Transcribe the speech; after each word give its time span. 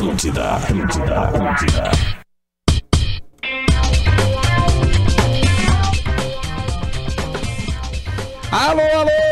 Atlântida, 0.00 0.54
Atlântida, 0.54 1.20
Atlântida. 1.20 1.90
Alô, 8.50 8.80
alô! 8.80 9.29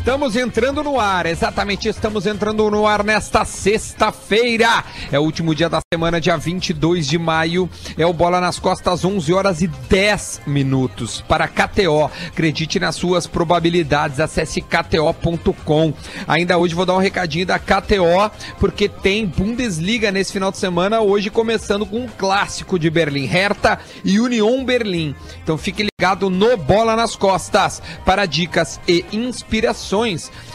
Estamos 0.00 0.34
entrando 0.34 0.82
no 0.82 0.98
ar, 0.98 1.26
exatamente, 1.26 1.86
estamos 1.86 2.24
entrando 2.24 2.70
no 2.70 2.86
ar 2.86 3.04
nesta 3.04 3.44
sexta-feira. 3.44 4.82
É 5.12 5.18
o 5.18 5.22
último 5.22 5.54
dia 5.54 5.68
da 5.68 5.78
semana, 5.92 6.18
dia 6.18 6.38
22 6.38 7.06
de 7.06 7.18
maio. 7.18 7.68
É 7.98 8.06
o 8.06 8.12
Bola 8.12 8.40
nas 8.40 8.58
Costas, 8.58 9.04
11 9.04 9.30
horas 9.34 9.60
e 9.60 9.66
10 9.66 10.40
minutos. 10.46 11.22
Para 11.28 11.46
KTO, 11.46 12.10
acredite 12.28 12.80
nas 12.80 12.96
suas 12.96 13.26
probabilidades, 13.26 14.20
acesse 14.20 14.62
kto.com. 14.62 15.92
Ainda 16.26 16.56
hoje 16.56 16.74
vou 16.74 16.86
dar 16.86 16.94
um 16.94 16.98
recadinho 16.98 17.44
da 17.44 17.58
KTO, 17.58 18.30
porque 18.58 18.88
tem 18.88 19.26
Bundesliga 19.26 20.10
nesse 20.10 20.32
final 20.32 20.50
de 20.50 20.56
semana, 20.56 21.02
hoje 21.02 21.28
começando 21.28 21.84
com 21.84 21.98
um 21.98 22.08
clássico 22.08 22.78
de 22.78 22.88
Berlim, 22.88 23.26
Hertha 23.26 23.78
e 24.02 24.18
Union 24.18 24.64
Berlim. 24.64 25.14
Então 25.42 25.58
fique 25.58 25.82
ligado 25.82 26.30
no 26.30 26.56
Bola 26.56 26.96
nas 26.96 27.14
Costas 27.14 27.82
para 28.06 28.24
dicas 28.24 28.80
e 28.88 29.04
inspirações. 29.12 29.89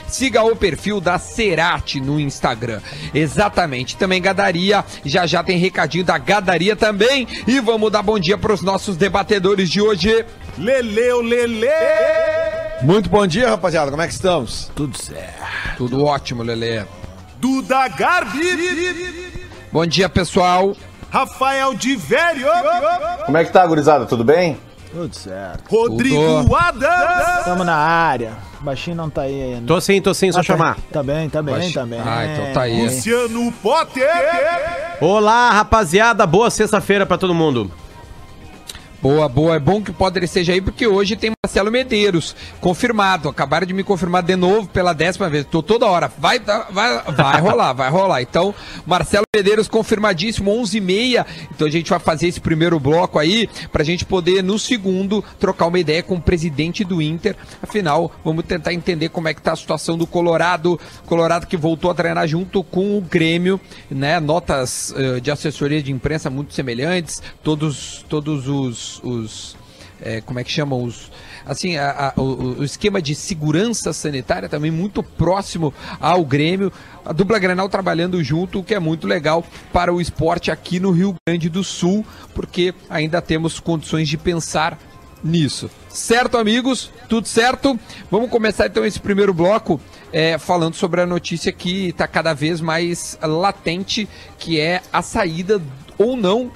Siga 0.08 0.44
o 0.44 0.56
perfil 0.56 1.02
da 1.02 1.18
Cerati 1.18 2.00
no 2.00 2.20
Instagram. 2.20 2.82
Exatamente. 3.14 3.98
Também 3.98 4.22
Gadaria. 4.22 4.84
Já 5.04 5.26
já 5.26 5.44
tem 5.44 5.58
recadinho 5.58 6.04
da 6.04 6.18
Gadaria 6.18 6.76
também. 6.76 7.28
E 7.48 7.60
vamos 7.60 7.92
dar 7.92 8.04
bom 8.04 8.20
dia 8.20 8.38
para 8.38 8.54
os 8.54 8.62
nossos 8.62 8.96
debatedores 8.96 9.70
de 9.70 9.82
hoje. 9.82 10.26
Leleu, 10.58 11.22
Lele! 11.22 11.68
Muito 12.82 13.10
bom 13.10 13.26
dia, 13.28 13.50
rapaziada. 13.50 13.92
Como 13.92 14.02
é 14.02 14.08
que 14.08 14.14
estamos? 14.14 14.72
Tudo 14.76 14.98
certo. 14.98 15.78
Tudo 15.78 16.06
ótimo, 16.06 16.44
Lele. 16.44 16.86
Duda 17.40 17.88
Garbi! 17.90 19.46
Bom 19.72 19.86
dia, 19.86 20.08
pessoal. 20.08 20.76
Rafael 21.10 21.74
de 21.74 21.96
Velho! 21.96 22.48
Como 23.26 23.38
é 23.38 23.44
que 23.46 23.52
tá, 23.52 23.66
gurizada? 23.66 24.06
Tudo 24.06 24.24
bem? 24.24 24.58
Tudo 24.92 25.14
certo. 25.14 25.64
Rodrigo. 25.70 26.56
Adams! 26.56 27.46
Tamo 27.46 27.64
na 27.64 27.76
área. 27.76 28.34
Baixinho 28.66 28.96
não 28.98 29.10
tá 29.10 29.22
aí 29.22 29.54
ainda. 29.54 29.68
Tô 29.68 29.80
sim, 29.80 30.02
tô 30.02 30.14
sim, 30.14 30.32
só 30.32 30.40
Ah, 30.40 30.42
tá- 30.42 30.48
chamar. 30.48 30.78
Tá 30.92 31.04
bem, 31.04 31.30
tá 31.30 31.42
bem, 31.42 31.54
Baixinho. 31.54 31.74
tá 31.76 31.86
bem. 31.86 32.00
Ah, 32.04 32.26
então 32.26 32.54
tá 32.54 32.62
aí. 32.64 32.82
Luciano 32.84 33.52
Potter! 33.62 34.10
Olá, 35.00 35.52
rapaziada, 35.52 36.26
boa 36.26 36.50
sexta-feira 36.50 37.06
pra 37.06 37.18
todo 37.18 37.34
mundo. 37.34 37.72
Boa, 39.06 39.30
boa. 39.30 39.56
É 39.56 39.60
bom 39.60 39.84
que 39.84 39.92
o 39.92 39.94
Poder 39.94 40.24
esteja 40.24 40.52
aí, 40.52 40.60
porque 40.60 40.88
hoje 40.88 41.16
tem 41.16 41.32
Marcelo 41.46 41.72
Medeiros, 41.72 42.36
confirmado. 42.60 43.30
Acabaram 43.30 43.68
de 43.68 43.72
me 43.72 43.84
confirmar 43.84 44.24
de 44.24 44.36
novo 44.36 44.68
pela 44.68 44.94
décima 44.94 45.30
vez. 45.30 45.46
Tô 45.46 45.62
toda 45.62 45.86
hora. 45.86 46.12
Vai, 46.18 46.40
vai, 46.40 47.04
vai 47.04 47.40
rolar, 47.40 47.74
vai 47.74 47.88
rolar. 47.92 48.24
Então, 48.24 48.52
Marcelo 48.84 49.26
Medeiros 49.36 49.68
confirmadíssimo, 49.68 50.52
11h30. 50.52 51.24
Então 51.54 51.68
a 51.68 51.70
gente 51.70 51.88
vai 51.88 52.00
fazer 52.00 52.30
esse 52.30 52.42
primeiro 52.42 52.80
bloco 52.80 53.20
aí, 53.20 53.48
pra 53.72 53.84
gente 53.84 54.04
poder, 54.04 54.42
no 54.42 54.58
segundo, 54.58 55.24
trocar 55.40 55.68
uma 55.68 55.78
ideia 55.78 56.02
com 56.02 56.16
o 56.16 56.22
presidente 56.22 56.84
do 56.84 57.00
Inter. 57.00 57.36
Afinal, 57.62 58.12
vamos 58.24 58.44
tentar 58.46 58.74
entender 58.74 59.10
como 59.10 59.28
é 59.28 59.36
que 59.36 59.42
tá 59.42 59.54
a 59.54 59.56
situação 59.56 60.00
do 60.00 60.08
Colorado. 60.08 60.80
Colorado 61.06 61.46
que 61.46 61.56
voltou 61.56 61.92
a 61.92 61.94
treinar 61.94 62.28
junto 62.28 62.64
com 62.64 62.98
o 62.98 63.02
Grêmio, 63.02 63.62
né? 63.88 64.20
Notas 64.20 64.96
eh, 64.98 65.20
de 65.20 65.30
assessoria 65.30 65.84
de 65.84 65.92
imprensa 65.92 66.28
muito 66.32 66.56
semelhantes. 66.56 67.22
Todos, 67.44 68.04
todos 68.10 68.48
os, 68.48 68.95
os 69.04 69.56
é, 70.02 70.20
como 70.20 70.40
é 70.40 70.44
que 70.44 70.52
chamam 70.52 70.84
os 70.84 71.10
assim 71.46 71.78
a- 71.78 72.14
a- 72.16 72.20
o, 72.22 72.60
o 72.60 72.64
esquema 72.66 73.02
de 73.02 73.16
segurança 73.16 73.94
sanitária 73.94 74.50
também 74.50 74.70
muito 74.70 75.02
próximo 75.02 75.74
ao 76.02 76.26
Grêmio. 76.26 76.72
A 77.06 77.14
dupla 77.14 77.40
Grenal 77.40 77.70
trabalhando 77.70 78.22
junto 78.24 78.60
o 78.60 78.64
que 78.64 78.74
é 78.76 78.80
muito 78.80 79.08
legal 79.08 79.44
para 79.72 79.94
o 79.94 80.02
esporte 80.02 80.52
aqui 80.52 80.80
no 80.80 80.92
Rio 80.92 81.16
Grande 81.28 81.48
do 81.50 81.64
Sul 81.64 82.06
porque 82.34 82.74
ainda 82.90 83.22
temos 83.22 83.60
condições 83.60 84.10
de 84.10 84.18
pensar 84.18 84.78
nisso. 85.24 85.70
Certo 85.88 86.38
amigos? 86.38 86.92
Tudo 87.08 87.28
certo? 87.28 87.80
Vamos 88.12 88.30
começar 88.30 88.68
então 88.68 88.86
esse 88.86 89.00
primeiro 89.00 89.34
bloco 89.34 89.80
é, 90.12 90.38
falando 90.38 90.76
sobre 90.76 91.00
a 91.02 91.06
notícia 91.06 91.52
que 91.54 91.88
está 91.88 92.06
cada 92.08 92.34
vez 92.34 92.60
mais 92.60 93.18
latente 93.22 94.10
que 94.38 94.60
é 94.60 94.82
a 94.92 95.02
saída 95.02 95.62
ou 95.98 96.18
não 96.18 96.52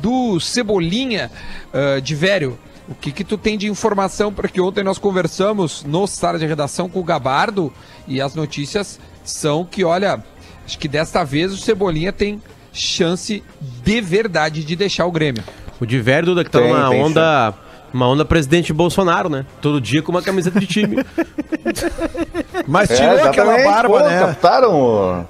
do 0.00 0.38
Cebolinha 0.40 1.30
ah, 1.72 2.00
de 2.00 2.14
velho. 2.14 2.58
O 2.88 2.94
que, 2.94 3.12
que 3.12 3.22
tu 3.22 3.38
tem 3.38 3.56
de 3.56 3.68
informação? 3.68 4.32
Porque 4.32 4.60
ontem 4.60 4.82
nós 4.82 4.98
conversamos 4.98 5.84
no 5.84 6.06
sala 6.08 6.38
de 6.38 6.46
redação 6.46 6.88
com 6.88 6.98
o 6.98 7.04
Gabardo 7.04 7.72
e 8.08 8.20
as 8.20 8.34
notícias 8.34 8.98
são 9.22 9.64
que, 9.64 9.84
olha, 9.84 10.20
acho 10.66 10.76
que 10.76 10.88
desta 10.88 11.22
vez 11.22 11.52
o 11.52 11.56
Cebolinha 11.56 12.12
tem 12.12 12.42
chance 12.72 13.44
de 13.84 14.00
verdade 14.00 14.64
de 14.64 14.74
deixar 14.74 15.06
o 15.06 15.12
Grêmio. 15.12 15.42
O 15.80 15.86
de 15.86 16.00
velho, 16.00 16.26
Duda, 16.26 16.42
que 16.44 16.50
tá 16.50 16.58
Tem, 16.58 16.72
numa 16.72 16.88
tem 16.90 17.02
onda. 17.02 17.54
Uma 17.92 18.06
onda 18.08 18.24
presidente 18.24 18.72
Bolsonaro, 18.72 19.28
né? 19.28 19.44
Todo 19.60 19.80
dia 19.80 20.00
com 20.02 20.12
uma 20.12 20.22
camiseta 20.22 20.58
de 20.60 20.66
time. 20.66 20.96
Mas 22.66 22.88
tirou 22.88 23.14
aquela 23.24 23.58
exatamente. 23.58 23.64
barba, 23.64 23.98
Pô, 24.00 24.06
né? 24.08 24.18
Captaram. 24.20 24.74
o- 24.74 25.24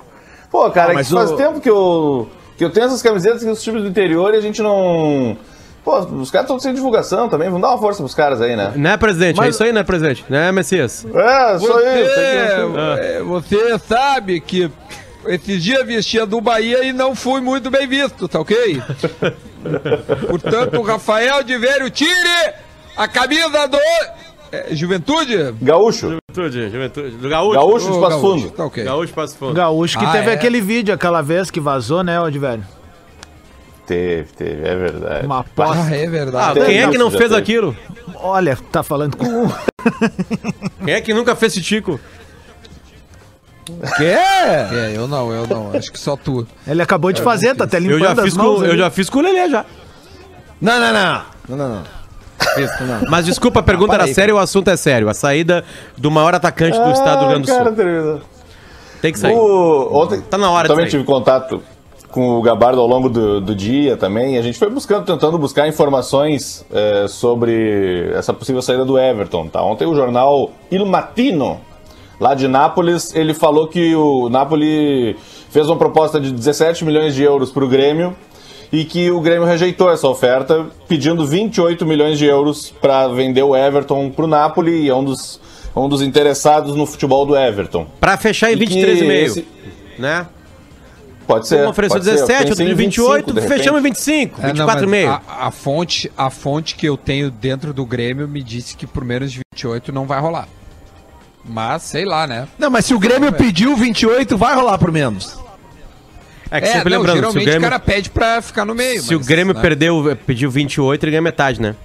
Pô, 0.51 0.71
cara, 0.71 0.93
Ah, 0.93 1.01
é 1.01 1.05
que 1.05 1.11
faz 1.11 1.31
o- 1.31 1.37
tempo 1.37 1.61
que 1.61 1.71
eu, 1.71 2.29
que 2.61 2.65
eu 2.67 2.69
tenho 2.69 2.85
essas 2.85 3.01
camisetas 3.01 3.43
dos 3.43 3.63
times 3.63 3.81
do 3.81 3.89
interior 3.89 4.35
e 4.35 4.37
a 4.37 4.41
gente 4.43 4.61
não. 4.61 5.35
Pô, 5.83 5.99
os 6.01 6.31
caras 6.31 6.45
estão 6.45 6.61
sem 6.61 6.75
divulgação 6.75 7.27
também. 7.27 7.49
Vamos 7.49 7.63
dar 7.63 7.71
uma 7.71 7.79
força 7.79 8.03
pros 8.03 8.15
caras 8.15 8.39
aí, 8.43 8.55
né? 8.55 8.75
né, 8.77 8.97
presidente? 8.99 9.37
É 9.39 9.43
Mas- 9.45 9.55
isso 9.55 9.65
aí, 9.65 9.73
né, 9.73 9.83
presidente? 9.83 10.27
Né, 10.29 10.53
Messias? 10.53 11.07
É, 11.07 11.57
isso. 11.57 11.73
tem 11.73 12.05
que- 12.05 13.01
é, 13.01 13.23
você 13.23 13.79
sabe 13.79 14.43
que 14.43 14.71
esses 15.27 15.65
dias 15.65 15.87
vestia 15.87 16.27
do 16.27 16.39
Bahia 16.39 16.85
e 16.85 16.93
não 16.93 17.15
fui 17.15 17.41
muito 17.41 17.71
bem 17.71 17.87
visto, 17.89 18.29
tá 18.29 18.39
ok? 18.39 18.83
Portanto, 20.29 20.77
o 20.79 20.83
Rafael 20.83 21.43
de 21.43 21.57
Velho, 21.57 21.89
tire 21.89 22.53
a 22.95 23.09
camisa 23.09 23.67
do 23.67 23.79
é, 24.53 24.75
Juventude. 24.75 25.55
Gaúcho. 25.63 26.19
Juventude, 26.31 26.71
juventude. 26.71 27.17
Do 27.17 27.29
Gaúcho. 27.29 27.55
Gaúcho 27.59 27.93
de 27.93 28.01
Passo 28.01 28.21
Fundo. 28.21 28.51
Tá 28.51 28.65
ok. 28.67 28.85
Gaúcho 28.85 29.13
Passo 29.15 29.37
Fundo. 29.37 29.55
Gaúcho 29.55 29.99
que 29.99 30.05
Ah, 30.05 30.13
teve 30.13 30.31
é? 30.31 30.35
aquele 30.35 30.61
vídeo 30.61 30.95
aquela 30.95 31.23
vez 31.23 31.51
que 31.51 31.61
vazou, 31.61 32.03
né, 32.03 32.21
Ô, 32.21 32.31
de 32.31 32.39
velho? 32.39 32.65
Teve, 33.87 34.29
teve, 34.37 34.69
é 34.69 34.77
verdade. 34.77 35.27
Uma 35.27 35.41
aposta. 35.41 35.83
Ah, 35.85 35.97
é 35.97 36.07
Ah, 36.07 36.11
verdade. 36.11 36.61
quem 36.65 36.79
é 36.81 36.89
que 36.89 36.97
não 36.99 37.11
Já 37.11 37.19
fez 37.19 37.31
teve. 37.31 37.41
aquilo? 37.43 37.77
Olha, 38.15 38.57
tá 38.71 38.83
falando 38.85 39.17
com 39.17 39.25
um. 39.27 39.49
Quem 40.85 40.95
é 40.95 41.01
que 41.01 41.13
nunca 41.15 41.35
fez 41.35 41.53
esse 41.53 41.63
tico? 41.63 41.99
Que? 43.97 44.05
É, 44.05 44.93
eu 44.95 45.09
não, 45.09 45.33
eu 45.33 45.47
não. 45.47 45.73
Acho 45.75 45.91
que 45.91 45.99
só 45.99 46.17
tu. 46.17 46.47
Ele 46.67 46.83
acabou 46.83 47.13
de 47.13 47.23
fazer, 47.23 47.55
tá 47.57 47.65
até 47.65 47.79
Eu 47.79 47.83
limpando 47.83 48.01
já 48.01 48.13
as 48.13 48.21
fiz 48.23 48.35
mãos. 48.37 48.59
com, 48.61 48.65
eu 48.65 48.77
já 48.77 48.91
fiz 48.91 49.09
com 49.11 49.19
o 49.19 49.23
Lelê 49.23 49.49
já. 49.49 49.65
Não, 50.61 50.79
não, 50.79 50.93
não. 50.93 51.23
Não, 51.49 51.57
não, 51.57 51.69
não. 51.77 51.83
Isso, 52.59 52.85
não. 52.85 53.11
Mas 53.11 53.25
desculpa, 53.27 53.61
a 53.61 53.63
pergunta 53.63 53.95
era 53.95 54.07
séria, 54.13 54.35
o 54.35 54.39
assunto 54.39 54.69
é 54.69 54.77
sério. 54.77 55.09
A 55.09 55.15
saída 55.15 55.65
do 55.97 56.11
maior 56.11 56.35
atacante 56.35 56.79
do 56.79 56.91
estado 56.91 57.21
do 57.21 57.27
Rio 57.27 57.29
Grande 57.41 57.47
do 57.47 57.53
Ah, 57.53 57.57
cara, 57.57 57.67
Sul. 57.69 57.77
terminou. 57.77 58.21
Tem 59.03 59.13
que 59.13 59.19
sair. 59.19 59.35
O- 59.35 59.89
Ontem 59.93 60.21
Tá 60.21 60.37
na 60.37 60.51
hora 60.51 60.65
de 60.69 60.75
também 60.75 60.85
sair. 60.87 60.91
tive 60.91 61.05
contato 61.05 61.63
com 62.11 62.39
o 62.39 62.43
Gabardo 62.43 62.81
ao 62.81 62.87
longo 62.87 63.09
do, 63.09 63.41
do 63.41 63.55
dia 63.55 63.97
também. 63.97 64.37
A 64.37 64.43
gente 64.43 64.59
foi 64.59 64.69
buscando, 64.69 65.05
tentando 65.07 65.39
buscar 65.39 65.69
informações 65.69 66.65
eh, 66.73 67.07
sobre 67.09 68.11
essa 68.15 68.33
possível 68.35 68.61
saída 68.61 68.85
do 68.85 68.99
Everton. 68.99 69.47
Tá? 69.47 69.63
Ontem 69.63 69.87
o 69.87 69.95
jornal 69.95 70.51
Il 70.71 70.85
Matino, 70.87 71.61
lá 72.19 72.35
de 72.35 72.49
Nápoles, 72.49 73.15
ele 73.15 73.33
falou 73.33 73.69
que 73.69 73.95
o 73.95 74.29
Napoli 74.29 75.17
fez 75.51 75.67
uma 75.69 75.77
proposta 75.77 76.21
de 76.21 76.33
17 76.33 76.85
milhões 76.85 77.15
de 77.15 77.23
euros 77.23 77.51
para 77.51 77.65
o 77.65 77.69
Grêmio 77.69 78.15
e 78.73 78.85
que 78.85 79.11
o 79.11 79.21
Grêmio 79.21 79.47
rejeitou 79.47 79.91
essa 79.91 80.07
oferta, 80.09 80.67
pedindo 80.89 81.27
28 81.27 81.85
milhões 81.85 82.19
de 82.19 82.25
euros 82.27 82.71
para 82.81 83.09
vender 83.09 83.43
o 83.43 83.57
Everton 83.57 84.11
para 84.11 84.25
o 84.25 84.29
Napoli 84.29 84.83
e 84.85 84.89
é 84.89 84.95
um 84.95 85.03
dos, 85.05 85.41
um 85.75 85.89
dos 85.89 86.03
interessados 86.03 86.75
no 86.77 86.87
futebol 86.87 87.27
do 87.27 87.37
Everton. 87.37 87.87
Pra 87.99 88.17
fechar 88.17 88.53
em 88.53 88.55
E 88.57 88.67
que 88.67 88.75
23,5, 88.75 89.13
esse- 89.27 89.47
né? 89.99 90.27
Pode 91.27 91.47
ser. 91.47 91.65
Um 91.65 91.69
ofereceu 91.69 91.95
pode 91.97 92.05
ser. 92.05 92.11
Eu 92.11 92.27
17, 92.27 92.49
pensei 92.49 92.51
outro 92.51 92.65
de 92.65 92.73
em 92.73 92.75
28, 92.75 93.27
25, 93.35 93.41
de 93.41 93.47
fechamos 93.49 93.81
em 93.81 93.83
repente. 93.85 93.99
25, 94.05 94.41
É, 94.41 94.53
não, 94.53 94.67
24,5. 94.67 95.07
mas 95.07 95.21
a, 95.29 95.47
a 95.47 95.51
fonte, 95.53 96.13
a 96.17 96.31
fonte 96.31 96.75
que 96.75 96.87
eu 96.87 96.97
tenho 96.97 97.31
dentro 97.31 97.73
do 97.73 97.85
Grêmio 97.87 98.27
me 98.27 98.43
disse 98.43 98.77
que 98.77 98.85
por 98.87 99.05
menos 99.05 99.31
de 99.31 99.41
28 99.55 99.93
não 99.93 100.07
vai 100.07 100.21
rolar. 100.21 100.49
Mas, 101.45 101.83
sei 101.83 102.05
lá, 102.05 102.27
né? 102.27 102.49
Não, 102.59 102.69
mas 102.69 102.85
se 102.85 102.95
o 102.95 102.99
Grêmio 102.99 103.33
pediu 103.33 103.77
28, 103.77 104.37
vai 104.37 104.55
rolar 104.55 104.77
por 104.79 104.91
menos. 104.93 105.39
É 106.51 106.61
que 106.61 106.67
É, 106.67 106.73
sempre 106.73 106.91
não, 106.91 106.99
lembrando, 106.99 107.17
se 107.17 107.21
o 107.21 107.23
geralmente 107.23 107.43
o, 107.43 107.47
Grêmio, 107.47 107.61
cara 107.61 107.79
pede 107.79 108.11
pra 108.11 108.43
ficar 108.43 108.65
no 108.65 108.75
meio. 108.75 109.03
se 109.03 109.15
o 109.15 109.19
mas, 109.19 109.27
Grêmio 109.27 109.55
né? 109.55 109.61
perdeu, 109.61 110.19
pediu 110.27 110.51
28, 110.51 111.05
ele 111.05 111.11
ganha 111.13 111.23
metade, 111.23 111.61
né? 111.61 111.77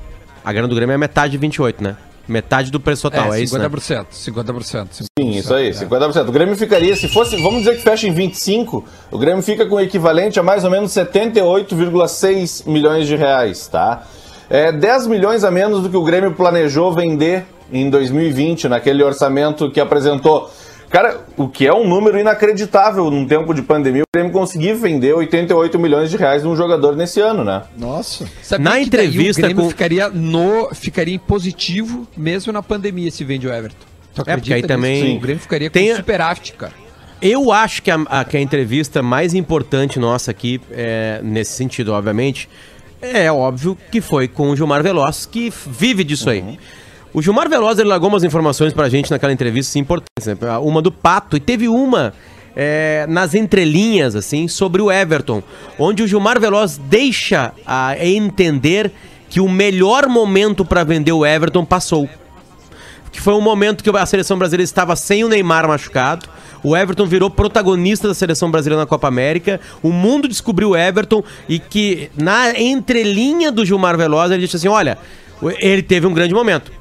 A 0.44 0.52
grana 0.52 0.68
do 0.68 0.76
Grêmio 0.76 0.94
é 0.94 0.98
metade 0.98 1.32
de 1.32 1.38
28, 1.38 1.84
né? 1.84 1.96
Metade 2.28 2.72
do 2.72 2.80
preço 2.80 3.04
total, 3.04 3.32
é, 3.34 3.40
é, 3.40 3.44
isso, 3.44 3.56
né? 3.58 3.70
50%, 3.70 4.08
50%. 4.12 4.88
Sim, 4.92 5.30
isso 5.30 5.54
aí, 5.54 5.70
é. 5.70 5.72
50%. 5.72 6.28
O 6.28 6.32
Grêmio 6.32 6.56
ficaria, 6.56 6.96
se 6.96 7.08
fosse, 7.08 7.38
vamos 7.38 7.60
dizer 7.60 7.76
que 7.76 7.84
fecha 7.84 8.08
em 8.08 8.12
25, 8.12 8.84
o 9.12 9.18
Grêmio 9.20 9.44
fica 9.44 9.66
com 9.68 9.76
o 9.76 9.80
equivalente 9.80 10.40
a 10.40 10.44
mais 10.44 10.64
ou 10.64 10.72
menos 10.72 10.92
78,6 10.92 12.68
milhões 12.68 13.06
de 13.06 13.16
reais, 13.16 13.68
tá? 13.68 14.04
É 14.50 14.72
10 14.72 15.08
milhões 15.08 15.44
a 15.44 15.52
menos 15.52 15.84
do 15.84 15.90
que 15.90 15.98
o 15.98 16.04
Grêmio 16.04 16.32
planejou 16.32 16.92
vender 16.92 17.46
em 17.72 17.90
2020, 17.90 18.68
naquele 18.68 19.04
orçamento 19.04 19.70
que 19.72 19.80
apresentou. 19.80 20.50
Cara, 20.96 21.26
o 21.36 21.50
que 21.50 21.68
é 21.68 21.74
um 21.74 21.86
número 21.86 22.18
inacreditável 22.18 23.12
num 23.12 23.28
tempo 23.28 23.54
de 23.54 23.62
pandemia, 23.62 24.04
o 24.04 24.06
Grêmio 24.16 24.32
conseguir 24.32 24.76
vender 24.76 25.14
88 25.14 25.78
milhões 25.78 26.10
de 26.10 26.16
reais 26.16 26.42
num 26.42 26.56
jogador 26.56 26.96
nesse 26.96 27.20
ano, 27.20 27.44
né? 27.44 27.64
Nossa. 27.78 28.26
Sabia 28.42 28.64
Na 28.64 28.72
que 28.72 28.90
daí 28.90 29.08
entrevista 29.08 29.42
o 29.42 29.44
Grêmio 29.46 29.64
com- 29.66 29.70
ficaria, 29.70 30.08
no, 30.08 30.74
ficaria 30.74 31.14
em 31.14 31.20
positivo 31.20 32.08
mesmo 32.16 32.54
na 32.54 32.64
pandemia 32.64 33.12
se 33.12 33.26
vende 33.26 33.46
o 33.46 33.54
Everton. 33.54 33.86
Tu 34.14 34.22
É, 34.26 34.38
porque 34.38 34.54
aí 34.54 34.64
também- 34.64 35.04
nisso? 35.04 35.18
O 35.18 35.20
Grêmio 35.20 35.42
ficaria 35.42 35.70
Tem- 35.70 35.90
com 35.90 35.96
superávit, 35.98 36.54
cara. 36.54 36.72
Eu 37.22 37.52
acho 37.52 37.82
que 37.84 37.92
a, 37.92 37.96
a- 38.08 38.24
que 38.24 38.38
a 38.38 38.40
entrevista 38.40 39.02
mais 39.04 39.34
importante 39.34 40.00
nossa 40.00 40.32
aqui, 40.32 40.62
é, 40.72 41.20
nesse 41.22 41.52
sentido, 41.52 41.92
obviamente, 41.92 42.48
é 43.02 43.30
óbvio 43.30 43.78
que 43.92 44.00
foi 44.00 44.30
com 44.30 44.50
o 44.50 44.56
Gilmar 44.56 44.82
Veloz, 44.82 45.26
que 45.26 45.52
vive 45.68 46.06
disso 46.06 46.30
aí. 46.30 46.58
O 47.16 47.22
Gilmar 47.22 47.48
Veloz 47.48 47.80
ele 47.80 47.88
largou 47.88 48.10
umas 48.10 48.26
informações 48.26 48.74
pra 48.74 48.90
gente 48.90 49.10
naquela 49.10 49.32
entrevista 49.32 49.80
importantes, 49.80 50.28
né? 50.28 50.36
Uma 50.62 50.82
do 50.82 50.92
Pato, 50.92 51.38
e 51.38 51.40
teve 51.40 51.66
uma 51.70 52.14
é, 52.54 53.06
nas 53.08 53.34
entrelinhas, 53.34 54.18
assim, 54.18 54.50
sobre 54.50 54.82
o 54.82 54.92
Everton, 54.92 55.42
onde 55.80 56.04
o 56.04 56.08
Gilmar 56.08 56.42
Veloz 56.42 56.78
deixa 56.78 57.54
a 57.66 57.96
entender 58.06 58.92
que 59.30 59.40
o 59.40 59.48
melhor 59.48 60.10
momento 60.10 60.66
pra 60.66 60.84
vender 60.84 61.14
o 61.14 61.26
Everton 61.26 61.64
passou 61.64 62.10
que 63.14 63.22
foi 63.22 63.34
um 63.34 63.40
momento 63.40 63.82
que 63.82 63.90
a 63.90 64.06
seleção 64.06 64.38
brasileira 64.38 64.66
estava 64.66 64.94
sem 64.94 65.24
o 65.24 65.30
Neymar 65.30 65.66
machucado. 65.66 66.28
O 66.62 66.76
Everton 66.76 67.06
virou 67.06 67.30
protagonista 67.30 68.10
da 68.10 68.14
seleção 68.14 68.52
brasileira 68.52 68.82
na 68.82 68.86
Copa 68.86 69.08
América. 69.08 69.62
O 69.82 69.90
mundo 69.90 70.28
descobriu 70.28 70.72
o 70.72 70.76
Everton 70.76 71.24
e 71.48 71.58
que 71.58 72.12
na 72.18 72.60
entrelinha 72.60 73.54
do 73.54 73.64
Gilmar 73.64 73.96
Veloz 73.96 74.32
ele 74.32 74.42
disse 74.42 74.58
assim: 74.58 74.68
"Olha, 74.68 74.98
ele 75.60 75.82
teve 75.82 76.06
um 76.06 76.14
grande 76.14 76.34
momento". 76.34 76.74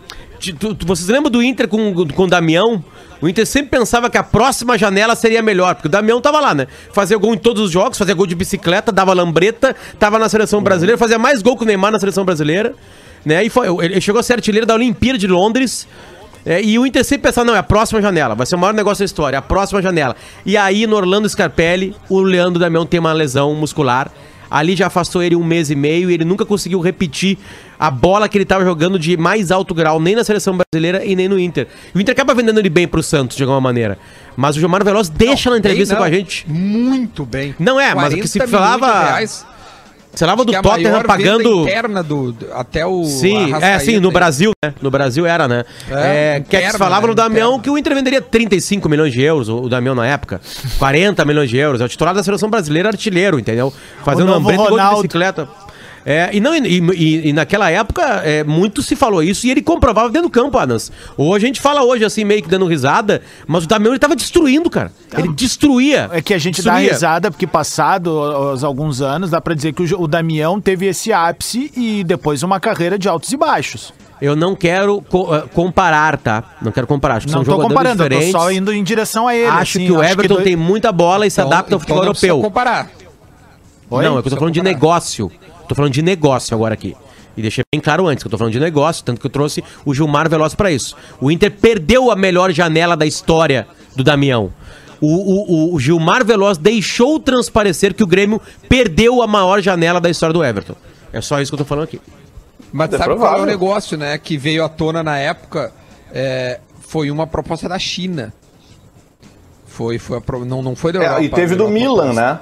Tu- 0.53 0.75
tu- 0.75 0.87
Vocês 0.87 1.09
lembram 1.09 1.31
do 1.31 1.43
Inter 1.43 1.67
com, 1.69 1.95
com 2.09 2.23
o 2.25 2.27
Damião? 2.27 2.85
O 3.23 3.29
Inter 3.29 3.47
sempre 3.47 3.71
pensava 3.79 4.11
que 4.11 4.19
a 4.19 4.23
próxima 4.23 4.77
janela 4.77 5.15
seria 5.15 5.41
melhor, 5.41 5.75
porque 5.75 5.89
o 5.89 5.91
Damião 5.91 6.21
tava 6.21 6.41
lá, 6.41 6.53
né? 6.55 6.67
Fazia 6.93 7.17
gol 7.17 7.33
em 7.35 7.39
todos 7.39 7.63
os 7.63 7.71
jogos, 7.71 7.97
fazia 7.97 8.15
gol 8.15 8.27
de 8.27 8.35
bicicleta, 8.35 8.93
dava 8.93 9.15
lambreta, 9.15 9.75
tava 9.99 10.19
na 10.19 10.29
seleção 10.29 10.63
brasileira, 10.63 10.99
fazia 10.99 11.19
mais 11.19 11.41
gol 11.41 11.57
que 11.57 11.63
o 11.63 11.67
Neymar 11.67 11.91
na 11.91 11.99
seleção 11.99 12.25
brasileira, 12.25 12.75
né? 13.25 13.43
E 13.45 13.49
foi, 13.49 13.67
ele 13.85 14.01
chegou 14.01 14.19
a 14.19 14.23
ser 14.23 14.35
artilheiro 14.35 14.67
da 14.67 14.75
Olimpíada 14.75 15.19
de 15.19 15.27
Londres. 15.27 15.89
É, 16.47 16.61
e 16.63 16.79
o 16.79 16.85
Inter 16.87 17.03
sempre 17.03 17.29
pensava, 17.29 17.47
não, 17.47 17.55
é 17.55 17.59
a 17.59 17.63
próxima 17.63 18.03
janela, 18.03 18.35
vai 18.35 18.45
ser 18.45 18.57
o 18.57 18.59
maior 18.59 18.75
negócio 18.75 18.99
da 19.01 19.07
história, 19.07 19.37
é 19.37 19.39
a 19.39 19.43
próxima 19.43 19.81
janela. 19.81 20.15
E 20.45 20.59
aí, 20.59 20.87
no 20.87 20.95
Orlando 20.95 21.27
Scarpelli, 21.27 21.97
o 22.11 22.21
Leandro 22.21 22.61
Damião 22.61 22.85
tem 22.85 23.01
uma 23.01 23.15
lesão 23.15 23.55
muscular. 23.55 24.11
Ali 24.51 24.77
já 24.77 24.87
afastou 24.87 25.23
ele 25.23 25.35
um 25.37 25.43
mês 25.45 25.71
e 25.71 25.75
meio 25.75 26.11
e 26.11 26.15
ele 26.15 26.25
nunca 26.25 26.45
conseguiu 26.45 26.81
repetir 26.81 27.39
a 27.79 27.91
bola 27.91 28.29
que 28.29 28.37
ele 28.37 28.45
estava 28.45 28.65
jogando 28.65 28.99
de 28.99 29.17
mais 29.17 29.51
alto 29.51 29.75
grau, 29.75 29.99
nem 30.01 30.15
na 30.15 30.23
seleção 30.25 30.57
brasileira 30.57 31.05
e 31.05 31.17
nem 31.17 31.29
no 31.29 31.39
Inter. 31.39 31.67
O 31.95 32.01
Inter 32.01 32.13
acaba 32.13 32.35
vendendo 32.35 32.59
ele 32.61 32.71
bem 32.71 32.87
pro 32.87 33.03
Santos, 33.03 33.37
de 33.37 33.43
alguma 33.43 33.61
maneira. 33.61 33.99
Mas 34.37 34.57
o 34.57 34.61
Gilmar 34.61 34.85
Veloz 34.85 35.09
deixa 35.09 35.51
na 35.51 35.59
entrevista 35.59 35.95
Bem, 35.95 35.99
com 36.01 36.05
a 36.05 36.09
não. 36.11 36.15
gente. 36.17 36.45
Muito 36.49 37.25
bem. 37.27 37.55
Não 37.59 37.79
é, 37.81 37.95
mas 37.95 38.13
o 38.15 38.17
que 38.17 38.29
se 38.29 38.39
40 38.39 38.47
milhões 38.57 38.75
de 38.75 38.81
falava- 38.81 39.05
reais, 39.09 39.47
Você 40.15 40.25
falava 40.25 40.45
do 40.45 40.55
é 40.55 40.63
Tottenham 40.63 41.03
pagando. 41.03 41.63
interna 41.63 42.03
do, 42.03 42.33
do- 42.33 42.53
até 42.53 42.87
o 42.87 43.05
Sim, 43.05 43.37
é 43.37 43.45
Arrascaeta 43.55 43.85
sim, 43.85 43.99
no 43.99 44.09
aí. 44.09 44.15
Brasil, 44.15 44.53
né? 44.65 44.75
No 44.81 44.91
Brasil 44.91 45.27
era, 45.27 45.49
né? 45.49 45.65
É, 45.91 46.37
É, 46.37 46.41
que 46.41 46.57
é 46.57 46.61
que 46.61 46.67
se 46.67 46.71
interna, 46.71 46.79
falava 46.79 47.03
né? 47.03 47.09
no 47.09 47.15
Damião 47.15 47.49
Interna. 47.49 47.63
que 47.65 47.71
o 47.71 47.79
Inter 47.79 47.95
venderia 47.95 48.23
35 48.23 48.89
milhões 48.89 49.13
de 49.13 49.21
euros, 49.23 49.49
o 49.49 49.69
Damião 49.69 49.95
na 49.95 50.07
época. 50.07 50.41
40 50.79 51.25
milhões 51.25 51.51
de 51.51 51.57
euros. 51.57 51.81
É 51.81 51.85
o 51.85 51.89
titular 51.89 52.15
da 52.15 52.23
seleção 52.23 52.49
brasileira, 52.49 52.89
artilheiro, 52.91 53.39
entendeu? 53.39 53.73
Fazendo 54.05 54.31
e 54.37 54.57
gol 54.57 54.79
de 54.79 54.95
bicicleta. 54.97 55.49
É, 56.07 56.29
e, 56.35 56.41
não, 56.41 56.55
e, 56.55 56.59
e- 56.95 57.29
e 57.29 57.33
naquela 57.33 57.71
época, 57.71 58.03
é, 58.25 58.45
muito 58.45 58.83
se 58.83 58.95
falou 58.95 59.23
isso 59.23 59.47
e 59.47 59.51
ele 59.51 59.63
comprovava 59.63 60.11
dentro 60.11 60.29
do 60.29 60.31
campo, 60.31 60.59
Adams. 60.59 60.93
Hoje 61.17 61.47
a 61.47 61.49
gente 61.49 61.61
fala 61.63 61.83
hoje 61.83 62.05
assim, 62.05 62.25
meio 62.25 62.43
que 62.43 62.49
dando 62.49 62.67
risada, 62.67 63.23
mas 63.47 63.65
o 63.65 63.67
Damião 63.67 63.93
ele 63.93 63.99
tava 63.99 64.15
destruindo, 64.15 64.69
cara. 64.69 64.93
Ele 65.17 65.29
destruía. 65.33 66.11
É 66.13 66.21
que 66.21 66.35
a 66.35 66.39
gente 66.39 66.61
dá 66.63 66.73
destruía. 66.73 66.93
risada, 66.93 67.31
porque 67.31 67.47
passado 67.47 68.09
os 68.53 68.63
alguns 68.63 69.01
anos, 69.01 69.31
dá 69.31 69.41
pra 69.41 69.55
dizer 69.55 69.73
que 69.73 69.83
o, 69.83 70.03
o 70.03 70.07
Damião 70.07 70.61
teve 70.61 70.85
esse 70.87 71.11
ápice 71.11 71.73
e 71.75 72.05
depois 72.05 72.43
uma 72.43 72.61
carreira 72.61 72.99
de 72.99 73.09
altos 73.09 73.33
e 73.33 73.37
baixos. 73.39 73.93
Eu 74.21 74.37
não 74.37 74.55
quero 74.55 75.01
co- 75.03 75.35
eh, 75.35 75.45
comparar, 75.55 76.19
tá? 76.19 76.45
Não 76.61 76.71
quero 76.71 76.87
comparar. 76.87 77.17
Acho 77.17 77.27
que 77.27 77.33
Não 77.33 77.39
são 77.43 77.45
tô 77.45 77.51
jogadores 77.63 77.73
comparando, 77.77 78.03
eu 78.05 78.09
tô 78.09 78.15
diferentes. 78.15 78.41
só 78.43 78.53
indo 78.53 78.73
em 78.73 78.85
direção 78.85 79.27
a 79.27 79.35
ele. 79.35 79.47
acho 79.47 79.79
assim, 79.79 79.87
que 79.87 79.93
o 79.93 80.03
Everton 80.03 80.35
dois- 80.35 80.45
tem 80.45 80.55
muita 80.57 80.93
bola 80.93 81.27
e 81.27 81.31
se 81.31 81.41
Então- 81.41 81.51
adapta 81.53 81.75
ao 81.75 81.81
futebol 81.81 81.99
então 82.03 82.07
não 82.07 82.13
precisa 82.13 82.31
europeu. 82.33 82.49
comparar. 82.49 82.91
Oi? 83.91 84.05
Não, 84.05 84.19
é 84.19 84.23
que 84.23 84.29
eu 84.29 84.31
tô 84.33 84.37
falando 84.37 84.53
de 84.55 84.61
comparar. 84.61 84.75
negócio. 84.75 85.33
Tô 85.69 85.75
falando 85.75 85.93
de 85.93 86.03
negócio 86.03 86.55
agora 86.55 86.75
aqui. 86.75 86.97
E 87.37 87.43
deixei 87.43 87.65
bem 87.73 87.81
claro 87.81 88.07
antes 88.07 88.23
que 88.23 88.27
eu 88.29 88.31
tô 88.31 88.39
falando 88.39 88.53
de 88.53 88.61
negócio, 88.61 89.05
tanto 89.05 89.21
que 89.21 89.27
eu 89.27 89.31
trouxe 89.31 89.63
o 89.85 89.93
Gilmar 89.95 90.29
Veloz 90.29 90.55
pra 90.55 90.71
isso. 90.71 90.97
O 91.21 91.31
Inter 91.31 91.51
perdeu 91.51 92.11
a 92.11 92.17
melhor 92.17 92.53
janela 92.53 92.97
da 92.97 93.05
história 93.07 93.67
do 93.97 94.05
Damião. 94.05 94.53
O, 95.01 95.09
o- 95.09 95.75
o- 95.75 95.81
Gilmar 95.81 96.25
Veloz 96.25 96.57
deixou 96.57 97.19
transparecer 97.19 97.93
que 97.93 98.03
o 98.03 98.07
Grêmio 98.07 98.41
perdeu 98.69 99.21
a 99.21 99.27
maior 99.27 99.61
janela 99.61 100.01
da 100.01 100.09
história 100.09 100.33
do 100.33 100.45
Everton. 100.45 100.75
É 101.13 101.21
só 101.21 101.41
isso 101.41 101.51
que 101.51 101.55
eu 101.55 101.59
tô 101.59 101.65
falando 101.65 101.85
aqui. 101.85 102.01
Mas 102.73 102.93
É 102.93 102.99
sabe 102.99 103.17
qual 103.17 103.39
é 103.39 103.43
o 103.43 103.47
negócio, 103.47 103.97
né? 103.99 104.17
Que 104.19 104.37
veio 104.39 104.65
à 104.65 104.69
tona 104.69 105.03
na 105.03 105.19
época? 105.19 105.73
é, 106.13 106.61
foi 106.81 107.11
uma 107.11 107.27
proposta 107.27 107.69
da 107.69 107.79
China. 107.79 108.33
Foi, 109.67 109.99
foi 109.99 110.19
a 110.19 110.21
pro- 110.21 110.45
não, 110.45 110.63
não 110.63 110.77
foi 110.77 110.93
da 110.93 111.01
Europa. 111.01 111.21
É, 111.21 111.25
e 111.25 111.29
teve 111.29 111.47
veio 111.55 111.59
do 111.59 111.69
Milan, 111.69 111.95
proposta. 112.15 112.23
né? 112.23 112.39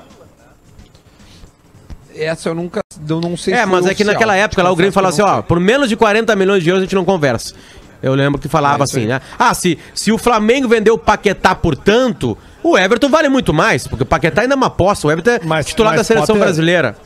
Essa 2.17 2.49
eu 2.49 2.55
nunca, 2.55 2.81
eu 3.09 3.21
não 3.21 3.37
sei 3.37 3.55
É, 3.55 3.61
se 3.61 3.67
mas 3.67 3.85
é 3.87 3.89
que 3.89 3.95
oficial. 3.95 4.13
naquela 4.15 4.37
época 4.37 4.63
lá 4.63 4.71
o 4.71 4.77
Grêmio 4.77 4.93
falava 4.93 5.15
que 5.15 5.21
assim, 5.23 5.31
ó, 5.31 5.43
por 5.43 5.59
menos 5.61 5.89
de 5.89 5.97
40 5.97 6.35
milhões 6.37 6.63
de 6.63 6.69
euros 6.71 6.83
a 6.83 6.85
gente 6.85 6.95
não 6.95 7.05
conversa. 7.05 7.55
Eu 8.03 8.15
lembro 8.15 8.41
que 8.41 8.49
falava 8.49 8.83
É 8.83 8.85
assim, 8.85 9.07
né? 9.07 9.21
Ah, 9.39 9.55
se, 9.55 9.79
se 9.95 10.11
o 10.11 10.19
Flamengo 10.19 10.69
vendeu 10.69 10.95
o 10.95 10.99
Paquetá 10.99 11.55
por 11.55 11.77
tanto, 11.77 12.37
o 12.63 12.77
Everton 12.77 13.09
vale 13.09 13.29
muito 13.29 13.53
mais, 13.55 13.87
porque 13.87 14.03
o 14.03 14.07
Paquetá 14.07 14.43
ainda 14.43 14.55
é 14.55 14.57
uma 14.57 14.67
aposta, 14.67 15.07
o 15.07 15.11
Everton 15.11 15.31
é 15.31 15.41
Mas- 15.45 15.67
titular 15.67 15.93
mas 15.93 16.01
da 16.01 16.05
seleção 16.05 16.27
Potter- 16.35 16.43
brasileira. 16.43 16.97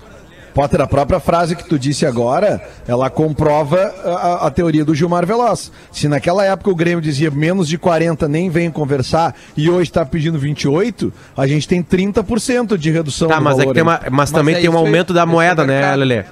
Potter, 0.57 0.81
a 0.81 0.87
própria 0.87 1.21
frase 1.21 1.55
que 1.55 1.63
tu 1.69 1.79
disse 1.79 2.07
agora, 2.07 2.63
ela 2.89 3.11
comprova 3.11 3.77
a, 4.03 4.47
a 4.47 4.51
teoria 4.51 4.87
do 4.87 4.95
Gilmar 4.95 5.27
Veloz. 5.27 5.71
Se 5.93 6.09
naquela 6.09 6.47
época 6.47 6.71
o 6.71 6.75
Grêmio 6.75 7.03
dizia 7.03 7.31
menos 7.31 7.69
de 7.69 7.77
40 7.77 8.27
nem 8.27 8.49
vem 8.49 8.71
conversar 8.71 9.35
e 9.55 9.69
hoje 9.69 9.91
está 9.91 10.03
pedindo 10.07 10.39
28, 10.39 11.13
a 11.37 11.47
gente 11.47 11.69
tem 11.69 11.83
30% 11.83 12.79
de 12.79 12.91
redução 12.91 13.29
Tá, 13.29 13.37
do 13.37 13.45
mas 13.45 13.59
é 13.59 13.59
que 13.59 13.65
valor 13.67 13.75
tem 13.75 13.83
uma, 13.83 14.01
mas, 14.05 14.11
Mas 14.11 14.31
também 14.31 14.55
é 14.55 14.61
tem 14.61 14.71
um 14.71 14.73
isso 14.73 14.79
aí, 14.81 14.87
aumento 14.87 15.13
da 15.13 15.23
é 15.23 15.27
moeda, 15.27 15.67
né. 15.67 15.95
Lelê? 15.95 16.25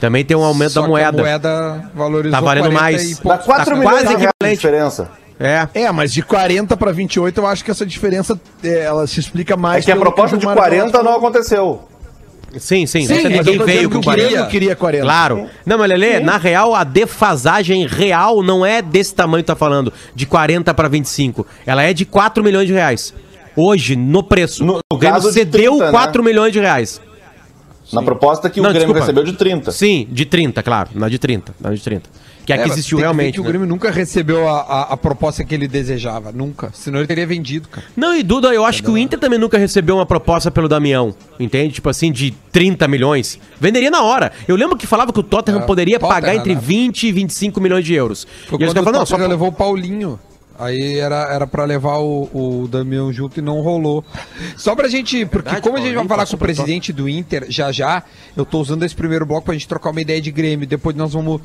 Também 0.00 0.24
tem 0.24 0.36
um 0.36 0.44
aumento 0.44 0.70
Só 0.70 0.82
da 0.82 0.86
que 0.86 0.90
moeda. 0.92 1.18
A 1.18 1.24
moeda 1.24 1.90
valorizou 1.92 2.38
Tá 2.38 2.44
valendo 2.44 2.70
40 2.70 2.80
mais. 2.80 3.10
e 3.10 3.14
Dá 3.16 3.20
poucos. 3.20 3.46
4 3.46 3.64
tá 3.64 3.76
milhões 3.80 4.02
quase 4.04 4.16
de 4.16 4.50
diferença. 4.54 5.10
É. 5.40 5.66
É, 5.74 5.90
mas 5.90 6.12
de 6.12 6.22
40 6.22 6.76
para 6.76 6.92
28 6.92 7.40
eu 7.40 7.46
acho 7.48 7.64
que 7.64 7.70
essa 7.72 7.84
diferença 7.84 8.40
é, 8.62 8.82
ela 8.82 9.08
se 9.08 9.18
explica 9.18 9.54
É 9.54 9.56
mais 9.56 9.84
que 9.84 9.90
a 9.90 9.96
proposta 9.96 10.36
de 10.36 10.42
Gilmar 10.42 10.56
40 10.56 10.86
Veloz 10.86 11.04
não 11.04 11.16
aconteceu. 11.16 11.88
Sim, 12.58 12.86
sim. 12.86 13.06
Sim, 13.06 13.28
ninguém 13.28 13.58
veio 13.58 13.88
com 13.90 14.00
que 14.00 14.08
o 14.08 14.12
Grêmio 14.12 14.30
40. 14.30 14.46
queria 14.50 14.76
40. 14.76 15.04
Claro. 15.04 15.46
Não, 15.64 15.78
mas 15.78 15.88
Lelê, 15.88 16.20
na 16.20 16.36
real, 16.36 16.74
a 16.74 16.84
defasagem 16.84 17.86
real 17.86 18.42
não 18.42 18.64
é 18.64 18.82
desse 18.82 19.14
tamanho 19.14 19.42
que 19.42 19.46
tá 19.46 19.56
falando, 19.56 19.92
de 20.14 20.26
40 20.26 20.72
para 20.74 20.88
25. 20.88 21.46
Ela 21.66 21.82
é 21.82 21.92
de 21.92 22.04
4 22.04 22.42
milhões 22.44 22.66
de 22.66 22.72
reais. 22.72 23.14
Hoje, 23.56 23.96
no 23.96 24.22
preço. 24.22 24.64
No- 24.64 24.74
no 24.74 24.80
o 24.90 24.96
Grêmio 24.96 25.20
cedeu 25.22 25.72
30, 25.72 25.84
né? 25.86 25.90
4 25.90 26.22
milhões 26.22 26.52
de 26.52 26.60
reais. 26.60 27.00
Na 27.92 28.02
proposta 28.02 28.48
que 28.48 28.60
Não, 28.60 28.70
o 28.70 28.72
Grêmio 28.72 28.94
desculpa. 28.94 29.00
recebeu 29.00 29.24
de 29.24 29.32
30. 29.38 29.70
Sim, 29.72 30.06
de 30.10 30.24
30, 30.24 30.62
claro. 30.62 30.90
Na 30.94 31.08
de 31.08 31.18
30. 31.18 31.54
Na 31.60 31.70
de 31.70 31.80
30. 31.82 32.08
Que 32.44 32.52
aqui 32.52 32.62
É, 32.62 32.66
mas 32.66 32.72
existiu 32.72 32.98
que 32.98 33.02
realmente. 33.02 33.34
Que 33.34 33.40
o 33.40 33.44
né? 33.44 33.48
Grêmio 33.48 33.66
nunca 33.66 33.90
recebeu 33.90 34.48
a, 34.48 34.60
a, 34.60 34.82
a 34.92 34.96
proposta 34.96 35.44
que 35.44 35.54
ele 35.54 35.68
desejava. 35.68 36.32
Nunca. 36.32 36.70
Senão 36.72 36.98
ele 36.98 37.06
teria 37.06 37.26
vendido, 37.26 37.68
cara. 37.68 37.86
Não, 37.96 38.14
e 38.14 38.22
Duda, 38.22 38.48
eu 38.48 38.64
acho 38.64 38.82
que 38.82 38.90
o 38.90 38.98
Inter 38.98 39.18
também 39.18 39.38
nunca 39.38 39.58
recebeu 39.58 39.96
uma 39.96 40.06
proposta 40.06 40.50
pelo 40.50 40.68
Damião, 40.68 41.14
entende? 41.38 41.74
Tipo 41.74 41.88
assim, 41.88 42.10
de 42.10 42.32
30 42.50 42.88
milhões. 42.88 43.38
Venderia 43.60 43.90
na 43.90 44.02
hora. 44.02 44.32
Eu 44.48 44.56
lembro 44.56 44.76
que 44.76 44.86
falava 44.86 45.12
que 45.12 45.20
o 45.20 45.22
Tottenham 45.22 45.60
É, 45.60 45.66
poderia 45.66 45.98
Tottenham, 45.98 46.20
pagar 46.20 46.34
entre 46.34 46.54
né? 46.54 46.60
20 46.60 47.08
e 47.08 47.12
25 47.12 47.60
milhões 47.60 47.84
de 47.84 47.94
euros. 47.94 48.26
Foi 48.46 48.56
e 48.56 48.66
quando 48.66 48.68
o 48.68 48.80
ficavam, 48.80 48.92
não, 48.92 49.06
só 49.06 49.16
levou 49.16 49.48
o 49.48 49.52
Paulinho. 49.52 50.18
Aí 50.58 50.98
era, 50.98 51.32
era 51.32 51.46
pra 51.46 51.64
levar 51.64 51.98
o, 51.98 52.28
o 52.32 52.68
Damião 52.68 53.12
junto 53.12 53.38
e 53.38 53.42
não 53.42 53.60
rolou. 53.60 54.04
Só 54.56 54.76
pra 54.76 54.86
gente. 54.88 55.24
Porque 55.26 55.48
Verdade, 55.48 55.62
como 55.62 55.76
a 55.76 55.80
gente 55.80 55.94
vai 55.94 56.06
falar 56.06 56.26
com 56.26 56.36
o 56.36 56.38
presidente 56.38 56.92
do 56.92 57.08
Inter 57.08 57.46
já 57.48 57.72
já, 57.72 58.02
eu 58.36 58.44
tô 58.44 58.60
usando 58.60 58.84
esse 58.84 58.94
primeiro 58.94 59.26
bloco 59.26 59.46
pra 59.46 59.54
gente 59.54 59.66
trocar 59.66 59.90
uma 59.90 60.00
ideia 60.00 60.20
de 60.20 60.30
Grêmio. 60.30 60.66
Depois 60.66 60.94
nós 60.94 61.14
vamos, 61.14 61.40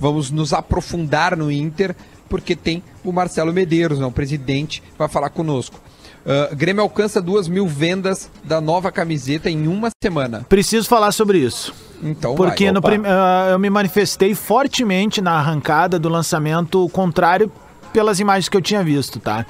vamos 0.00 0.30
nos 0.30 0.52
aprofundar 0.52 1.36
no 1.36 1.52
Inter, 1.52 1.94
porque 2.28 2.56
tem 2.56 2.82
o 3.04 3.12
Marcelo 3.12 3.52
Medeiros, 3.52 3.98
né, 3.98 4.06
o 4.06 4.10
presidente, 4.10 4.82
vai 4.98 5.08
falar 5.08 5.30
conosco. 5.30 5.78
Ah, 6.26 6.50
Grêmio 6.54 6.82
alcança 6.82 7.20
duas 7.20 7.48
mil 7.48 7.66
vendas 7.66 8.30
da 8.44 8.60
nova 8.60 8.90
camiseta 8.92 9.48
em 9.50 9.66
uma 9.68 9.88
semana. 10.02 10.44
Preciso 10.48 10.88
falar 10.88 11.12
sobre 11.12 11.38
isso. 11.38 11.72
Então, 12.02 12.34
Porque 12.34 12.64
vai. 12.64 12.72
no 12.72 12.80
prim- 12.82 13.02
ah, 13.04 13.48
eu 13.52 13.58
me 13.58 13.68
manifestei 13.70 14.34
fortemente 14.34 15.20
na 15.20 15.32
arrancada 15.32 15.98
do 15.98 16.08
lançamento 16.08 16.88
contrário 16.90 17.50
pelas 17.92 18.20
imagens 18.20 18.48
que 18.48 18.56
eu 18.56 18.62
tinha 18.62 18.82
visto, 18.84 19.18
tá? 19.18 19.44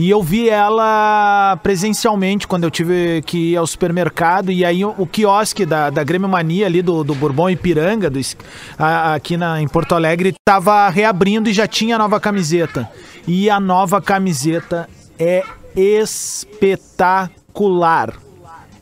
E 0.00 0.08
eu 0.10 0.22
vi 0.22 0.48
ela 0.48 1.58
presencialmente 1.60 2.46
quando 2.46 2.62
eu 2.62 2.70
tive 2.70 3.20
que 3.26 3.50
ir 3.52 3.56
ao 3.56 3.66
supermercado 3.66 4.52
e 4.52 4.64
aí 4.64 4.84
o, 4.84 5.04
quiosque 5.04 5.66
da, 5.66 5.90
da 5.90 6.04
Grêmio 6.04 6.28
Mania 6.28 6.66
ali 6.66 6.80
do, 6.82 7.02
do 7.02 7.16
Bourbon 7.16 7.50
Ipiranga, 7.50 8.08
do, 8.08 8.20
a- 8.78 9.14
aqui 9.14 9.36
na, 9.36 9.60
em 9.60 9.66
Porto 9.66 9.96
Alegre, 9.96 10.34
tava 10.46 10.88
reabrindo 10.88 11.50
e 11.50 11.52
já 11.52 11.66
tinha 11.66 11.96
a 11.96 11.98
nova 11.98 12.20
camiseta. 12.20 12.88
E 13.26 13.50
a 13.50 13.58
nova 13.58 14.00
camiseta 14.00 14.88
é 15.18 15.42
espetacular. 15.74 18.12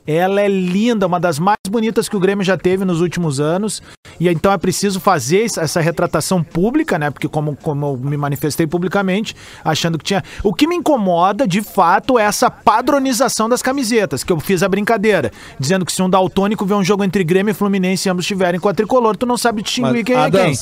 Ela 0.07 0.41
é 0.41 0.49
linda, 0.49 1.07
uma 1.07 1.19
das 1.19 1.39
mais 1.39 1.57
bonitas 1.69 2.09
que 2.09 2.17
o 2.17 2.21
Grêmio 2.21 2.45
já 2.45 2.57
teve 2.57 2.85
nos 2.85 3.01
últimos 3.01 3.41
anos. 3.41 3.83
E 4.21 4.29
então 4.29 4.53
é 4.53 4.57
preciso 4.59 5.01
fazer 5.01 5.45
es- 5.45 5.59
essa 5.59 5.81
retratação 5.81 6.43
pública, 6.43 6.99
né? 6.99 7.11
Porque 7.11 7.29
como, 7.29 7.57
como 7.57 7.87
eu 7.87 7.97
me 7.97 8.17
manifestei 8.17 8.67
publicamente, 8.67 9.35
achando 9.65 9.99
que 9.99 10.05
tinha. 10.05 10.23
O 10.43 10.55
que 10.55 10.67
me 10.67 10.77
incomoda, 10.77 11.47
de 11.47 11.61
fato, 11.61 12.19
é 12.19 12.23
essa 12.23 12.51
padronização 12.51 13.49
das 13.49 13.61
camisetas, 13.63 14.23
que 14.23 14.33
eu 14.33 14.39
fiz 14.41 14.63
a 14.63 14.69
brincadeira, 14.69 15.31
dizendo 15.59 15.85
que 15.85 15.93
se 15.93 16.03
um 16.03 16.09
daltônico 16.09 16.65
vê 16.65 16.75
um 16.75 16.85
jogo 16.85 17.03
entre 17.05 17.25
Grêmio 17.25 17.51
e 17.51 17.55
Fluminense 17.55 18.09
e 18.09 18.11
ambos 18.11 18.25
estiverem 18.25 18.61
com 18.61 18.69
a 18.69 18.75
tricolor, 18.75 19.17
tu 19.17 19.27
não 19.27 19.37
sabe 19.37 19.63
distinguir 19.63 19.93
Mas, 19.93 20.05
quem 20.05 20.15
é 20.17 20.31
quem. 20.31 20.55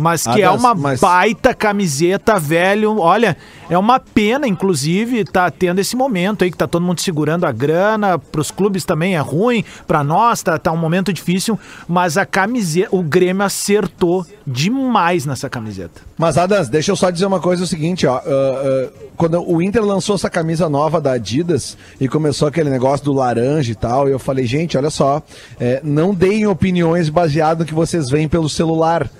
Mas 0.00 0.26
que 0.26 0.40
é 0.40 0.50
uma 0.50 0.74
mas- 0.74 0.98
baita 0.98 1.52
camiseta, 1.54 2.38
velho. 2.40 2.98
Olha, 2.98 3.36
é 3.68 3.76
uma 3.76 4.00
pena, 4.00 4.48
inclusive, 4.48 5.24
tá 5.26 5.50
tendo 5.50 5.78
esse 5.78 5.94
momento 5.94 6.42
aí 6.42 6.50
que 6.50 6.56
tá 6.56 6.66
todo 6.66 6.82
mundo 6.82 7.00
segurando 7.00 7.44
a 7.44 7.52
grana. 7.52 8.18
Pros 8.18 8.50
clubes 8.50 8.84
também 8.84 9.14
é 9.14 9.20
ruim, 9.20 9.62
pra 9.86 10.02
nós 10.02 10.42
tá, 10.42 10.58
tá 10.58 10.72
um 10.72 10.76
momento 10.76 11.12
difícil. 11.12 11.58
Mas 11.86 12.16
a 12.16 12.24
camiseta, 12.24 12.88
o 12.92 13.02
Grêmio 13.02 13.44
acertou 13.44 14.26
demais 14.46 15.26
nessa 15.26 15.50
camiseta. 15.50 16.00
Mas, 16.16 16.38
Adams, 16.38 16.68
deixa 16.70 16.90
eu 16.92 16.96
só 16.96 17.10
dizer 17.10 17.26
uma 17.26 17.40
coisa: 17.40 17.62
é 17.62 17.64
o 17.64 17.68
seguinte, 17.68 18.06
ó. 18.06 18.16
ah, 18.16 18.22
ah, 18.26 18.90
quando 19.16 19.38
o 19.46 19.60
Inter 19.60 19.84
lançou 19.84 20.14
essa 20.14 20.30
camisa 20.30 20.66
nova 20.68 20.98
da 20.98 21.12
Adidas 21.12 21.76
e 22.00 22.08
começou 22.08 22.48
aquele 22.48 22.70
negócio 22.70 23.04
do 23.04 23.12
laranja 23.12 23.70
e 23.70 23.74
tal, 23.74 24.08
eu 24.08 24.18
falei, 24.18 24.46
gente, 24.46 24.78
olha 24.78 24.88
só, 24.88 25.22
é, 25.58 25.80
não 25.84 26.14
deem 26.14 26.46
opiniões 26.46 27.10
baseadas 27.10 27.58
no 27.58 27.64
que 27.66 27.74
vocês 27.74 28.08
veem 28.08 28.28
pelo 28.28 28.48
celular. 28.48 29.10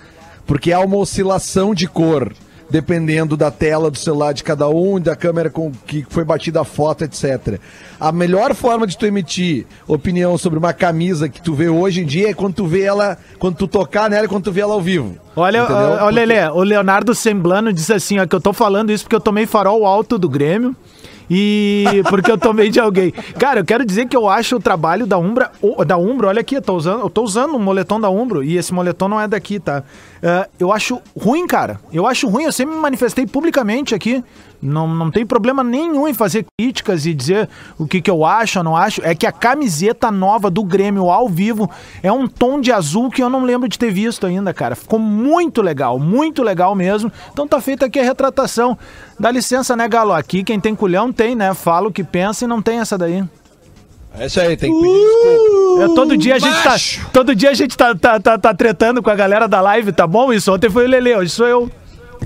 Porque 0.51 0.73
há 0.73 0.81
uma 0.81 0.97
oscilação 0.97 1.73
de 1.73 1.87
cor. 1.87 2.33
Dependendo 2.69 3.37
da 3.37 3.51
tela 3.53 3.91
do 3.91 3.99
celular 3.99 4.33
de 4.33 4.43
cada 4.45 4.69
um, 4.69 5.01
da 5.01 5.15
câmera 5.17 5.49
com 5.51 5.73
que 5.87 6.05
foi 6.09 6.25
batida 6.25 6.61
a 6.61 6.65
foto, 6.65 7.03
etc. 7.03 7.59
A 7.99 8.13
melhor 8.13 8.55
forma 8.55 8.87
de 8.87 8.97
tu 8.97 9.07
emitir 9.07 9.67
opinião 9.89 10.39
sobre 10.39 10.57
uma 10.59 10.73
camisa 10.73 11.29
que 11.29 11.43
tu 11.43 11.53
vê 11.53 11.69
hoje 11.69 12.01
em 12.03 12.07
dia 12.07 12.31
é 12.31 12.35
quando 12.35 12.55
tu 12.55 12.67
vê 12.67 12.83
ela, 12.83 13.19
quando 13.41 13.57
tu 13.57 13.67
tocar 13.67 14.09
nela 14.09 14.25
e 14.25 14.29
quando 14.29 14.45
tu 14.45 14.53
vê 14.53 14.61
ela 14.61 14.75
ao 14.75 14.81
vivo. 14.81 15.17
Olha, 15.35 15.65
olha, 15.65 15.99
Porque- 15.99 16.15
Lelê, 16.15 16.49
o 16.49 16.63
Leonardo 16.63 17.13
Semblano 17.13 17.73
disse 17.73 17.93
assim, 17.93 18.21
ó, 18.21 18.27
que 18.27 18.37
eu 18.37 18.41
tô 18.41 18.53
falando 18.53 18.91
isso 18.91 19.03
porque 19.05 19.17
eu 19.17 19.21
tomei 19.21 19.47
farol 19.47 19.85
alto 19.85 20.17
do 20.17 20.29
Grêmio 20.29 20.75
e 21.31 22.03
porque 22.09 22.31
eu 22.31 22.37
tomei 22.37 22.69
de 22.69 22.81
alguém. 22.81 23.13
Cara, 23.39 23.61
eu 23.61 23.65
quero 23.65 23.85
dizer 23.85 24.09
que 24.09 24.17
eu 24.17 24.29
acho 24.29 24.57
o 24.57 24.61
trabalho 24.61 25.07
da 25.07 25.17
Umbra, 25.17 25.53
da 25.87 25.97
Umbro, 25.97 26.27
olha 26.27 26.41
aqui, 26.41 26.57
eu 26.57 26.63
tô 26.63 26.75
usando, 26.75 27.01
eu 27.03 27.11
tô 27.11 27.23
usando 27.23 27.55
um 27.55 27.59
moletom 27.61 28.01
da 28.01 28.11
Umbro 28.11 28.43
e 28.43 28.57
esse 28.57 28.75
moletom 28.75 29.09
não 29.09 29.21
é 29.21 29.29
daqui, 29.29 29.61
tá? 29.61 29.85
Ah, 30.23 30.49
eu 30.59 30.73
acho 30.73 31.01
ruim, 31.17 31.47
cara. 31.47 31.81
Eu 31.93 32.07
acho 32.07 32.29
ruim, 32.29 32.45
eu 32.45 32.53
sempre 32.53 32.75
me 32.75 32.81
manifestei 32.81 33.27
publicamente 33.27 33.95
aqui. 33.95 34.25
Não, 34.63 34.87
não 34.87 35.11
tem 35.11 35.25
problema 35.25 35.65
nenhum 35.65 36.07
em 36.07 36.13
fazer 36.13 36.45
críticas 36.59 37.07
e 37.07 37.15
dizer 37.15 37.49
o 37.79 37.87
que, 37.87 38.01
que 38.03 38.11
eu 38.11 38.25
acho 38.25 38.59
ou 38.59 38.65
não 38.65 38.77
acho. 38.77 39.01
É 39.03 39.15
que 39.15 39.27
a 39.27 39.33
camiseta 39.33 40.11
nova 40.11 40.51
do 40.51 40.63
Grêmio 40.63 41.11
ao 41.11 41.29
vivo 41.29 41.71
é 42.03 42.13
um 42.13 42.27
tom 42.27 42.61
de 42.61 42.71
azul 42.71 43.11
que 43.11 43.23
eu 43.23 43.31
não 43.31 43.43
lembro 43.43 43.69
de 43.69 43.79
ter 43.79 43.91
visto 43.91 44.27
ainda, 44.27 44.53
cara. 44.53 44.77
Ficou 44.77 44.99
muito 44.99 45.63
legal, 45.63 45.99
muito 45.99 46.43
legal 46.43 46.75
mesmo. 46.75 47.11
Então 47.33 47.49
tá 47.49 47.61
feita 47.61 47.87
aqui 47.87 47.99
a 47.99 48.05
retratação. 48.05 48.77
Dá 49.19 49.31
licença, 49.31 49.75
né, 49.75 49.89
Galo? 49.89 50.13
Aqui 50.13 50.45
quem 50.45 50.61
tem 50.61 50.75
culhão 50.75 51.11
tem, 51.11 51.35
né? 51.35 51.55
Fala 51.55 51.89
o 51.89 51.93
que 51.93 52.05
pensa 52.05 52.45
e 52.45 52.49
não 52.49 52.61
tem 52.61 52.81
essa 52.81 52.99
daí. 52.99 53.25
É 54.19 54.27
isso 54.27 54.41
aí, 54.41 54.57
tem 54.57 54.73
que 54.73 54.81
pedir 54.81 54.93
desculpa. 54.93 55.85
É, 55.85 55.95
todo 55.95 56.17
dia 56.17 56.35
a 56.35 56.39
gente 56.39 56.63
tá. 56.63 56.77
Todo 57.13 57.35
dia 57.35 57.51
a 57.51 57.55
gente 57.55 57.77
tá, 57.77 57.95
tá, 57.95 58.21
tá, 58.21 58.39
tá 58.39 58.55
tretando 58.55 59.03
com 59.03 59.09
a 59.09 59.15
galera 59.15 59.47
da 59.47 59.61
live, 59.61 59.93
tá 59.93 60.07
bom? 60.07 60.33
Isso 60.33 60.53
ontem 60.53 60.69
foi 60.69 60.85
o 60.85 60.89
Lele, 60.89 61.17
hoje 61.17 61.31
sou 61.31 61.47
eu. 61.47 61.71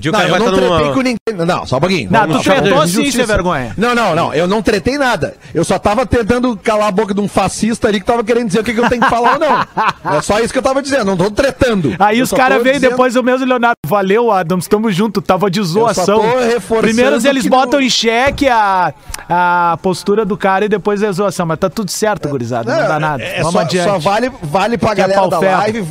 Não, 0.03 0.11
cara 0.11 0.27
eu 0.27 0.39
não 0.39 0.51
tretei 0.53 0.69
numa... 0.69 0.93
com 0.93 1.01
ninguém. 1.01 1.45
Não, 1.45 1.65
só 1.65 1.77
um 1.77 1.79
pouquinho. 1.79 2.11
Não, 2.11 2.19
Vamos 2.21 2.37
tu 2.37 2.43
tretou 2.43 2.87
sim, 2.87 3.11
sem 3.11 3.25
vergonha. 3.25 3.73
Não, 3.77 3.95
não, 3.95 4.15
não. 4.15 4.33
Eu 4.33 4.47
não 4.47 4.61
tretei 4.61 4.97
nada. 4.97 5.35
Eu 5.53 5.63
só 5.63 5.79
tava 5.79 6.05
tentando 6.05 6.55
calar 6.57 6.87
a 6.87 6.91
boca 6.91 7.13
de 7.13 7.21
um 7.21 7.27
fascista 7.27 7.87
ali 7.87 7.99
que 7.99 8.05
tava 8.05 8.23
querendo 8.23 8.47
dizer 8.47 8.59
o 8.59 8.63
que, 8.63 8.73
que 8.73 8.79
eu 8.79 8.89
tenho 8.89 9.01
que 9.01 9.09
falar 9.09 9.33
ou 9.33 9.39
não. 9.39 10.15
É 10.17 10.21
só 10.21 10.39
isso 10.39 10.51
que 10.53 10.59
eu 10.59 10.63
tava 10.63 10.81
dizendo. 10.81 11.05
Não 11.05 11.17
tô 11.17 11.31
tretando. 11.31 11.95
Aí 11.99 12.19
Eu 12.19 12.23
os 12.25 12.31
caras 12.31 12.61
veio 12.61 12.75
dizendo- 12.75 12.91
depois 12.91 13.15
o 13.15 13.23
mesmo 13.23 13.45
Leonardo. 13.45 13.75
Valeu, 13.85 14.31
Adams, 14.31 14.67
tamo 14.67 14.91
junto, 14.91 15.21
tava 15.21 15.49
de 15.49 15.61
zoação. 15.63 16.19
tô 16.19 16.39
reforçando 16.39 16.81
Primeiro 16.93 17.27
eles 17.27 17.45
botam 17.47 17.79
não- 17.79 17.85
em 17.85 17.89
xeque 17.89 18.47
a, 18.47 18.93
a 19.29 19.77
postura 19.81 20.25
do 20.25 20.37
cara 20.37 20.65
e 20.65 20.69
depois 20.69 21.01
a 21.03 21.11
zoação. 21.11 21.45
Mas 21.45 21.57
tá 21.59 21.69
tudo 21.69 21.89
certo, 21.91 22.27
gurizada, 22.29 22.71
não, 22.75 22.87
dá 22.87 22.99
nada. 22.99 23.23
É 23.23 23.37
Vamos 23.37 23.53
só, 23.53 23.59
adiante. 23.59 23.89
só 23.89 23.99
vale, 23.99 24.31
vale 24.43 24.77
pra 24.77 24.95
Que 24.95 25.01
é 25.01 25.07
galera 25.07 25.27
da 25.27 25.39
live. 25.39 25.85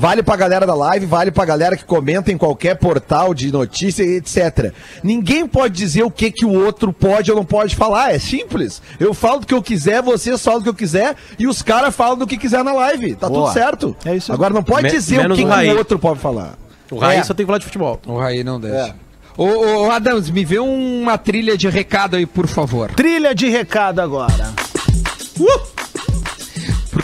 Vale 0.00 0.22
pra 0.22 0.36
galera 0.36 0.64
da 0.64 0.74
live, 0.76 1.06
vale 1.06 1.32
pra 1.32 1.44
galera 1.44 1.76
que 1.76 1.84
comenta 1.84 2.30
em 2.30 2.38
qualquer 2.38 2.76
portal 2.76 3.34
de 3.34 3.50
notícia 3.50 4.04
e 4.04 4.18
etc. 4.18 4.72
Ninguém 5.02 5.44
pode 5.44 5.74
dizer 5.74 6.04
o 6.04 6.10
que, 6.10 6.30
que 6.30 6.46
o 6.46 6.52
outro 6.52 6.92
pode 6.92 7.32
ou 7.32 7.36
não 7.36 7.44
pode 7.44 7.74
falar. 7.74 8.14
É 8.14 8.18
simples. 8.20 8.80
Eu 9.00 9.12
falo 9.12 9.40
do 9.40 9.46
que 9.46 9.52
eu 9.54 9.60
quiser, 9.60 10.00
vocês 10.00 10.40
falam 10.40 10.60
do 10.60 10.62
que 10.62 10.68
eu 10.70 10.74
quiser 10.74 11.16
e 11.36 11.48
os 11.48 11.62
caras 11.62 11.92
falam 11.96 12.16
do 12.16 12.28
que 12.28 12.36
quiser 12.38 12.62
na 12.62 12.72
live. 12.72 13.16
Tá 13.16 13.28
Boa. 13.28 13.46
tudo 13.48 13.52
certo. 13.54 13.96
É 14.04 14.14
isso 14.14 14.30
aí. 14.30 14.36
Agora 14.36 14.54
não 14.54 14.62
pode 14.62 14.84
Me- 14.84 14.90
dizer 14.90 15.18
o 15.18 15.34
que, 15.34 15.44
o 15.44 15.48
que 15.48 15.70
o 15.72 15.76
outro 15.78 15.98
pode 15.98 16.20
falar. 16.20 16.54
O 16.92 16.98
Raí 16.98 17.18
É. 17.18 17.24
só 17.24 17.34
tem 17.34 17.44
que 17.44 17.48
falar 17.48 17.58
de 17.58 17.64
futebol. 17.64 18.00
O 18.06 18.18
Raí 18.18 18.44
não 18.44 18.60
deixa. 18.60 18.76
É. 18.76 18.94
Ô, 19.36 19.44
ô, 19.46 19.86
ô, 19.86 19.90
Adams, 19.90 20.30
me 20.30 20.44
vê 20.44 20.60
uma 20.60 21.18
trilha 21.18 21.56
de 21.58 21.68
recado 21.68 22.14
aí, 22.14 22.24
por 22.24 22.46
favor. 22.46 22.90
Trilha 22.94 23.34
de 23.34 23.48
recado 23.48 24.00
agora. 24.00 24.52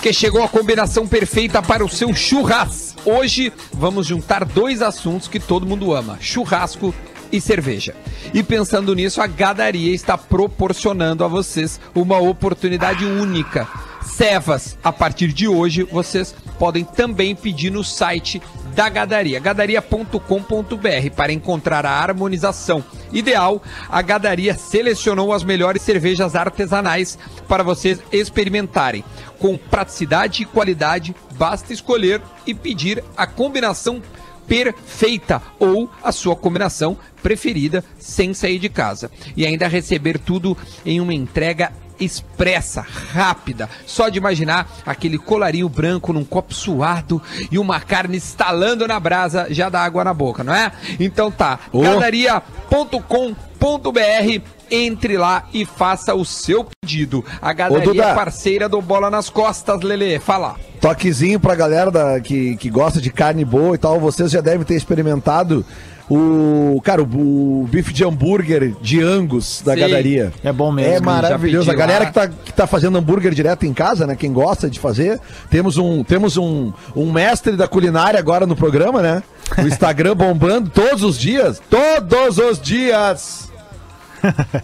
Porque 0.05 0.13
chegou 0.13 0.43
a 0.43 0.49
combinação 0.49 1.09
perfeita 1.09 1.63
para 1.63 1.83
o 1.83 1.89
seu 1.89 2.15
churras. 2.15 2.95
Hoje 3.07 3.51
vamos 3.73 4.07
juntar 4.07 4.45
dois 4.45 4.83
assuntos 4.83 5.29
que 5.29 5.41
todo 5.41 5.65
mundo 5.65 5.95
ama: 5.95 6.19
churrasco 6.21 6.95
e 7.33 7.41
cerveja. 7.41 7.97
E 8.35 8.43
pensando 8.43 8.95
nisso, 8.95 9.23
a 9.23 9.27
Gadaria 9.27 9.95
está 9.95 10.19
proporcionando 10.19 11.25
a 11.25 11.27
vocês 11.27 11.81
uma 11.95 12.19
oportunidade 12.19 13.07
única. 13.07 13.67
Cevas, 14.03 14.77
a 14.85 14.93
partir 14.93 15.33
de 15.33 15.49
hoje, 15.49 15.85
vocês 15.85 16.35
podem 16.59 16.85
também 16.85 17.35
pedir 17.35 17.71
no 17.71 17.85
site 17.85 18.41
da 18.75 18.89
Gadaria, 18.89 19.39
gadaria.com.br, 19.39 21.11
para 21.15 21.33
encontrar 21.33 21.87
a 21.87 21.91
harmonização 21.91 22.85
ideal. 23.13 23.63
A 23.89 24.03
Gadaria 24.03 24.55
selecionou 24.55 25.33
as 25.33 25.45
melhores 25.45 25.83
cervejas 25.83 26.35
artesanais 26.35 27.19
para 27.49 27.63
vocês 27.63 28.01
experimentarem. 28.13 29.05
Com 29.39 29.57
praticidade 29.57 30.43
e 30.43 30.47
qualidade, 30.47 31.15
basta 31.37 31.73
escolher 31.73 32.21
e 32.47 32.55
pedir 32.55 33.03
a 33.17 33.27
combinação 33.27 34.03
perfeita 34.47 35.41
ou 35.59 35.91
a 36.03 36.13
sua 36.13 36.37
combinação 36.37 36.97
preferida 37.23 37.83
sem 37.99 38.35
sair 38.35 38.59
de 38.59 38.69
casa. 38.69 39.11
E 39.37 39.47
ainda 39.47 39.69
receber 39.69 40.19
tudo 40.19 40.57
em 40.85 41.01
uma 41.01 41.15
entrega 41.15 41.73
expressa, 42.01 42.85
rápida. 43.13 43.69
Só 43.87 44.09
de 44.09 44.19
imaginar 44.19 44.69
aquele 44.85 45.19
colarinho 45.19 45.69
branco 45.69 46.13
num 46.13 46.25
copo 46.25 46.55
suado 46.55 47.21
e 47.51 47.59
uma 47.59 47.81
carne 47.81 48.17
estalando 48.17 48.87
na 48.87 48.99
brasa 48.99 49.47
já 49.51 49.69
dá 49.69 49.83
água 49.83 50.05
na 50.05 50.15
boca, 50.15 50.43
não 50.45 50.55
é? 50.55 50.73
Então 50.99 51.31
tá, 51.31 51.59
gadaria.com.br 51.73 54.43
entre 54.71 55.17
lá 55.17 55.45
e 55.53 55.65
faça 55.65 56.15
o 56.15 56.25
seu 56.25 56.67
pedido. 56.81 57.25
A 57.41 57.53
Duda. 57.53 58.03
é 58.03 58.15
parceira 58.15 58.69
do 58.69 58.81
Bola 58.81 59.11
nas 59.11 59.29
Costas, 59.29 59.81
Lele. 59.83 60.19
Fala. 60.19 60.57
Toquezinho 60.81 61.39
pra 61.39 61.55
galera 61.55 61.91
da- 61.91 62.21
que, 62.21 62.57
que 62.57 62.71
gosta 62.71 63.01
de 63.01 63.11
carne 63.11 63.45
boa 63.45 63.75
e 63.75 63.79
tal, 63.79 64.01
vocês 64.01 64.31
já 64.31 64.41
devem 64.41 64.65
ter 64.67 64.75
experimentado 64.75 65.65
o, 66.09 66.81
cara, 66.83 67.03
o, 67.03 67.63
o 67.63 67.69
bife 67.71 67.93
de 67.93 68.05
hambúrguer 68.05 68.75
de 68.81 69.01
Angus 69.03 69.63
da 69.65 69.75
Sim. 69.75 69.81
Gadaria. 69.81 70.33
É 70.43 70.53
bom 70.53 70.71
mesmo, 70.71 70.97
É 70.97 71.01
maravilhoso. 71.01 71.71
A 71.71 71.75
galera 71.75 72.05
lá. 72.05 72.07
que 72.07 72.13
tá, 72.13 72.29
que 72.29 72.53
tá 72.53 72.67
fazendo 72.67 72.99
hambúrguer 72.99 73.33
direto 73.33 73.65
em 73.65 73.73
casa, 73.73 74.07
né? 74.07 74.15
Quem 74.15 74.33
gosta 74.33 74.69
de 74.69 74.79
fazer. 74.79 75.19
Temos 75.51 75.79
um, 75.79 76.05
temos 76.05 76.37
um, 76.37 76.73
um 76.95 77.11
mestre 77.11 77.57
da 77.57 77.67
culinária 77.67 78.19
agora 78.19 78.47
no 78.47 78.55
programa, 78.55 79.01
né? 79.01 79.23
O 79.57 79.63
Instagram 79.63 80.15
bombando 80.17 80.71
todos 80.71 81.03
os 81.03 81.19
dias. 81.19 81.61
Todos 81.71 82.39
os 82.39 82.61
dias! 82.61 83.51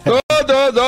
Todos 0.03 0.20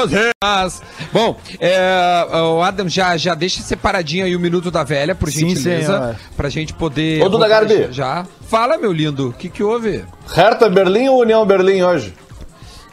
os 0.03 0.11
reais. 0.11 0.81
Bom, 1.11 1.37
é, 1.59 2.25
o 2.55 2.61
Adam 2.61 2.87
já, 2.89 3.15
já 3.17 3.33
deixa 3.35 3.61
separadinho 3.61 4.25
aí 4.25 4.35
o 4.35 4.39
minuto 4.39 4.71
da 4.71 4.83
velha, 4.83 5.13
por 5.15 5.29
Sim, 5.31 5.49
gentileza. 5.49 6.15
pra 6.35 6.49
gente 6.49 6.73
poder. 6.73 7.21
Ô, 7.23 7.29
Duda 7.29 7.47
Garbi. 7.47 7.87
Já. 7.91 8.25
Fala, 8.47 8.77
meu 8.77 8.91
lindo. 8.91 9.29
O 9.29 9.33
que, 9.33 9.49
que 9.49 9.63
houve? 9.63 10.03
Hertha 10.33 10.69
Berlim 10.69 11.09
ou 11.09 11.21
União 11.21 11.45
Berlim 11.45 11.81
hoje? 11.83 12.13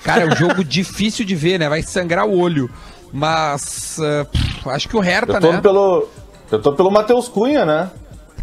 Cara, 0.02 0.22
é 0.22 0.26
um 0.26 0.36
jogo 0.36 0.62
difícil 0.64 1.24
de 1.24 1.34
ver, 1.34 1.58
né? 1.58 1.68
Vai 1.68 1.82
sangrar 1.82 2.26
o 2.26 2.38
olho. 2.38 2.70
Mas 3.12 3.98
é, 4.00 4.24
pff, 4.24 4.68
acho 4.70 4.88
que 4.88 4.96
o 4.96 5.00
Hertha, 5.00 5.34
Eu 5.34 5.40
tô 5.40 5.52
né? 5.52 5.60
pelo. 5.60 6.08
Eu 6.50 6.60
tô 6.62 6.72
pelo 6.72 6.90
Matheus 6.90 7.28
Cunha, 7.28 7.64
né? 7.64 7.90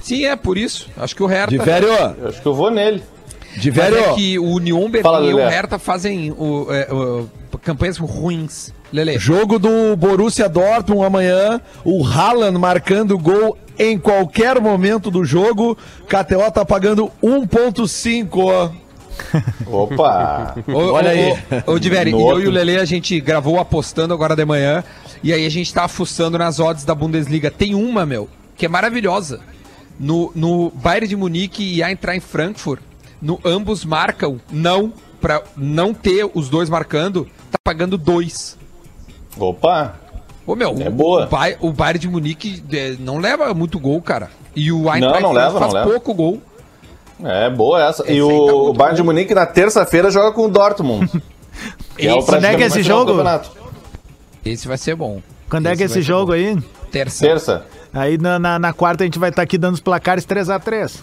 Sim, 0.01 0.25
é 0.25 0.35
por 0.35 0.57
isso. 0.57 0.87
Acho 0.97 1.15
que 1.15 1.23
o 1.23 1.25
Hertha. 1.25 1.51
De 1.51 1.57
velho, 1.57 1.89
acho 2.27 2.41
que 2.41 2.47
eu 2.47 2.53
vou 2.53 2.69
nele. 2.69 3.01
de 3.55 3.71
Mas 3.71 3.79
velho. 3.79 3.97
é 3.97 4.13
que 4.13 4.37
o 4.37 4.45
Union 4.55 4.89
Fala, 5.01 5.19
Berlim 5.21 5.31
e 5.31 5.43
o. 5.43 5.49
Hertha 5.49 5.79
fazem 5.79 6.31
o, 6.31 6.67
é, 6.69 6.87
o- 6.93 7.29
campanhas 7.67 7.97
ruins. 7.97 8.73
Lele. 8.93 9.19
Jogo 9.19 9.59
do 9.59 9.93
Borussia 9.97 10.47
Dortmund 10.47 11.05
amanhã, 11.05 11.59
o 11.83 12.01
Haaland 12.05 12.57
marcando 12.57 13.17
gol 13.19 13.57
em 13.77 13.99
qualquer 13.99 14.61
momento 14.61 15.11
do 15.11 15.25
jogo. 15.25 15.77
KTO 16.07 16.49
tá 16.49 16.63
pagando 16.63 17.11
1.5. 17.21 18.29
ó. 18.37 18.69
Opa! 19.67 20.55
Ô, 20.65 20.93
Olha 20.93 21.09
aí. 21.09 21.33
Ô, 21.65 21.73
ô 21.73 21.79
Diveri, 21.79 22.11
eu 22.11 22.19
outro. 22.19 22.41
e 22.41 22.47
o 22.47 22.51
Lele 22.51 22.77
a 22.77 22.85
gente 22.85 23.19
gravou 23.19 23.59
apostando 23.59 24.13
agora 24.13 24.33
de 24.33 24.45
manhã. 24.45 24.81
E 25.21 25.33
aí 25.33 25.45
a 25.45 25.49
gente 25.49 25.73
tá 25.73 25.85
fuçando 25.89 26.37
nas 26.37 26.59
odds 26.59 26.85
da 26.85 26.95
Bundesliga. 26.95 27.51
Tem 27.51 27.75
uma, 27.75 28.05
meu, 28.05 28.29
que 28.55 28.65
é 28.65 28.69
maravilhosa. 28.69 29.41
No, 29.99 30.31
no 30.33 30.71
Bayern 30.71 31.07
de 31.07 31.15
Munique 31.17 31.75
e 31.75 31.83
a 31.83 31.91
entrar 31.91 32.15
em 32.15 32.19
Frankfurt, 32.21 32.79
no 33.21 33.39
ambos 33.43 33.83
marcam 33.83 34.39
não, 34.49 34.93
pra 35.21 35.41
não 35.55 35.93
ter 35.93 36.29
os 36.33 36.49
dois 36.49 36.69
marcando, 36.69 37.27
tá 37.51 37.57
pagando 37.63 37.97
dois. 37.97 38.57
Opa! 39.37 39.95
Ô, 40.45 40.55
meu, 40.55 40.69
É 40.79 40.89
boa. 40.89 41.25
O, 41.25 41.29
Bay- 41.29 41.57
o 41.59 41.73
Bayern 41.73 41.99
de 41.99 42.07
Munique 42.07 42.63
é, 42.71 42.95
não 42.99 43.17
leva 43.19 43.53
muito 43.53 43.77
gol, 43.79 44.01
cara. 44.01 44.29
E 44.55 44.71
o 44.71 44.91
Eintracht 44.93 45.21
não 45.21 45.31
leva, 45.33 45.59
faz 45.59 45.73
não 45.73 45.79
leva. 45.81 45.91
pouco 45.91 46.13
gol. 46.13 46.41
É 47.23 47.49
boa 47.49 47.83
essa. 47.83 48.03
Esse 48.03 48.13
E 48.13 48.21
aí 48.21 48.27
tá 48.45 48.53
o 48.53 48.73
Bayern 48.73 48.95
de. 48.95 49.03
Munique 49.03 49.33
na 49.35 49.45
terça-feira 49.45 50.09
joga 50.09 50.31
com 50.31 50.45
o 50.45 50.49
Dortmund. 50.49 51.07
que 51.97 52.07
é 52.07 52.13
o 52.13 52.19
Esse- 52.19 52.27
Quando 52.27 52.45
é 52.45 52.55
que 52.55 52.63
é 52.63 52.67
esse 52.67 52.81
jogo? 52.83 53.07
campeonato. 53.11 53.51
Esse 54.45 54.67
vai 54.67 54.77
ser 54.77 54.95
bom. 54.95 55.21
Quando 55.49 55.65
é 55.67 55.75
que 55.75 55.83
é 55.83 55.87
vai 55.87 55.91
esse 55.91 55.93
ser 55.95 56.01
jogo 56.01 56.27
bom. 56.27 56.33
aí? 56.33 56.57
Terça. 56.91 57.25
Terça. 57.25 57.65
Aí 57.93 58.17
na, 58.17 58.39
na, 58.39 58.57
na 58.59 58.71
quarta 58.73 59.03
a 59.03 59.05
gente 59.07 59.19
vai 59.19 59.29
estar 59.29 59.41
aqui 59.41 59.57
dando 59.57 59.73
os 59.73 59.79
placares 59.81 60.25
3x3. 60.25 60.99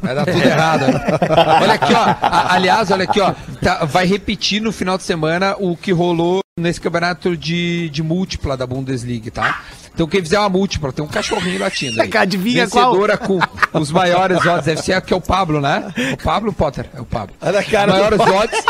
Vai 0.00 0.14
dar 0.14 0.24
tudo 0.24 0.42
errado. 0.42 0.84
Olha 1.62 1.74
aqui, 1.74 1.92
ó. 1.94 2.04
A- 2.22 2.54
aliás, 2.54 2.90
olha 2.90 3.04
aqui, 3.04 3.20
ó. 3.20 3.34
Tá- 3.62 3.84
vai 3.84 4.06
repetir 4.06 4.60
no 4.60 4.70
final 4.72 4.96
de 4.96 5.02
semana 5.04 5.56
o 5.58 5.76
que 5.76 5.92
rolou 5.92 6.40
nesse 6.60 6.78
campeonato 6.82 7.34
de, 7.34 7.88
de 7.88 8.02
múltipla 8.02 8.58
da 8.58 8.66
Bundesliga, 8.66 9.30
tá? 9.30 9.62
Então 9.94 10.06
quem 10.06 10.20
fizer 10.20 10.38
uma 10.38 10.50
múltipla, 10.50 10.92
tem 10.92 11.02
um 11.02 11.08
cachorrinho 11.08 11.58
latindo 11.58 12.02
aí. 12.02 12.10
Adivinha 12.14 12.68
qual? 12.68 12.90
Vencedora 12.90 13.16
com 13.16 13.40
os 13.72 13.90
maiores 13.90 14.44
odds. 14.44 14.66
Deve 14.66 14.82
ser 14.82 15.00
que 15.00 15.14
é 15.14 15.16
o 15.16 15.20
Pablo, 15.20 15.62
né? 15.62 15.90
O 16.12 16.16
Pablo 16.22 16.52
Potter, 16.52 16.90
é 16.92 17.00
o 17.00 17.06
Pablo. 17.06 17.34
Olha 17.40 17.62
cara 17.64 17.92
maiores 17.92 18.20
odds, 18.20 18.64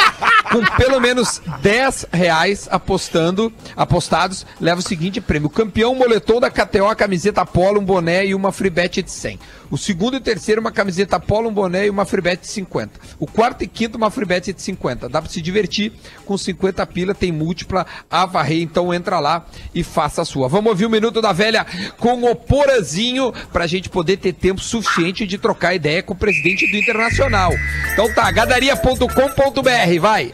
com 0.52 0.64
pelo 0.76 1.00
menos 1.00 1.42
10 1.60 2.06
reais 2.12 2.68
apostando, 2.70 3.52
apostados, 3.76 4.46
leva 4.60 4.78
o 4.78 4.82
seguinte 4.82 5.20
prêmio. 5.20 5.48
O 5.48 5.50
campeão 5.50 5.92
moletom 5.92 6.38
da 6.38 6.50
KTO, 6.50 6.86
a 6.86 6.94
camiseta 6.94 7.44
polo, 7.44 7.80
um 7.80 7.84
boné 7.84 8.26
e 8.26 8.34
uma 8.34 8.52
free 8.52 8.70
bet 8.70 9.02
de 9.02 9.10
100. 9.10 9.40
O 9.72 9.78
segundo 9.78 10.16
e 10.16 10.20
terceiro, 10.20 10.60
uma 10.60 10.70
camiseta 10.70 11.18
polo, 11.18 11.48
um 11.48 11.52
boné 11.52 11.86
e 11.86 11.90
uma 11.90 12.04
free 12.04 12.20
bet 12.20 12.42
de 12.42 12.48
50. 12.48 13.00
O 13.18 13.26
quarto 13.26 13.64
e 13.64 13.66
quinto, 13.66 13.96
uma 13.96 14.10
free 14.10 14.26
bet 14.26 14.52
de 14.52 14.62
50. 14.62 15.08
Dá 15.08 15.20
pra 15.20 15.30
se 15.30 15.40
divertir 15.40 15.92
com 16.24 16.38
50 16.38 16.86
pila, 16.86 17.14
tem 17.14 17.32
múltipla 17.32 17.71
a 18.10 18.26
varrer, 18.26 18.62
então 18.62 18.92
entra 18.92 19.18
lá 19.18 19.44
e 19.74 19.82
faça 19.82 20.22
a 20.22 20.24
sua. 20.24 20.48
Vamos 20.48 20.70
ouvir 20.70 20.86
o 20.86 20.90
Minuto 20.90 21.20
da 21.20 21.32
Velha 21.32 21.66
com 21.98 22.22
o 22.24 22.34
Porazinho, 22.34 23.32
pra 23.52 23.66
gente 23.66 23.88
poder 23.88 24.16
ter 24.18 24.32
tempo 24.32 24.60
suficiente 24.60 25.26
de 25.26 25.38
trocar 25.38 25.74
ideia 25.74 26.02
com 26.02 26.12
o 26.12 26.16
presidente 26.16 26.70
do 26.70 26.76
Internacional. 26.76 27.52
Então 27.92 28.12
tá, 28.12 28.30
gadaria.com.br, 28.30 30.00
vai. 30.00 30.32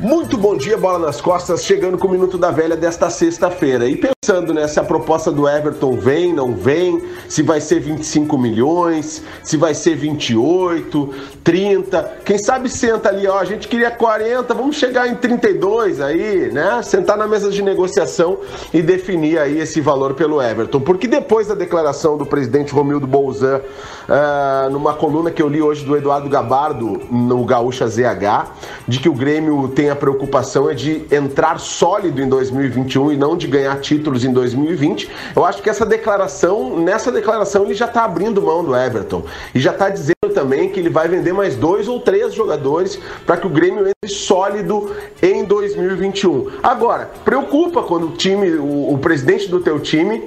Muito 0.00 0.36
bom 0.36 0.56
dia, 0.56 0.76
bola 0.76 0.98
nas 0.98 1.20
costas, 1.20 1.64
chegando 1.64 1.96
com 1.96 2.08
o 2.08 2.10
Minuto 2.10 2.36
da 2.36 2.50
Velha 2.50 2.76
desta 2.76 3.08
sexta-feira. 3.10 3.88
E 3.88 3.96
pensando 3.96 4.52
né, 4.52 4.66
se 4.66 4.80
a 4.80 4.82
proposta 4.82 5.30
do 5.30 5.48
Everton 5.48 5.96
vem, 5.96 6.32
não 6.32 6.54
vem, 6.54 7.00
se 7.28 7.42
vai 7.42 7.60
ser 7.60 7.78
25 7.78 8.36
milhões, 8.36 9.22
se 9.42 9.56
vai 9.56 9.72
ser 9.72 9.94
28, 9.94 11.14
30. 11.44 12.12
Quem 12.24 12.38
sabe 12.38 12.68
senta 12.68 13.08
ali, 13.08 13.26
ó, 13.28 13.38
a 13.38 13.44
gente 13.44 13.68
queria 13.68 13.90
40, 13.90 14.52
vamos 14.52 14.76
chegar 14.76 15.06
em 15.06 15.14
32 15.14 16.00
aí, 16.00 16.50
né? 16.50 16.82
Sentar 16.82 17.16
na 17.16 17.28
mesa 17.28 17.50
de 17.50 17.62
negociação 17.62 18.38
e 18.72 18.82
definir 18.82 19.38
aí 19.38 19.60
esse 19.60 19.80
valor 19.80 20.14
pelo 20.14 20.42
Everton. 20.42 20.80
Porque 20.80 21.06
depois 21.06 21.46
da 21.46 21.54
declaração 21.54 22.18
do 22.18 22.26
presidente 22.26 22.72
Romildo 22.72 23.06
Bolzan, 23.06 23.60
ah, 24.08 24.68
numa 24.72 24.94
coluna 24.94 25.30
que 25.30 25.42
eu 25.42 25.48
li 25.48 25.62
hoje 25.62 25.84
do 25.84 25.96
Eduardo 25.96 26.28
Gabardo 26.28 27.00
no 27.10 27.44
Gaúcha 27.44 27.86
ZH, 27.86 28.48
de 28.88 28.98
que 28.98 29.08
o 29.08 29.14
Grêmio 29.14 29.68
tem 29.68 29.83
a 29.90 29.96
preocupação 29.96 30.70
é 30.70 30.74
de 30.74 31.04
entrar 31.10 31.58
sólido 31.58 32.20
em 32.20 32.28
2021 32.28 33.12
e 33.12 33.16
não 33.16 33.36
de 33.36 33.46
ganhar 33.46 33.78
títulos 33.80 34.24
em 34.24 34.32
2020. 34.32 35.10
Eu 35.34 35.44
acho 35.44 35.62
que 35.62 35.70
essa 35.70 35.86
declaração, 35.86 36.78
nessa 36.78 37.10
declaração, 37.10 37.64
ele 37.64 37.74
já 37.74 37.86
está 37.86 38.04
abrindo 38.04 38.42
mão 38.42 38.64
do 38.64 38.74
Everton 38.76 39.24
e 39.54 39.60
já 39.60 39.72
está 39.72 39.88
dizendo 39.88 40.14
também 40.34 40.68
que 40.68 40.80
ele 40.80 40.90
vai 40.90 41.08
vender 41.08 41.32
mais 41.32 41.56
dois 41.56 41.88
ou 41.88 42.00
três 42.00 42.34
jogadores 42.34 42.98
para 43.26 43.36
que 43.36 43.46
o 43.46 43.50
Grêmio 43.50 43.86
entre 43.86 44.14
sólido 44.14 44.94
em 45.22 45.44
2021. 45.44 46.50
Agora, 46.62 47.10
preocupa 47.24 47.82
quando 47.82 48.08
o 48.08 48.12
time, 48.12 48.52
o, 48.52 48.92
o 48.92 48.98
presidente 48.98 49.48
do 49.48 49.60
teu 49.60 49.78
time 49.80 50.22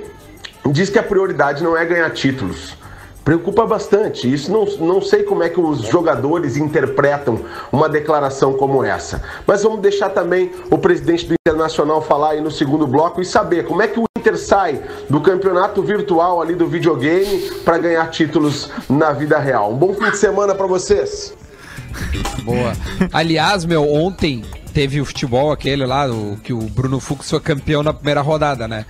diz 0.71 0.89
que 0.89 0.99
a 0.99 1.03
prioridade 1.03 1.63
não 1.63 1.77
é 1.77 1.85
ganhar 1.85 2.09
títulos. 2.11 2.75
Preocupa 3.27 3.65
bastante. 3.65 4.33
Isso 4.33 4.49
não, 4.49 4.63
não 4.87 5.01
sei 5.01 5.21
como 5.21 5.43
é 5.43 5.49
que 5.49 5.59
os 5.59 5.81
jogadores 5.81 6.55
interpretam 6.55 7.41
uma 7.73 7.89
declaração 7.89 8.53
como 8.53 8.81
essa. 8.85 9.21
Mas 9.45 9.63
vamos 9.63 9.81
deixar 9.81 10.11
também 10.11 10.49
o 10.71 10.77
presidente 10.77 11.27
do 11.27 11.33
Internacional 11.33 12.01
falar 12.01 12.29
aí 12.29 12.41
no 12.41 12.49
segundo 12.49 12.87
bloco 12.87 13.21
e 13.21 13.25
saber 13.25 13.65
como 13.65 13.81
é 13.81 13.87
que 13.89 13.99
o 13.99 14.05
Inter 14.17 14.37
sai 14.37 14.81
do 15.09 15.19
campeonato 15.19 15.83
virtual 15.83 16.41
ali 16.41 16.55
do 16.55 16.67
videogame 16.67 17.51
para 17.65 17.77
ganhar 17.77 18.09
títulos 18.11 18.71
na 18.89 19.11
vida 19.11 19.37
real. 19.37 19.73
Um 19.73 19.77
bom 19.77 19.93
fim 19.93 20.09
de 20.09 20.17
semana 20.17 20.55
para 20.55 20.65
vocês. 20.65 21.35
Boa. 22.43 22.71
Aliás, 23.11 23.65
meu, 23.65 23.91
ontem 23.91 24.45
teve 24.73 25.01
o 25.01 25.05
futebol 25.05 25.51
aquele 25.51 25.85
lá, 25.85 26.09
o, 26.09 26.37
que 26.41 26.53
o 26.53 26.59
Bruno 26.59 27.01
Fux 27.01 27.29
foi 27.29 27.41
campeão 27.41 27.83
na 27.83 27.91
primeira 27.91 28.21
rodada, 28.21 28.69
né? 28.69 28.85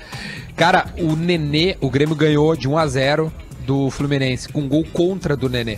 Cara, 0.56 0.86
o 1.00 1.16
Nenê, 1.16 1.76
o 1.82 1.90
Grêmio 1.90 2.16
ganhou 2.16 2.56
de 2.56 2.68
1 2.70 2.78
a 2.78 2.86
0 2.86 3.34
do 3.68 3.90
Fluminense, 3.92 4.48
com 4.48 4.62
um 4.62 4.68
gol 4.70 4.86
contra 4.94 5.36
do 5.36 5.50
Nenê. 5.50 5.78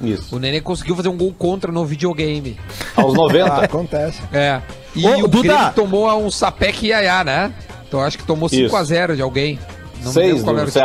Isso. 0.00 0.36
O 0.36 0.38
Nenê 0.38 0.60
conseguiu 0.60 0.94
fazer 0.94 1.08
um 1.08 1.16
gol 1.16 1.34
contra 1.36 1.72
no 1.72 1.84
videogame. 1.84 2.56
Aos 2.96 3.12
Ah, 3.12 3.16
90. 3.16 3.64
acontece. 3.64 4.22
É. 4.32 4.62
E 4.94 5.04
Ô, 5.04 5.24
o 5.24 5.28
Duda! 5.28 5.48
Grêmio 5.54 5.72
tomou 5.74 6.24
um 6.24 6.30
sapec 6.30 6.86
iaiá, 6.86 7.24
né? 7.24 7.52
Então 7.86 8.00
acho 8.00 8.16
que 8.16 8.24
tomou 8.24 8.48
5 8.48 8.64
Isso. 8.66 8.76
a 8.76 8.84
0 8.84 9.16
de 9.16 9.22
alguém. 9.22 9.58
Não 9.98 10.06
me 10.06 10.12
Seis 10.12 10.26
lembro 10.36 10.44
qual 10.44 10.56
era 10.56 10.64
do 10.64 10.68
o 10.68 10.72
time. 10.72 10.84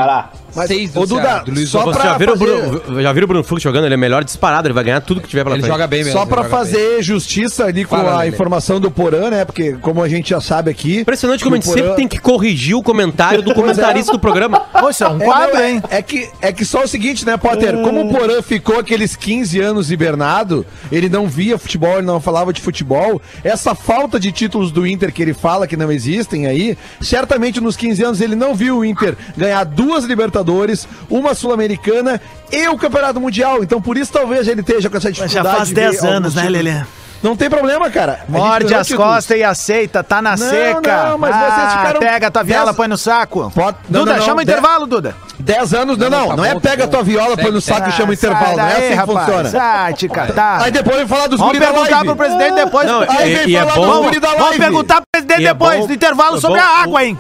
Mas, 0.56 0.68
Seis 0.68 0.92
do 0.94 1.02
ô, 1.02 1.06
Duda, 1.06 1.22
Ceará, 1.22 1.40
do 1.44 1.52
Luiz 1.52 1.70
só 1.70 1.84
pra 1.92 2.04
já 2.04 2.18
viram, 2.18 2.34
o 2.34 2.38
fazer- 2.38 2.70
Bruno, 2.70 3.02
já 3.02 3.14
viram 3.14 3.26
o 3.26 3.28
Bruno 3.28 3.44
Fux 3.44 3.62
jogando? 3.62 3.86
Ele 3.86 3.94
é 3.94 3.98
melhor 3.98 4.24
disparado, 4.24 4.68
ele 4.68 4.74
vai 4.74 4.84
ganhar 4.84 5.02
tudo 5.02 5.22
que 5.22 5.28
tiver 5.28 5.44
pela 5.44 5.56
Ele 5.56 5.62
frente. 5.64 5.72
joga 5.74 5.88
bem 5.88 6.04
mesmo. 6.04 6.14
Só 6.20 6.26
pra 6.26 6.44
joga 6.44 6.50
bem. 6.50 6.58
fazer 6.58 7.02
justiça 7.04 7.66
ali 7.66 7.84
com 7.86 7.96
Fala, 7.96 8.22
a 8.22 8.28
informação 8.28 8.80
do 8.80 8.90
Porã, 8.90 9.30
né? 9.30 9.44
Porque, 9.46 9.74
como 9.74 10.02
a 10.02 10.08
gente 10.10 10.30
já 10.30 10.40
sabe 10.40 10.72
aqui. 10.72 11.00
Impressionante 11.02 11.44
como 11.44 11.56
a 11.56 11.60
gente 11.60 11.68
o 11.68 11.72
Porã- 11.74 11.82
sempre 11.84 11.96
tem 11.98 12.08
que 12.08 12.20
corrigir 12.20 12.76
o 12.76 12.82
comentário 12.84 13.42
do 13.42 13.54
comentarista 13.56 14.12
do 14.12 14.20
programa. 14.20 14.60
Poxa, 14.60 15.10
um 15.10 15.22
É, 15.22 15.26
quadro, 15.26 15.58
é- 15.58 15.72
hein? 15.72 15.84
É, 15.90 16.02
que, 16.02 16.30
é 16.42 16.52
que 16.52 16.64
só 16.64 16.84
o 16.84 16.88
seguinte, 16.88 17.26
né, 17.26 17.36
Potter? 17.38 17.82
Como 17.82 18.08
o 18.10 18.14
Porã 18.14 18.42
ficou 18.42 18.80
aqueles 18.80 19.16
15 19.16 19.60
anos 19.60 19.92
hibernado, 19.92 20.66
ele 20.92 21.10
não 21.10 21.28
via 21.28 21.58
futebol, 21.58 21.98
ele 21.98 22.08
não 22.08 22.20
falava 22.22 22.54
de 22.54 22.62
futebol. 22.62 23.22
Essa 23.44 23.76
falta 23.76 24.20
de 24.20 24.32
títulos 24.32 24.72
do 24.72 24.86
Inter 24.88 25.12
que 25.12 25.22
ele 25.22 25.34
fala 25.34 25.68
que 25.68 25.76
não 25.76 25.92
existem 25.92 26.48
aí, 26.48 26.78
certamente 27.02 27.60
nos 27.60 27.76
15 27.76 28.04
anos 28.04 28.22
ele 28.22 28.36
não 28.36 28.54
viu 28.56 28.78
o 28.80 28.86
Inter 28.86 29.16
ganhar 29.38 29.64
duas 29.64 30.04
Libertadores, 30.06 30.45
uma 31.10 31.34
Sul-Americana 31.34 32.20
e 32.52 32.68
o 32.68 32.78
Campeonato 32.78 33.20
Mundial. 33.20 33.64
Então 33.64 33.82
por 33.82 33.98
isso 33.98 34.12
talvez 34.12 34.48
ele 34.48 34.62
esteja 34.62 34.90
com 34.90 34.98
essa 34.98 35.08
Mas 35.10 35.16
dificuldade. 35.18 35.50
já 35.50 35.56
faz 35.58 35.68
de 35.70 35.74
ver 35.76 35.90
10 35.92 36.04
anos, 36.04 36.36
né. 36.36 36.50
Lelê? 36.50 36.82
Não 37.24 37.36
tem 37.36 37.50
problema, 37.50 37.90
cara. 37.90 38.20
A 38.28 38.32
Morde 38.32 38.76
as 38.76 38.86
títulos. 38.86 39.08
costas 39.14 39.38
e 39.40 39.44
aceita, 39.44 40.04
tá 40.04 40.22
na 40.22 40.32
Não, 40.32 40.38
seca. 40.38 41.06
não, 41.10 41.18
mas 41.18 41.36
vocês 41.36 41.72
ficaram- 41.74 42.00
Pega 42.00 42.28
a 42.28 42.32
tua 42.32 42.44
viola, 42.44 42.66
Dez- 42.66 42.76
põe 42.78 42.88
no 42.88 42.98
saco. 43.00 43.52
Pode- 43.56 43.78
não, 43.90 44.02
Duda, 44.02 44.12
não, 44.12 44.20
não, 44.20 44.26
chama 44.26 44.42
o 44.42 44.46
dez- 44.46 44.58
intervalo, 44.60 44.86
Duda. 44.86 45.16
10 45.40 45.74
anos, 45.74 45.98
não, 45.98 46.10
Não, 46.10 46.20
não, 46.20 46.28
tá 46.30 46.36
não 46.36 46.46
é 46.46 46.54
bom, 46.54 46.60
pega 46.60 46.78
tá 46.78 46.84
a 46.84 46.88
tua 46.88 47.04
viola, 47.04 47.36
põe 47.36 47.52
no 47.52 47.60
saco 47.60 47.80
e 47.82 47.84
segue. 47.86 47.98
chama 47.98 48.12
o 48.12 48.14
intervalo. 48.14 48.58
Não 48.58 48.68
é 48.68 48.72
assim 48.74 49.00
que 49.00 49.06
funciona. 49.18 49.50
Sai 49.50 49.94
catar. 50.14 50.62
Aí 50.66 50.72
depois 50.72 50.98
vem 50.98 51.08
falar 51.08 51.28
dos 51.28 51.40
Vamos 51.40 51.58
perguntar 51.58 52.04
pro 52.06 52.16
presidente 52.16 52.54
depois. 52.56 52.88
Não, 52.88 53.02
Aí 53.02 53.32
e- 53.32 53.36
vem 53.38 53.50
e 53.50 53.56
é 53.56 53.60
falar 53.66 53.74
bom- 53.76 53.94
dos 53.96 54.06
guri 54.06 54.20
da 54.20 54.28
Vamos 54.28 54.44
live. 54.44 54.60
perguntar 54.60 54.96
pro 54.98 55.06
presidente 55.12 55.42
E 55.42 55.46
é 55.48 55.54
depois 55.54 55.80
bom- 55.80 55.88
do 55.88 55.94
intervalo 55.94 56.38
é 56.38 56.42
sobre 56.42 56.60
a 56.60 56.68
água, 56.84 57.04
hein? 57.04 57.18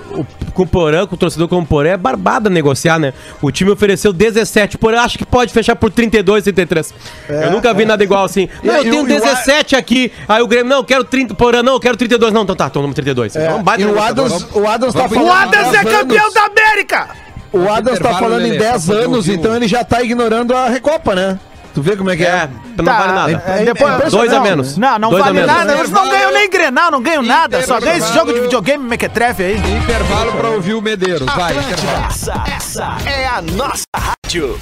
Com 0.56 0.63
o 0.63 0.68
Porã, 0.68 1.06
com 1.06 1.13
o 1.15 1.18
torcedor 1.18 1.48
como 1.48 1.62
o 1.62 1.65
Porã, 1.68 1.89
é 1.89 1.98
barbada 1.98 2.50
negociar, 2.50 2.98
né? 2.98 3.13
O 3.41 3.52
time 3.52 3.70
ofereceu 3.70 4.12
17, 4.12 4.78
o 4.78 4.80
Porã 4.80 5.02
acho 5.02 5.18
que 5.18 5.26
pode 5.26 5.52
fechar 5.54 5.76
por 5.76 5.91
32, 5.91 6.44
33. 6.46 6.94
eu 7.30 7.52
nunca 7.52 7.74
vi 7.74 7.86
nada 7.86 8.04
igual 8.04 8.24
assim. 8.24 8.48
Não, 8.63 8.74
É, 8.74 8.78
E- 8.78 8.80
eu 8.80 8.88
e 8.88 8.89
tenho 8.89 9.02
e 9.02 9.04
o 9.04 9.20
17 9.22 9.76
aqui, 9.76 10.12
aí 10.28 10.41
o 10.41 10.48
Grêmio, 10.48 10.70
não, 10.70 10.78
eu 10.78 10.84
quero 10.84 11.04
30, 11.04 11.36
Porã, 11.36 11.62
não, 11.62 11.74
eu 11.74 11.80
quero 11.80 11.98
32. 11.98 12.34
Não, 12.34 12.44
então 12.44 12.56
tá, 12.56 12.68
então 12.68 12.82
vamos 12.82 12.96
32. 12.96 13.36
É, 13.36 13.46
Então, 13.46 13.62
bate 13.62 13.84
e 13.84 13.86
o. 13.86 14.00
Adams, 14.02 14.48
o 14.54 14.65
Adams 14.65 14.94
tá 14.96 15.10
falando. 15.10 15.28
O 15.28 15.32
Adams 15.32 15.68
é 15.76 15.84
10 15.84 15.98
campeão 15.98 16.32
da 16.34 16.46
América! 16.46 17.08
O 17.52 17.70
Adams 17.70 18.00
tá 18.00 18.13
falando 18.13 18.41
em 18.46 18.52
Lelê, 18.52 18.58
10 18.58 18.86
pra 18.86 18.96
poder 18.96 19.06
anos, 19.08 19.28
então 19.30 19.56
ele 19.56 19.68
já 19.68 19.84
tá 19.84 20.02
ignorando 20.02 20.56
a 20.56 20.68
Recopa, 20.70 21.13
né? 21.15 21.38
Tu 21.76 21.82
vê 21.82 21.98
como 21.98 22.10
é 22.10 22.16
que 22.16 22.24
é? 22.24 22.28
É, 22.28 22.50
não 22.78 22.86
vale 22.86 23.12
nada. 23.12 23.44
é, 23.46 23.62
É 23.62 23.66
depois, 23.66 23.94
impressionante. 23.96 24.12
Dois 24.12 24.32
a 24.32 24.36
não, 24.38 24.44
menos. 24.44 24.78
Não, 24.78 24.98
não 24.98 25.10
Dois 25.10 25.22
a 25.22 25.26
vale 25.26 25.46
nada. 25.46 25.74
Eles 25.78 25.90
não 25.92 26.10
ganham 26.10 26.32
nem 26.32 26.50
Grenal, 26.50 26.90
não 26.90 27.02
ganham 27.02 27.22
nada. 27.22 27.62
Só 27.64 27.82
ganham 27.82 27.98
esse 27.98 28.14
jogo 28.14 28.32
de 28.34 28.40
videogame 28.40 28.82
mequetrefe 28.86 29.44
aí. 29.44 29.58
Intervalo 29.58 30.32
pra 30.32 30.50
ouvir 30.52 30.74
o 30.74 30.82
Medeiros. 30.82 31.26
Vai, 31.36 31.52
intervalo. 31.58 32.06
Essa, 32.08 32.44
essa 32.48 32.98
é 33.06 33.28
a 33.28 33.42
nossa 33.42 33.84
rádio. 33.94 34.58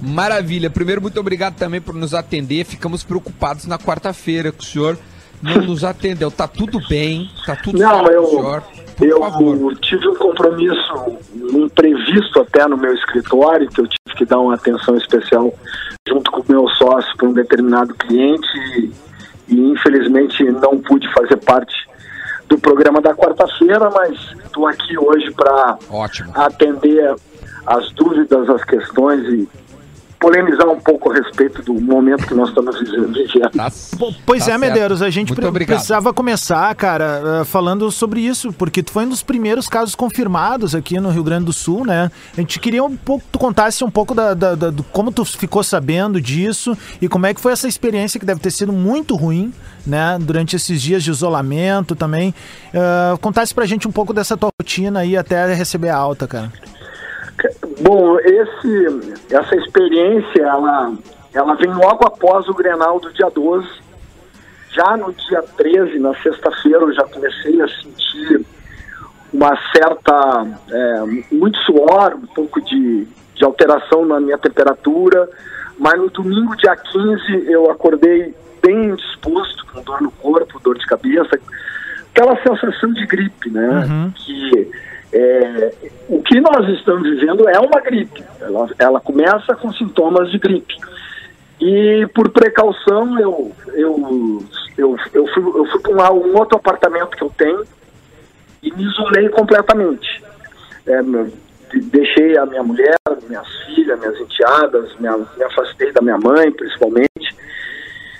Maravilha. 0.00 0.70
Primeiro, 0.70 1.00
muito 1.00 1.18
obrigado 1.18 1.56
também 1.56 1.80
por 1.80 1.94
nos 1.94 2.14
atender. 2.14 2.64
Ficamos 2.64 3.02
preocupados 3.02 3.66
na 3.66 3.78
quarta-feira 3.78 4.52
que 4.52 4.62
o 4.62 4.66
senhor 4.66 4.98
não 5.42 5.62
nos 5.62 5.84
atendeu. 5.84 6.30
Tá 6.30 6.46
tudo 6.48 6.80
bem, 6.88 7.30
tá 7.44 7.56
tudo 7.56 7.78
Não, 7.78 8.06
eu, 8.06 8.26
senhor. 8.26 8.62
Por 8.96 9.06
eu 9.06 9.20
favor. 9.20 9.76
tive 9.76 10.08
um 10.08 10.14
compromisso 10.14 11.18
imprevisto 11.52 12.40
até 12.40 12.66
no 12.66 12.76
meu 12.76 12.94
escritório, 12.94 13.68
que 13.68 13.80
eu 13.80 13.86
tive 13.86 14.16
que 14.16 14.24
dar 14.24 14.40
uma 14.40 14.54
atenção 14.54 14.96
especial 14.96 15.52
junto 16.08 16.30
com 16.30 16.40
o 16.40 16.44
meu 16.48 16.68
sócio 16.70 17.16
para 17.16 17.28
um 17.28 17.32
determinado 17.32 17.94
cliente 17.94 18.48
e, 18.78 18.92
e, 19.48 19.60
infelizmente 19.70 20.42
não 20.44 20.78
pude 20.78 21.12
fazer 21.12 21.36
parte 21.36 21.74
do 22.48 22.58
programa 22.58 23.00
da 23.00 23.14
quarta-feira, 23.14 23.90
mas 23.90 24.16
estou 24.44 24.66
aqui 24.66 24.96
hoje 24.96 25.30
para 25.32 25.78
atender 26.34 27.14
as 27.66 27.92
dúvidas, 27.92 28.48
as 28.48 28.64
questões 28.64 29.24
e 29.24 29.48
polemizar 30.18 30.68
um 30.68 30.80
pouco 30.80 31.10
a 31.10 31.14
respeito 31.14 31.62
do 31.62 31.74
momento 31.74 32.26
que 32.26 32.34
nós 32.34 32.48
estamos 32.48 32.78
vivendo. 32.78 33.16
Tá, 33.56 33.70
Po- 33.98 34.14
Pois 34.24 34.44
tá 34.44 34.52
é, 34.52 34.58
certo. 34.58 34.60
Medeiros, 34.60 35.02
a 35.02 35.10
gente 35.10 35.34
pre- 35.34 35.46
obrigado. 35.46 35.76
precisava 35.76 36.12
começar, 36.12 36.74
cara, 36.74 37.22
eh, 37.40 37.44
falando 37.44 37.90
sobre 37.90 38.20
isso, 38.20 38.52
porque 38.52 38.82
tu 38.82 38.90
foi 38.92 39.04
um 39.04 39.08
dos 39.08 39.22
primeiros 39.22 39.68
casos 39.68 39.94
confirmados 39.94 40.74
aqui 40.74 40.98
no 41.00 41.10
Rio 41.10 41.22
Grande 41.22 41.44
do 41.46 41.52
Sul, 41.52 41.84
né? 41.86 42.10
A 42.36 42.40
gente 42.40 42.58
queria 42.58 42.82
um 42.82 42.96
pouco 42.96 43.24
que 43.24 43.32
tu 43.32 43.38
contasse 43.38 43.84
um 43.84 43.90
pouco 43.90 44.14
da, 44.14 44.34
da- 44.34 44.54
da- 44.54 44.70
do 44.70 44.82
como 44.84 45.12
tu 45.12 45.24
ficou 45.24 45.62
sabendo 45.62 46.20
disso 46.20 46.76
e 47.00 47.08
como 47.08 47.26
é 47.26 47.34
que 47.34 47.40
foi 47.40 47.52
essa 47.52 47.68
experiência 47.68 48.18
que 48.18 48.26
deve 48.26 48.40
ter 48.40 48.50
sido 48.50 48.72
muito 48.72 49.14
ruim, 49.16 49.52
né? 49.86 50.16
Durante 50.20 50.56
esses 50.56 50.80
dias 50.80 51.02
de 51.02 51.10
isolamento 51.10 51.94
também. 51.94 52.34
Eh, 52.72 53.16
contasse 53.20 53.54
pra 53.54 53.66
gente 53.66 53.86
um 53.86 53.92
pouco 53.92 54.12
dessa 54.12 54.36
tua 54.36 54.50
rotina 54.60 55.00
aí 55.00 55.16
até 55.16 55.52
receber 55.54 55.90
a 55.90 55.96
alta, 55.96 56.26
cara. 56.26 56.52
Bom, 57.80 58.18
esse, 58.20 59.14
essa 59.30 59.54
experiência, 59.56 60.42
ela, 60.42 60.92
ela 61.34 61.54
vem 61.54 61.72
logo 61.72 62.06
após 62.06 62.48
o 62.48 62.54
Grenal 62.54 62.98
do 62.98 63.12
dia 63.12 63.28
12. 63.28 63.68
Já 64.70 64.96
no 64.96 65.12
dia 65.12 65.42
13, 65.56 65.98
na 65.98 66.14
sexta-feira, 66.14 66.80
eu 66.80 66.92
já 66.94 67.04
comecei 67.04 67.60
a 67.60 67.68
sentir 67.68 68.44
uma 69.32 69.56
certa, 69.74 70.46
é, 70.70 71.00
muito 71.32 71.58
suor, 71.58 72.14
um 72.14 72.26
pouco 72.26 72.60
de, 72.62 73.06
de 73.34 73.44
alteração 73.44 74.06
na 74.06 74.20
minha 74.20 74.38
temperatura, 74.38 75.28
mas 75.78 75.98
no 75.98 76.08
domingo, 76.08 76.56
dia 76.56 76.74
15, 76.74 77.50
eu 77.50 77.70
acordei 77.70 78.34
bem 78.62 78.86
indisposto, 78.86 79.66
com 79.66 79.82
dor 79.82 80.00
no 80.00 80.10
corpo, 80.10 80.58
dor 80.60 80.78
de 80.78 80.86
cabeça, 80.86 81.38
aquela 82.14 82.36
sensação 82.42 82.92
de 82.92 83.06
gripe, 83.06 83.50
né? 83.50 83.86
Que 84.14 84.70
é, 85.12 85.72
o 86.08 86.22
que 86.22 86.40
nós 86.40 86.68
estamos 86.70 87.08
vivendo 87.08 87.48
é 87.48 87.58
uma 87.58 87.80
gripe. 87.80 88.22
Ela, 88.40 88.68
ela 88.78 89.00
começa 89.00 89.54
com 89.54 89.72
sintomas 89.72 90.30
de 90.30 90.38
gripe. 90.38 90.74
E 91.60 92.06
por 92.14 92.30
precaução 92.30 93.18
eu 93.18 93.52
eu 93.74 94.44
eu, 94.76 94.96
eu 95.14 95.26
fui, 95.28 95.42
eu 95.42 95.64
fui 95.66 95.80
para 95.80 96.12
um, 96.12 96.36
outro 96.36 96.58
apartamento 96.58 97.16
que 97.16 97.22
eu 97.22 97.32
tenho 97.36 97.64
e 98.62 98.70
me 98.72 98.84
isolei 98.84 99.28
completamente. 99.30 100.22
É, 100.86 101.00
deixei 101.90 102.36
a 102.36 102.44
minha 102.44 102.62
mulher, 102.62 102.96
minhas 103.26 103.48
filhas, 103.64 103.98
minhas 103.98 104.20
enteadas, 104.20 104.94
minha, 104.98 105.16
me 105.16 105.44
afastei 105.44 105.92
da 105.92 106.02
minha 106.02 106.18
mãe, 106.18 106.52
principalmente. 106.52 107.36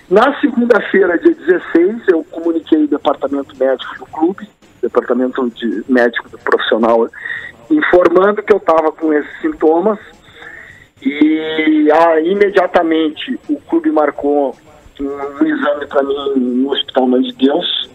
Na 0.08 0.38
segunda-feira, 0.40 1.18
dia 1.18 1.34
16, 1.34 2.08
eu 2.08 2.24
comuniquei 2.24 2.84
o 2.84 2.88
departamento 2.88 3.54
médico 3.58 3.98
do 3.98 4.06
clube, 4.06 4.48
departamento 4.86 5.48
de 5.50 5.84
médico 5.88 6.28
profissional, 6.38 7.08
informando 7.70 8.42
que 8.42 8.52
eu 8.52 8.58
estava 8.58 8.92
com 8.92 9.12
esses 9.12 9.40
sintomas. 9.40 9.98
E 11.02 11.88
ah, 11.92 12.20
imediatamente 12.20 13.38
o 13.48 13.60
clube 13.60 13.90
marcou 13.90 14.56
um, 15.00 15.46
exame 15.46 15.86
para 15.86 16.02
mim 16.02 16.34
no 16.36 16.70
Hospital 16.72 17.06
Mãe 17.06 17.22
de 17.22 17.32
Deus. 17.34 17.90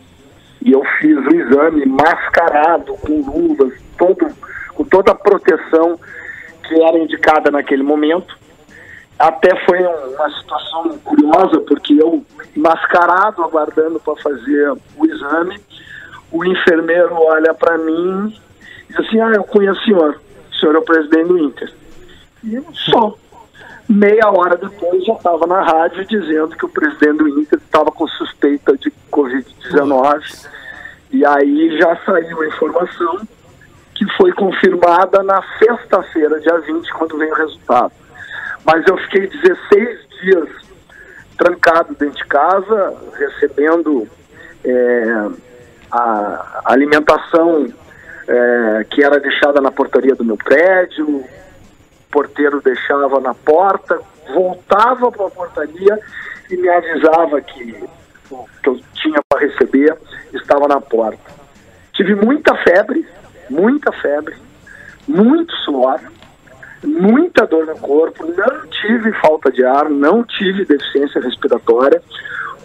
E 0.63 0.71
eu 0.71 0.83
fiz 0.99 1.17
o 1.17 1.35
exame 1.35 1.85
mascarado, 1.87 2.93
com 2.95 3.21
luvas, 3.21 3.73
todo, 3.97 4.27
com 4.75 4.83
toda 4.83 5.11
a 5.11 5.15
proteção 5.15 5.99
que 6.67 6.81
era 6.83 6.97
indicada 6.99 7.49
naquele 7.49 7.81
momento. 7.81 8.37
Até 9.17 9.55
foi 9.65 9.79
um- 9.81 10.15
uma 10.15 10.29
situação 10.39 10.97
curiosa, 10.99 11.59
porque 11.61 11.93
eu, 11.93 12.23
mascarado, 12.55 13.43
aguardando 13.43 13.99
para 13.99 14.15
fazer 14.17 14.71
o 14.97 15.05
exame, 15.05 15.59
o 16.31 16.45
enfermeiro 16.45 17.13
olha 17.13 17.53
para 17.53 17.77
mim 17.77 18.33
e 18.89 18.93
diz 18.93 19.05
assim: 19.05 19.19
Ah, 19.19 19.31
eu 19.35 19.43
conheço 19.43 19.79
o 19.81 19.83
senhor, 19.83 20.21
o 20.51 20.55
senhor 20.55 20.75
é 20.75 20.79
o 20.79 20.83
presidente 20.83 21.27
do 21.27 21.37
Inter. 21.37 21.73
E 22.43 22.55
eu 22.55 22.65
só. 22.73 23.15
Meia 23.89 24.29
hora 24.29 24.55
depois 24.55 25.03
já 25.03 25.13
estava 25.13 25.45
na 25.45 25.61
rádio 25.61 26.05
dizendo 26.05 26.55
que 26.55 26.65
o 26.65 26.69
presidente 26.69 27.17
do 27.17 27.27
Inter 27.27 27.59
estava 27.59 27.91
com 27.91 28.07
suspeita 28.07 28.77
de 28.77 28.89
Covid-19. 29.11 30.47
E 31.11 31.25
aí 31.25 31.77
já 31.77 31.97
saiu 32.05 32.41
a 32.41 32.47
informação 32.47 33.27
que 33.93 34.05
foi 34.15 34.31
confirmada 34.31 35.21
na 35.23 35.43
sexta-feira, 35.59 36.39
dia 36.39 36.57
20, 36.59 36.93
quando 36.93 37.17
veio 37.17 37.33
o 37.33 37.35
resultado. 37.35 37.91
Mas 38.63 38.87
eu 38.87 38.97
fiquei 38.97 39.27
16 39.27 39.99
dias 40.23 40.49
trancado 41.37 41.93
dentro 41.95 42.15
de 42.15 42.25
casa, 42.25 42.93
recebendo 43.17 44.07
é, 44.63 45.27
a 45.91 46.61
alimentação 46.65 47.67
é, 48.27 48.85
que 48.89 49.03
era 49.03 49.19
deixada 49.19 49.59
na 49.59 49.71
portaria 49.71 50.15
do 50.15 50.23
meu 50.23 50.37
prédio, 50.37 51.05
o 51.07 51.25
porteiro 52.09 52.61
deixava 52.61 53.19
na 53.19 53.33
porta, 53.33 53.99
voltava 54.33 55.11
para 55.11 55.27
a 55.27 55.31
portaria 55.31 55.99
e 56.49 56.57
me 56.57 56.69
avisava 56.69 57.41
que 57.41 57.83
o 58.29 58.47
que 58.63 58.69
eu 58.69 58.79
tinha 58.93 59.19
para 59.27 59.41
receber 59.41 59.97
estava 60.33 60.67
na 60.67 60.79
porta. 60.79 61.31
Tive 61.93 62.15
muita 62.15 62.55
febre, 62.63 63.05
muita 63.49 63.91
febre, 63.91 64.35
muito 65.07 65.53
suor, 65.57 65.99
muita 66.83 67.45
dor 67.45 67.65
no 67.65 67.77
corpo, 67.77 68.25
não 68.25 68.67
tive 68.67 69.11
falta 69.13 69.51
de 69.51 69.63
ar, 69.65 69.89
não 69.89 70.23
tive 70.23 70.65
deficiência 70.65 71.21
respiratória, 71.21 72.01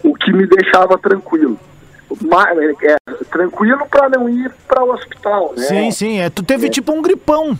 o 0.03 0.13
que 0.13 0.31
me 0.31 0.47
deixava 0.47 0.97
tranquilo. 0.97 1.59
Ma- 2.21 2.47
é, 2.83 2.97
tranquilo 3.31 3.85
para 3.89 4.09
não 4.09 4.29
ir 4.29 4.51
para 4.67 4.83
o 4.83 4.91
hospital, 4.91 5.53
né? 5.57 5.63
Sim, 5.63 5.91
sim. 5.91 6.19
É, 6.19 6.29
tu 6.29 6.41
teve 6.43 6.69
tipo 6.69 6.91
um 6.93 7.01
gripão. 7.01 7.57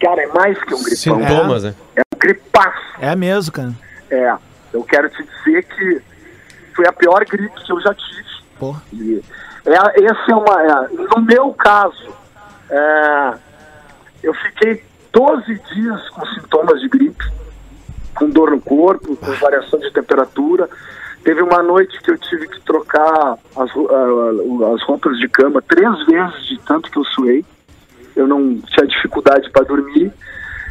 Cara, 0.00 0.22
é 0.22 0.26
mais 0.28 0.58
que 0.64 0.74
um 0.74 0.82
gripão. 0.82 0.96
Sintomas, 0.96 1.62
né? 1.64 1.74
É 1.96 2.00
um 2.14 2.18
gripaço. 2.18 2.82
É 3.00 3.14
mesmo, 3.16 3.52
cara. 3.52 3.72
É, 4.10 4.34
eu 4.72 4.82
quero 4.84 5.08
te 5.10 5.22
dizer 5.22 5.64
que 5.64 6.02
foi 6.74 6.86
a 6.86 6.92
pior 6.92 7.24
gripe 7.24 7.60
que 7.64 7.72
eu 7.72 7.80
já 7.80 7.94
tive. 7.94 8.22
Porra. 8.58 8.82
E 8.92 9.22
É, 9.64 10.04
esse 10.04 10.30
é 10.30 10.34
uma, 10.34 10.62
é, 10.62 10.88
no 11.16 11.22
meu 11.22 11.52
caso, 11.54 12.12
é, 12.68 13.34
eu 14.22 14.34
fiquei 14.34 14.84
12 15.12 15.54
dias 15.72 16.08
com 16.10 16.26
sintomas 16.26 16.80
de 16.80 16.88
gripe, 16.88 17.24
com 18.14 18.28
dor 18.28 18.50
no 18.50 18.60
corpo, 18.60 19.14
com 19.16 19.32
variação 19.34 19.78
de 19.78 19.92
temperatura. 19.92 20.68
Uma 21.52 21.62
noite 21.62 22.00
que 22.00 22.10
eu 22.10 22.16
tive 22.16 22.48
que 22.48 22.62
trocar 22.62 23.36
as, 23.56 23.70
as 23.70 24.82
roupas 24.84 25.18
de 25.18 25.28
cama 25.28 25.60
três 25.60 26.06
vezes 26.06 26.46
de 26.46 26.58
tanto 26.60 26.90
que 26.90 26.96
eu 26.96 27.04
suei. 27.04 27.44
Eu 28.16 28.26
não 28.26 28.58
tinha 28.58 28.86
dificuldade 28.86 29.50
para 29.50 29.62
dormir. 29.66 30.10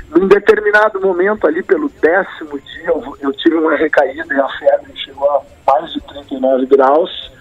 Num 0.09 0.27
determinado 0.27 0.99
momento, 0.99 1.45
ali 1.45 1.61
pelo 1.61 1.87
décimo 2.01 2.59
dia, 2.59 2.87
eu, 2.87 3.15
eu 3.21 3.31
tive 3.33 3.57
uma 3.57 3.75
recaída 3.75 4.33
e 4.33 4.39
a 4.39 4.49
febre 4.57 4.91
chegou 4.95 5.29
a 5.29 5.43
mais 5.67 5.93
de 5.93 6.01
39 6.01 6.65
graus. 6.65 7.31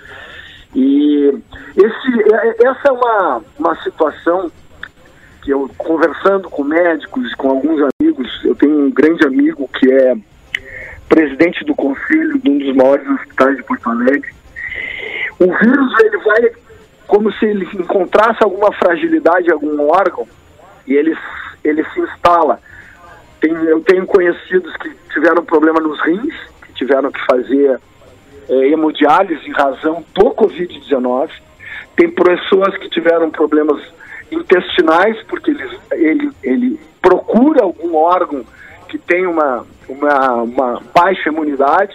E 0.75 1.43
esse, 1.79 2.63
essa 2.63 2.89
é 2.89 2.93
uma, 2.93 3.43
uma 3.59 3.83
situação 3.83 4.53
que 5.43 5.51
eu, 5.51 5.67
conversando 5.79 6.51
com 6.51 6.63
médicos, 6.63 7.35
com 7.37 7.49
alguns 7.49 7.89
amigos, 7.99 8.45
eu 8.45 8.55
tenho 8.55 8.81
um 8.81 8.91
grande 8.91 9.27
amigo 9.27 9.67
que 9.79 9.91
é 9.91 10.15
presidente 11.11 11.65
do 11.65 11.75
conselho 11.75 12.39
de 12.39 12.49
um 12.49 12.59
dos 12.59 12.75
maiores 12.77 13.07
hospitais 13.09 13.57
de 13.57 13.63
Porto 13.65 13.91
Alegre. 13.91 14.33
O 15.41 15.47
vírus, 15.47 16.01
ele 16.05 16.17
vai 16.19 16.53
como 17.09 17.33
se 17.33 17.45
ele 17.45 17.69
encontrasse 17.75 18.39
alguma 18.45 18.71
fragilidade 18.73 19.51
algum 19.51 19.91
órgão 19.91 20.29
e 20.87 20.95
ele, 20.95 21.17
ele 21.65 21.85
se 21.93 22.01
instala. 22.01 22.61
Tem, 23.41 23.53
eu 23.53 23.81
tenho 23.81 24.07
conhecidos 24.07 24.73
que 24.77 24.91
tiveram 25.13 25.45
problema 25.45 25.81
nos 25.81 26.01
rins, 26.03 26.35
que 26.63 26.73
tiveram 26.75 27.11
que 27.11 27.21
fazer 27.27 27.81
é, 28.49 28.55
hemodiálise 28.69 29.45
em 29.49 29.53
razão 29.53 30.05
do 30.15 30.31
Covid-19. 30.31 31.31
Tem 31.97 32.09
pessoas 32.11 32.77
que 32.77 32.89
tiveram 32.89 33.29
problemas 33.31 33.83
intestinais, 34.31 35.21
porque 35.25 35.51
eles, 35.51 35.81
ele, 35.91 36.31
ele 36.45 36.81
procura 37.03 37.65
algum 37.65 37.97
órgão 37.97 38.45
que 38.91 38.99
tem 38.99 39.27
uma, 39.27 39.65
uma, 39.89 40.35
uma 40.43 40.83
baixa 40.93 41.31
imunidade. 41.31 41.95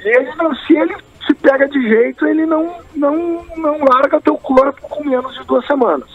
E 0.00 0.08
ele 0.08 0.32
não, 0.36 0.54
se 0.54 0.76
ele 0.76 0.94
se 1.26 1.34
pega 1.34 1.68
de 1.68 1.82
jeito, 1.88 2.24
ele 2.24 2.46
não, 2.46 2.76
não, 2.94 3.44
não 3.56 3.84
larga 3.84 4.20
teu 4.20 4.38
corpo 4.38 4.80
com 4.82 5.04
menos 5.04 5.34
de 5.34 5.44
duas 5.44 5.66
semanas. 5.66 6.08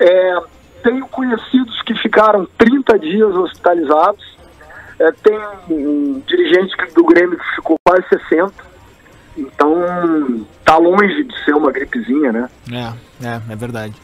É, 0.00 0.40
tenho 0.82 1.06
conhecidos 1.08 1.80
que 1.82 1.94
ficaram 1.94 2.48
30 2.58 2.98
dias 2.98 3.34
hospitalizados. 3.34 4.36
É, 4.98 5.12
tem 5.12 5.38
um 5.68 6.22
dirigente 6.26 6.74
do 6.94 7.04
Grêmio 7.04 7.38
que 7.38 7.56
ficou 7.56 7.78
quase 7.84 8.06
60. 8.08 8.52
Então, 9.36 10.46
tá 10.64 10.78
longe 10.78 11.24
de 11.24 11.44
ser 11.44 11.54
uma 11.54 11.70
gripezinha, 11.70 12.32
né? 12.32 12.48
É, 12.72 13.26
é, 13.26 13.42
é 13.50 13.56
verdade. 13.56 13.94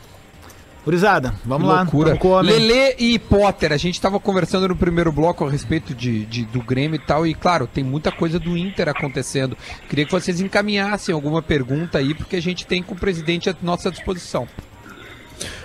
Gurizada, 0.84 1.32
vamos 1.44 1.68
Que 1.68 1.72
lá. 1.74 1.82
loucura. 1.82 2.18
Vamos. 2.20 2.46
Lelê 2.46 2.96
e 2.98 3.16
Potter, 3.18 3.72
a 3.72 3.76
gente 3.76 4.00
tava 4.00 4.18
conversando 4.18 4.66
no 4.66 4.74
primeiro 4.74 5.12
bloco 5.12 5.46
a 5.46 5.50
respeito 5.50 5.94
de, 5.94 6.26
de- 6.26 6.44
do 6.46 6.60
Grêmio 6.60 6.96
e 6.96 6.98
tal, 6.98 7.24
e 7.24 7.34
claro, 7.34 7.68
tem 7.68 7.84
muita 7.84 8.10
coisa 8.10 8.36
do 8.38 8.58
Inter 8.58 8.88
acontecendo. 8.88 9.56
Queria 9.88 10.04
que 10.04 10.10
vocês 10.10 10.40
encaminhassem 10.40 11.14
alguma 11.14 11.40
pergunta 11.40 11.98
aí, 11.98 12.14
porque 12.14 12.34
a 12.34 12.42
gente 12.42 12.66
tem 12.66 12.82
com 12.82 12.94
o 12.94 12.98
presidente 12.98 13.48
à 13.48 13.54
nossa 13.62 13.92
disposição. 13.92 14.48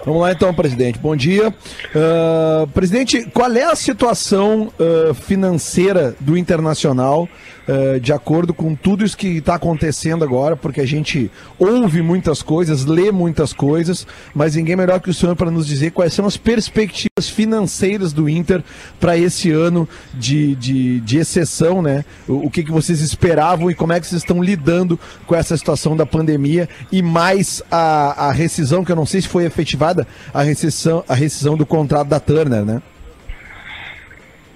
Vamos 0.06 0.22
lá 0.22 0.32
então, 0.32 0.54
presidente. 0.54 0.98
Bom 1.00 1.16
dia. 1.16 1.54
Ah, 1.96 2.68
presidente, 2.74 3.30
qual 3.34 3.52
é 3.52 3.64
a 3.64 3.76
situação 3.76 4.72
ah, 4.80 5.14
financeira 5.16 6.16
do 6.20 6.38
Internacional 6.38 7.28
ah, 7.68 8.00
de 8.00 8.14
acordo 8.14 8.54
com 8.54 8.74
tudo 8.74 9.04
isso 9.04 9.18
que 9.18 9.38
está 9.38 9.56
acontecendo 9.56 10.24
agora? 10.24 10.56
Porque 10.56 10.80
a 10.80 10.88
gente 10.88 11.30
ouve 11.60 12.02
muitas 12.02 12.42
coisas, 12.42 12.86
lê 12.86 13.12
muitas 13.12 13.52
coisas, 13.52 14.08
mas 14.34 14.56
ninguém 14.56 14.76
melhor 14.76 15.02
que 15.02 15.10
o 15.10 15.14
senhor 15.14 15.36
para 15.36 15.52
nos 15.52 15.68
dizer 15.68 15.92
quais 15.92 16.14
são 16.14 16.26
as 16.26 16.38
perspectivas 16.38 17.30
financeiras 17.30 18.14
do 18.14 18.30
Inter 18.30 18.64
para 19.00 19.18
esse 19.18 19.52
ano 19.52 19.88
de, 20.14 20.56
de, 20.56 21.02
de 21.02 21.18
exceção, 21.18 21.82
né? 21.82 22.06
O, 22.28 22.48
o 22.48 22.50
que, 22.50 22.64
que 22.64 22.72
vocês 22.72 23.02
esperavam 23.02 23.70
e 23.70 23.76
como 23.76 23.92
é 23.92 24.00
que 24.00 24.08
vocês 24.08 24.22
estão 24.22 24.42
lidando 24.42 24.98
com 25.26 25.36
essa 25.36 25.58
situação 25.58 25.96
da 25.96 26.06
pandemia 26.06 26.70
e 26.92 27.02
mais 27.02 27.62
a, 27.70 28.28
a 28.28 28.32
rescisão, 28.32 28.86
que 28.86 28.92
eu 28.92 28.96
não 28.96 29.06
sei 29.06 29.22
se 29.22 29.28
foi 29.28 29.46
efetivada, 29.46 30.08
a 30.34 30.42
rescisão, 30.42 31.04
a 31.08 31.14
rescisão 31.14 31.58
do 31.58 31.66
contrato 31.66 32.08
da 32.08 32.20
Turner, 32.20 32.64
né? 32.64 32.82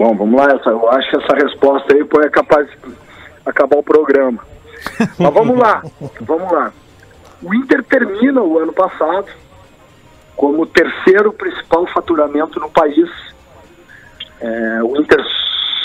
Bom, 0.02 0.16
vamos 0.16 0.36
lá. 0.36 0.48
Eu 0.66 0.90
acho 0.90 1.12
que 1.12 1.18
essa 1.18 1.36
resposta 1.36 1.94
aí 1.94 2.02
é 2.26 2.30
capaz 2.30 2.68
acabar 3.46 3.78
o 3.78 3.84
programa. 3.84 4.44
Mas 5.18 5.34
vamos 5.34 5.58
lá, 5.58 5.84
vamos 6.22 6.52
lá. 6.52 6.74
O 7.42 7.54
Inter 7.54 7.84
termina 7.84 8.42
o 8.42 8.60
ano 8.60 8.74
passado 8.74 9.28
como 10.36 10.64
o 10.64 10.66
terceiro 10.66 11.34
principal 11.34 11.86
faturamento 11.88 12.60
no 12.60 12.70
país. 12.70 13.10
É, 14.40 14.84
o 14.84 15.00
Inter 15.00 15.24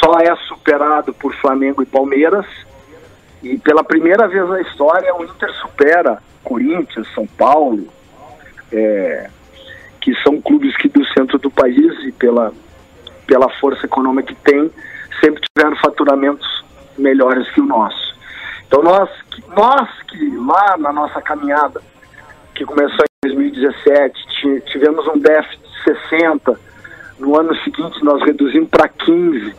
só 0.03 0.19
é 0.19 0.35
superado 0.49 1.13
por 1.15 1.35
Flamengo 1.37 1.83
e 1.83 1.87
Palmeiras. 1.87 2.47
E 3.43 3.59
pela 3.59 3.85
primeira 3.85 4.27
vez 4.27 4.49
na 4.49 4.61
história, 4.61 5.15
o 5.15 5.25
Inter 5.25 5.51
supera 5.61 6.23
Corinthians, 6.43 7.07
São 7.15 7.27
Paulo, 7.27 7.87
é, 8.73 9.29
que 10.01 10.15
são 10.23 10.41
clubes 10.41 10.77
que 10.77 10.89
do 10.89 11.05
centro 11.07 11.39
do 11.39 11.51
país 11.51 11.93
e 12.05 12.13
pela, 12.13 12.53
pela 13.27 13.49
força 13.61 13.85
econômica 13.87 14.35
que 14.35 14.41
tem, 14.41 14.71
sempre 15.21 15.43
tiveram 15.55 15.77
faturamentos 15.77 16.65
melhores 16.99 17.49
que 17.51 17.61
o 17.61 17.67
nosso. 17.67 18.15
Então 18.67 18.83
nós, 18.83 19.09
nós 19.57 19.89
que 20.09 20.37
lá 20.37 20.77
na 20.79 20.93
nossa 20.93 21.21
caminhada, 21.23 21.81
que 22.55 22.65
começou 22.65 23.05
em 23.25 23.29
2017, 23.29 24.27
ti- 24.29 24.63
tivemos 24.73 25.07
um 25.09 25.19
déficit 25.19 25.61
de 25.63 25.83
60, 26.11 26.61
no 27.19 27.39
ano 27.39 27.55
seguinte 27.63 28.03
nós 28.05 28.23
reduzimos 28.23 28.69
para 28.71 28.89
15, 28.89 29.55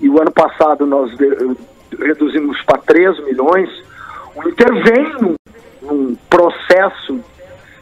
e 0.00 0.08
o 0.08 0.20
ano 0.20 0.30
passado 0.30 0.86
nós 0.86 1.10
reduzimos 1.98 2.60
para 2.62 2.78
3 2.82 3.18
milhões, 3.24 3.68
o 4.34 4.48
Inter 4.48 4.72
vem 4.82 5.12
num, 5.20 5.34
num 5.82 6.14
processo 6.28 7.20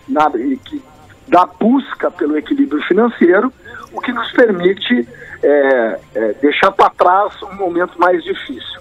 na, 0.09 0.31
que, 0.31 0.83
da 1.29 1.47
busca 1.47 2.11
pelo 2.11 2.37
equilíbrio 2.39 2.83
financeiro, 2.85 3.53
o 3.93 4.01
que 4.01 4.13
nos 4.13 4.31
permite 4.33 5.09
é, 5.43 6.01
é, 6.15 6.33
deixar 6.41 6.71
para 6.73 6.91
trás 6.91 7.43
um 7.43 7.55
momento 7.55 7.99
mais 7.99 8.23
difícil. 8.23 8.81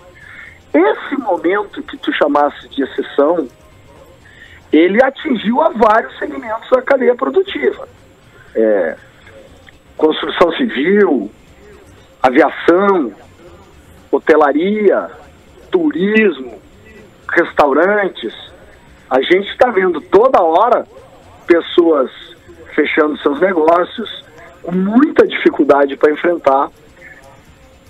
Esse 0.73 1.15
momento 1.17 1.83
que 1.83 1.97
tu 1.97 2.11
chamasse 2.13 2.67
de 2.69 2.83
exceção, 2.83 3.47
ele 4.71 5.03
atingiu 5.03 5.61
a 5.61 5.69
vários 5.69 6.17
segmentos 6.17 6.69
da 6.71 6.81
cadeia 6.81 7.15
produtiva. 7.15 7.87
É, 8.55 8.97
construção 9.95 10.51
civil, 10.53 11.31
aviação, 12.21 13.13
hotelaria, 14.11 15.11
turismo, 15.69 16.59
restaurantes. 17.29 18.33
A 19.09 19.21
gente 19.21 19.49
está 19.49 19.69
vendo 19.69 20.01
toda 20.01 20.41
hora 20.41 20.87
pessoas 21.45 22.09
fechando 22.73 23.17
seus 23.19 23.39
negócios 23.39 24.25
com 24.63 24.71
muita 24.71 25.27
dificuldade 25.27 25.95
para 25.97 26.11
enfrentar 26.11 26.69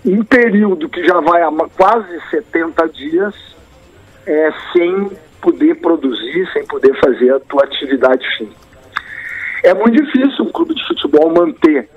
um 0.06 0.24
período 0.24 0.90
que 0.90 1.04
já 1.06 1.20
vai 1.22 1.50
ma- 1.50 1.70
quase 1.70 2.20
70 2.30 2.88
dias 2.90 3.34
é, 4.26 4.52
sem 4.72 5.12
poder 5.42 5.76
produzir, 5.76 6.50
sem 6.54 6.66
poder 6.66 6.98
fazer 7.00 7.34
a 7.34 7.40
tua 7.40 7.64
atividade. 7.64 8.26
É 9.64 9.74
muito 9.74 10.04
difícil 10.04 10.46
um 10.46 10.52
clube 10.52 10.74
de 10.76 10.86
futebol 10.88 11.34
manter 11.34 11.90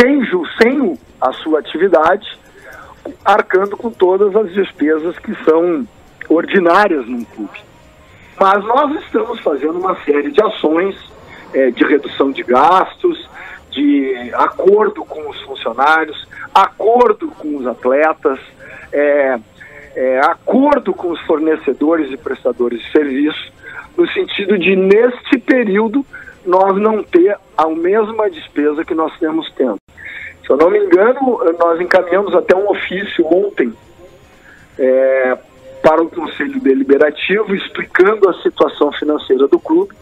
sem, 0.00 0.20
sem 0.60 0.98
a 1.20 1.32
sua 1.32 1.60
atividade, 1.60 2.38
arcando 3.24 3.76
com 3.76 3.90
todas 3.90 4.34
as 4.36 4.52
despesas 4.52 5.18
que 5.18 5.34
são 5.44 5.86
ordinárias 6.28 7.06
num 7.06 7.24
clube. 7.24 7.60
Mas 8.38 8.64
nós 8.64 9.02
estamos 9.02 9.40
fazendo 9.40 9.78
uma 9.78 9.96
série 10.04 10.30
de 10.30 10.40
ações 10.42 10.96
eh, 11.54 11.70
de 11.70 11.84
redução 11.84 12.30
de 12.30 12.42
gastos, 12.42 13.28
de 13.70 14.30
acordo 14.34 15.04
com 15.04 15.28
os 15.28 15.40
funcionários, 15.42 16.28
acordo 16.54 17.28
com 17.28 17.56
os 17.56 17.66
atletas, 17.66 18.38
eh, 18.92 19.38
eh, 19.94 20.20
acordo 20.24 20.92
com 20.94 21.10
os 21.10 21.20
fornecedores 21.22 22.10
e 22.12 22.16
prestadores 22.16 22.80
de 22.80 22.92
serviço, 22.92 23.52
no 23.96 24.08
sentido 24.10 24.58
de, 24.58 24.76
neste 24.76 25.38
período, 25.38 26.04
nós 26.46 26.76
não 26.76 27.02
ter 27.02 27.36
a 27.56 27.68
mesma 27.68 28.30
despesa 28.30 28.84
que 28.84 28.94
nós 28.94 29.16
temos 29.18 29.50
tendo. 29.56 29.78
Se 30.44 30.50
eu 30.50 30.56
não 30.56 30.70
me 30.70 30.78
engano, 30.78 31.40
nós 31.58 31.80
encaminhamos 31.80 32.34
até 32.34 32.56
um 32.56 32.70
ofício 32.70 33.26
ontem 33.26 33.72
é, 34.78 35.36
para 35.88 36.02
o 36.02 36.10
Conselho 36.10 36.60
Deliberativo 36.60 37.54
explicando 37.54 38.28
a 38.28 38.34
situação 38.42 38.92
financeira 38.92 39.48
do 39.48 39.58
clube, 39.58 39.94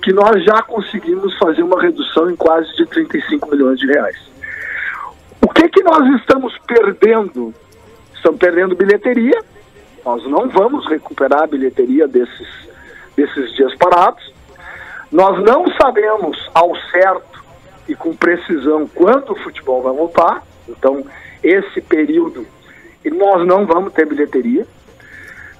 que 0.00 0.12
nós 0.12 0.44
já 0.44 0.62
conseguimos 0.62 1.36
fazer 1.36 1.64
uma 1.64 1.82
redução 1.82 2.30
em 2.30 2.36
quase 2.36 2.72
de 2.76 2.86
35 2.86 3.50
milhões 3.50 3.76
de 3.80 3.88
reais. 3.88 4.16
O 5.40 5.48
que 5.48 5.68
que 5.68 5.82
nós 5.82 6.20
estamos 6.20 6.56
perdendo? 6.58 7.52
Estamos 8.14 8.38
perdendo 8.38 8.76
bilheteria. 8.76 9.36
Nós 10.04 10.22
não 10.30 10.48
vamos 10.48 10.86
recuperar 10.86 11.42
a 11.42 11.46
bilheteria 11.48 12.06
desses 12.06 12.48
desses 13.16 13.52
dias 13.56 13.74
parados. 13.74 14.32
Nós 15.10 15.42
não 15.42 15.66
sabemos 15.72 16.38
ao 16.54 16.72
certo 16.92 17.42
e 17.88 17.96
com 17.96 18.14
precisão 18.14 18.88
quando 18.94 19.32
o 19.32 19.42
futebol 19.42 19.82
vai 19.82 19.92
voltar. 19.92 20.44
Então, 20.68 21.04
esse 21.42 21.80
período 21.80 22.46
nós 23.10 23.46
não 23.46 23.66
vamos 23.66 23.92
ter 23.92 24.06
bilheteria. 24.06 24.64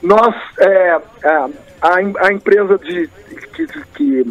Nós, 0.02 0.34
é, 0.58 0.90
a, 1.24 1.48
a, 1.80 2.26
a 2.26 2.32
empresa 2.32 2.76
de, 2.78 3.08
que, 3.54 3.66
que, 3.66 4.24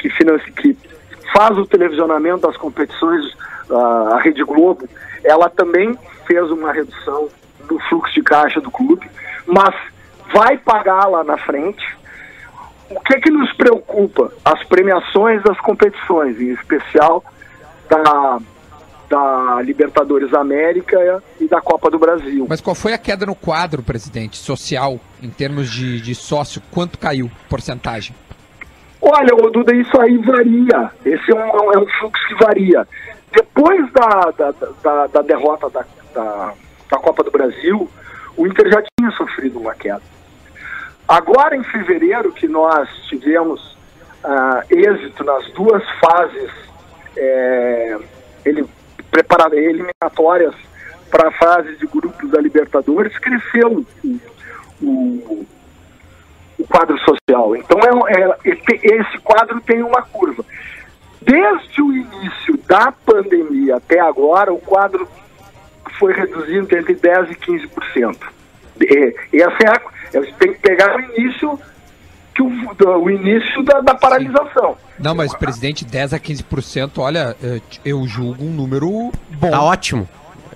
que, 0.00 0.40
que 0.50 0.76
faz 1.32 1.56
o 1.58 1.66
televisionamento 1.66 2.46
das 2.46 2.56
competições, 2.56 3.36
a, 3.70 4.14
a 4.14 4.20
Rede 4.20 4.42
Globo, 4.44 4.88
ela 5.22 5.50
também 5.50 5.96
fez 6.26 6.50
uma 6.50 6.72
redução 6.72 7.28
do 7.66 7.78
fluxo 7.88 8.14
de 8.14 8.22
caixa 8.22 8.60
do 8.60 8.70
clube, 8.70 9.08
mas 9.46 9.74
vai 10.32 10.56
pagar 10.56 11.06
lá 11.06 11.22
na 11.22 11.36
frente. 11.36 11.84
O 12.90 13.00
que, 13.00 13.20
que 13.20 13.30
nos 13.30 13.52
preocupa? 13.52 14.32
As 14.44 14.64
premiações 14.64 15.42
das 15.42 15.58
competições, 15.60 16.40
em 16.40 16.52
especial 16.52 17.22
da, 17.88 18.38
da 19.08 19.60
Libertadores 19.62 20.32
América 20.34 21.22
e 21.40 21.46
da 21.46 21.60
Copa 21.60 21.90
do 21.90 21.98
Brasil. 21.98 22.46
Mas 22.48 22.60
qual 22.60 22.74
foi 22.74 22.92
a 22.92 22.98
queda 22.98 23.24
no 23.24 23.34
quadro, 23.34 23.82
presidente, 23.82 24.36
social, 24.36 25.00
em 25.22 25.30
termos 25.30 25.70
de, 25.70 26.00
de 26.00 26.14
sócio? 26.14 26.62
Quanto 26.70 26.98
caiu 26.98 27.30
porcentagem? 27.48 28.14
Olha, 29.00 29.34
Duda, 29.50 29.74
isso 29.74 30.00
aí 30.00 30.18
varia. 30.18 30.90
Esse 31.04 31.30
é 31.30 31.34
um, 31.34 31.72
é 31.72 31.78
um 31.78 31.86
fluxo 31.98 32.28
que 32.28 32.34
varia. 32.44 32.86
Depois 33.32 33.90
da, 33.92 34.30
da, 34.36 34.54
da, 34.82 35.06
da 35.06 35.22
derrota 35.22 35.70
da, 35.70 35.84
da, 36.14 36.52
da 36.90 36.98
Copa 36.98 37.22
do 37.22 37.30
Brasil, 37.30 37.88
o 38.36 38.46
Inter 38.46 38.70
já 38.70 38.82
tinha 38.98 39.10
sofrido 39.12 39.58
uma 39.58 39.74
queda. 39.74 40.02
Agora, 41.06 41.56
em 41.56 41.62
fevereiro, 41.62 42.32
que 42.32 42.46
nós 42.46 42.88
tivemos 43.08 43.76
ah, 44.22 44.62
êxito 44.68 45.24
nas 45.24 45.50
duas 45.52 45.82
fases 46.00 46.50
é, 47.16 47.98
ele, 48.44 48.64
prepara, 49.10 49.54
eliminatórias 49.56 50.54
para 51.10 51.28
a 51.28 51.32
fase 51.32 51.76
de 51.76 51.86
grupos 51.86 52.30
da 52.30 52.40
Libertadores, 52.40 53.16
cresceu 53.18 53.84
o, 54.04 54.16
o, 54.82 55.46
o 56.58 56.66
quadro 56.68 56.98
social. 56.98 57.56
Então, 57.56 57.78
é, 58.08 58.50
é, 58.50 58.58
esse 58.82 59.18
quadro 59.18 59.60
tem 59.62 59.82
uma 59.82 60.02
curva. 60.02 60.44
Desde 61.20 61.82
o 61.82 61.92
início 61.92 62.56
da 62.66 62.92
pandemia 62.92 63.76
até 63.76 64.00
agora, 64.00 64.52
o 64.52 64.60
quadro 64.60 65.08
foi 65.98 66.12
reduzindo 66.12 66.76
entre 66.76 66.94
10% 66.94 67.30
e 67.30 67.36
15%. 67.36 68.18
E, 68.80 69.42
essa 69.42 69.56
é 69.64 70.18
a, 70.18 70.22
gente 70.22 70.34
tem 70.34 70.52
que 70.52 70.60
pegar 70.60 70.96
o 70.96 71.00
início 71.00 71.58
que 72.38 72.84
o, 72.84 73.02
o 73.02 73.10
início 73.10 73.62
da, 73.64 73.80
da 73.80 73.94
paralisação. 73.94 74.76
Sim. 74.96 75.02
Não, 75.02 75.14
mas 75.14 75.34
presidente, 75.34 75.84
10 75.84 76.14
a 76.14 76.20
15%, 76.20 76.98
olha, 76.98 77.36
eu 77.84 78.06
julgo 78.06 78.44
um 78.44 78.50
número 78.50 79.10
bom. 79.30 79.50
Tá 79.50 79.62
ótimo. 79.62 80.08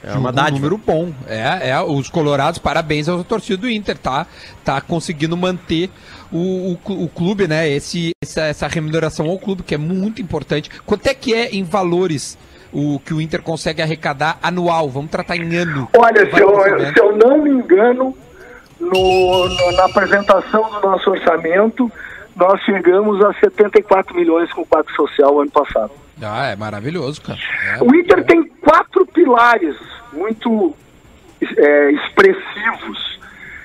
É 0.04 0.14
uma 0.14 0.30
um 0.30 0.50
número 0.50 0.76
bom. 0.78 1.12
É, 1.28 1.70
é, 1.70 1.80
os 1.80 2.08
colorados, 2.08 2.58
parabéns 2.58 3.08
ao 3.08 3.22
torcida 3.22 3.56
do 3.56 3.70
Inter, 3.70 3.96
tá? 3.96 4.26
Tá 4.64 4.80
conseguindo 4.80 5.36
manter 5.36 5.90
o, 6.32 6.72
o, 6.72 7.04
o 7.04 7.08
clube, 7.08 7.46
né? 7.46 7.68
Esse, 7.68 8.10
essa, 8.20 8.42
essa 8.42 8.66
remuneração 8.66 9.28
ao 9.28 9.38
clube, 9.38 9.62
que 9.62 9.74
é 9.74 9.78
muito 9.78 10.20
importante. 10.20 10.70
Quanto 10.84 11.06
é 11.06 11.14
que 11.14 11.32
é 11.32 11.50
em 11.54 11.62
valores 11.62 12.36
o 12.72 12.98
que 12.98 13.14
o 13.14 13.20
Inter 13.20 13.42
consegue 13.42 13.80
arrecadar 13.80 14.40
anual? 14.42 14.88
Vamos 14.88 15.10
tratar 15.10 15.36
em 15.36 15.54
ano. 15.54 15.88
Olha, 15.96 16.28
se 16.28 16.40
eu, 16.40 16.92
se 16.92 17.00
eu 17.00 17.16
não 17.16 17.38
me 17.40 17.50
engano, 17.50 18.16
no, 18.82 19.48
no, 19.48 19.72
na 19.72 19.84
apresentação 19.84 20.70
do 20.70 20.80
nosso 20.80 21.10
orçamento, 21.10 21.90
nós 22.34 22.60
chegamos 22.62 23.24
a 23.24 23.32
74 23.34 24.14
milhões 24.16 24.52
com 24.52 24.62
o 24.62 24.66
Quadro 24.66 24.92
Social 24.94 25.40
ano 25.40 25.50
passado. 25.50 25.92
Ah, 26.20 26.48
é 26.48 26.56
maravilhoso, 26.56 27.20
cara. 27.22 27.38
É, 27.68 27.82
o 27.82 27.94
Inter 27.94 28.24
tem 28.24 28.44
quatro 28.44 29.06
pilares 29.06 29.76
muito 30.12 30.74
é, 31.56 31.90
expressivos 31.92 33.20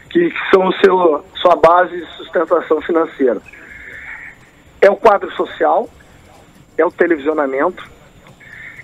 que 0.09 0.33
são 0.51 0.71
seu, 0.73 1.25
sua 1.35 1.55
base 1.55 1.97
de 1.97 2.05
sustentação 2.17 2.81
financeira. 2.81 3.41
É 4.81 4.89
o 4.89 4.95
quadro 4.95 5.31
social, 5.33 5.89
é 6.77 6.85
o 6.85 6.91
televisionamento, 6.91 7.83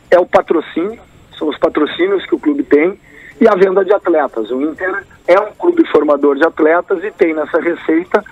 é 0.09 0.19
o 0.19 0.25
patrocínio, 0.25 0.99
são 1.37 1.47
os 1.47 1.57
patrocínios 1.57 2.25
que 2.25 2.35
o 2.35 2.39
clube 2.39 2.63
tem, 2.63 2.99
e 3.39 3.47
a 3.47 3.55
venda 3.55 3.83
de 3.83 3.93
atletas. 3.93 4.49
O 4.51 4.61
Inter 4.61 5.03
é 5.27 5.39
um 5.39 5.51
clube 5.53 5.85
formador 5.87 6.35
de 6.35 6.45
atletas 6.45 7.03
e 7.03 7.11
tem 7.11 7.33
nessa 7.33 7.59
receita 7.59 8.23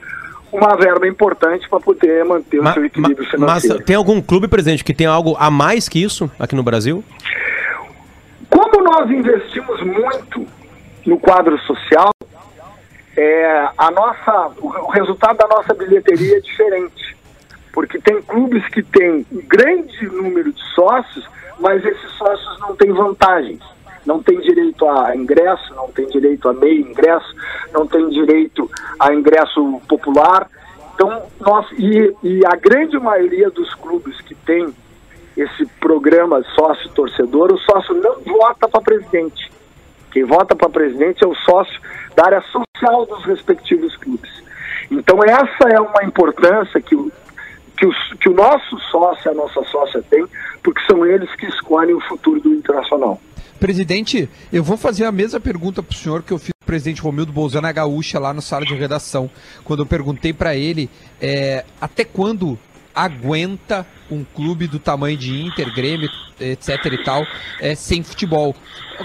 uma 0.51 0.75
verba 0.75 1.07
importante 1.07 1.67
para 1.69 1.79
poder 1.79 2.25
manter 2.25 2.59
o 2.59 2.73
seu 2.73 2.85
equilíbrio 2.85 3.27
financeiro. 3.29 3.75
Mas 3.77 3.85
tem 3.85 3.95
algum 3.95 4.21
clube, 4.21 4.47
presidente, 4.47 4.83
que 4.83 4.93
tem 4.93 5.07
algo 5.07 5.35
a 5.39 5.49
mais 5.49 5.87
que 5.87 6.01
isso 6.03 6.29
aqui 6.37 6.55
no 6.55 6.63
Brasil? 6.63 7.03
Como 8.49 8.83
nós 8.83 9.09
investimos 9.09 9.81
muito 9.81 10.45
no 11.05 11.17
quadro 11.17 11.57
social, 11.59 12.11
é, 13.15 13.69
a 13.77 13.91
nossa, 13.91 14.51
o 14.59 14.91
resultado 14.91 15.37
da 15.37 15.47
nossa 15.47 15.73
bilheteria 15.73 16.37
é 16.37 16.41
diferente. 16.41 17.17
Porque 17.73 17.99
tem 17.99 18.21
clubes 18.21 18.67
que 18.67 18.83
têm 18.83 19.25
um 19.31 19.41
grande 19.47 20.05
número 20.07 20.51
de 20.51 20.61
sócios, 20.75 21.25
mas 21.57 21.83
esses 21.85 22.11
sócios 22.17 22.59
não 22.59 22.75
têm 22.75 22.91
vantagens 22.91 23.61
não 24.05 24.21
tem 24.21 24.39
direito 24.39 24.87
a 24.87 25.15
ingresso, 25.15 25.73
não 25.75 25.89
tem 25.89 26.07
direito 26.07 26.49
a 26.49 26.53
meio 26.53 26.87
ingresso, 26.87 27.35
não 27.73 27.85
tem 27.85 28.09
direito 28.09 28.69
a 28.99 29.13
ingresso 29.13 29.81
popular. 29.87 30.47
Então, 30.93 31.23
nós, 31.39 31.65
e, 31.77 32.13
e 32.23 32.45
a 32.45 32.55
grande 32.55 32.99
maioria 32.99 33.49
dos 33.49 33.73
clubes 33.75 34.19
que 34.21 34.35
tem 34.35 34.73
esse 35.37 35.65
programa 35.79 36.43
sócio-torcedor, 36.55 37.53
o 37.53 37.57
sócio 37.59 37.95
não 37.95 38.19
vota 38.21 38.67
para 38.67 38.81
presidente. 38.81 39.51
Quem 40.11 40.25
vota 40.25 40.55
para 40.55 40.69
presidente 40.69 41.23
é 41.23 41.27
o 41.27 41.35
sócio 41.35 41.79
da 42.15 42.25
área 42.25 42.41
social 42.41 43.05
dos 43.05 43.23
respectivos 43.25 43.95
clubes. 43.97 44.29
Então, 44.89 45.19
essa 45.23 45.69
é 45.69 45.79
uma 45.79 46.03
importância 46.03 46.81
que 46.81 46.95
o, 46.95 47.09
que, 47.77 47.85
os, 47.85 48.13
que 48.19 48.29
o 48.29 48.33
nosso 48.33 48.77
sócio, 48.91 49.31
a 49.31 49.33
nossa 49.33 49.63
sócia 49.63 50.03
tem, 50.09 50.25
porque 50.61 50.81
são 50.85 51.05
eles 51.05 51.33
que 51.35 51.45
escolhem 51.45 51.95
o 51.95 52.01
futuro 52.01 52.41
do 52.41 52.53
Internacional. 52.53 53.19
Presidente, 53.61 54.27
eu 54.51 54.63
vou 54.63 54.75
fazer 54.75 55.05
a 55.05 55.11
mesma 55.11 55.39
pergunta 55.39 55.83
para 55.83 55.93
o 55.93 55.95
senhor 55.95 56.23
que 56.23 56.33
eu 56.33 56.39
fiz 56.39 56.49
para 56.49 56.63
o 56.63 56.65
presidente 56.65 56.99
Romildo 56.99 57.31
Bolzano 57.31 57.61
na 57.61 57.71
Gaúcha, 57.71 58.17
lá 58.17 58.33
na 58.33 58.41
sala 58.41 58.65
de 58.65 58.73
redação, 58.73 59.29
quando 59.63 59.81
eu 59.81 59.85
perguntei 59.85 60.33
para 60.33 60.55
ele 60.55 60.89
é, 61.21 61.63
até 61.79 62.03
quando 62.03 62.57
aguenta 62.93 63.85
um 64.09 64.23
clube 64.23 64.65
do 64.65 64.79
tamanho 64.79 65.15
de 65.15 65.39
Inter, 65.43 65.71
Grêmio, 65.75 66.09
etc 66.39 66.69
e 66.91 67.03
tal, 67.03 67.23
é, 67.59 67.75
sem 67.75 68.01
futebol. 68.01 68.55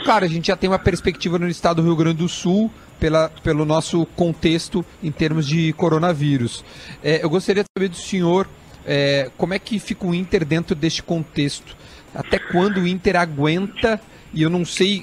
Claro, 0.02 0.24
a 0.24 0.28
gente 0.28 0.46
já 0.46 0.56
tem 0.56 0.70
uma 0.70 0.78
perspectiva 0.78 1.38
no 1.38 1.50
estado 1.50 1.82
do 1.82 1.88
Rio 1.88 1.94
Grande 1.96 2.16
do 2.16 2.28
Sul, 2.28 2.70
pela, 2.98 3.28
pelo 3.42 3.66
nosso 3.66 4.06
contexto 4.16 4.82
em 5.02 5.12
termos 5.12 5.46
de 5.46 5.74
coronavírus. 5.74 6.64
É, 7.04 7.22
eu 7.22 7.28
gostaria 7.28 7.62
de 7.62 7.68
saber 7.76 7.90
do 7.90 7.96
senhor 7.96 8.48
é, 8.86 9.30
como 9.36 9.52
é 9.52 9.58
que 9.58 9.78
fica 9.78 10.06
o 10.06 10.14
Inter 10.14 10.46
dentro 10.46 10.74
deste 10.74 11.02
contexto. 11.02 11.76
Até 12.14 12.38
quando 12.38 12.78
o 12.78 12.86
Inter 12.86 13.16
aguenta 13.16 14.00
e 14.36 14.42
eu 14.42 14.50
não 14.50 14.66
sei 14.66 15.02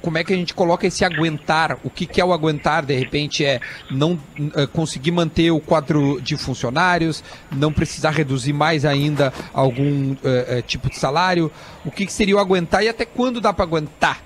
como 0.00 0.16
é 0.16 0.24
que 0.24 0.32
a 0.32 0.36
gente 0.36 0.54
coloca 0.54 0.86
esse 0.86 1.04
aguentar. 1.04 1.78
O 1.84 1.90
que, 1.90 2.06
que 2.06 2.20
é 2.20 2.24
o 2.24 2.32
aguentar? 2.32 2.84
De 2.84 2.94
repente 2.94 3.44
é 3.44 3.60
não 3.90 4.18
é, 4.56 4.66
conseguir 4.66 5.10
manter 5.10 5.50
o 5.50 5.60
quadro 5.60 6.18
de 6.22 6.38
funcionários, 6.38 7.22
não 7.54 7.70
precisar 7.70 8.10
reduzir 8.10 8.54
mais 8.54 8.86
ainda 8.86 9.30
algum 9.52 10.16
é, 10.24 10.58
é, 10.58 10.62
tipo 10.62 10.88
de 10.88 10.98
salário. 10.98 11.52
O 11.84 11.90
que, 11.90 12.06
que 12.06 12.12
seria 12.12 12.36
o 12.36 12.38
aguentar 12.38 12.82
e 12.82 12.88
até 12.88 13.04
quando 13.04 13.42
dá 13.42 13.52
para 13.52 13.64
aguentar? 13.64 14.18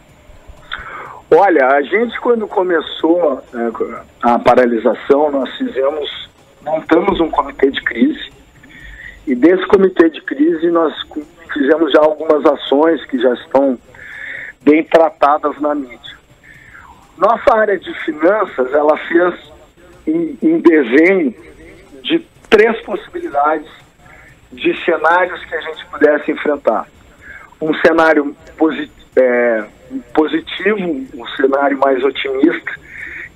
Olha, 1.28 1.66
a 1.66 1.82
gente 1.82 2.18
quando 2.20 2.46
começou 2.46 3.42
né, 3.52 3.72
a 4.22 4.38
paralisação, 4.38 5.32
nós 5.32 5.50
fizemos, 5.56 6.30
montamos 6.64 7.18
um 7.18 7.28
comitê 7.30 7.68
de 7.72 7.82
crise 7.82 8.30
e 9.26 9.34
desse 9.34 9.66
comitê 9.66 10.08
de 10.08 10.20
crise 10.22 10.70
nós 10.70 10.94
fizemos 11.52 11.90
já 11.90 12.00
algumas 12.00 12.46
ações 12.46 13.04
que 13.06 13.18
já 13.18 13.34
estão 13.34 13.76
bem 14.66 14.82
tratadas 14.82 15.58
na 15.60 15.76
mídia. 15.76 16.16
Nossa 17.16 17.56
área 17.56 17.78
de 17.78 17.94
finanças, 18.04 18.74
ela 18.74 18.96
fez 18.98 19.34
um, 20.08 20.60
desenho 20.60 21.32
de 22.02 22.18
três 22.50 22.76
possibilidades 22.82 23.70
de 24.52 24.76
cenários 24.84 25.42
que 25.44 25.54
a 25.54 25.60
gente 25.60 25.86
pudesse 25.86 26.32
enfrentar. 26.32 26.86
Um 27.60 27.72
cenário 27.74 28.36
é, 29.16 29.64
positivo, 30.12 31.06
um 31.14 31.26
cenário 31.36 31.78
mais 31.78 32.02
otimista, 32.02 32.72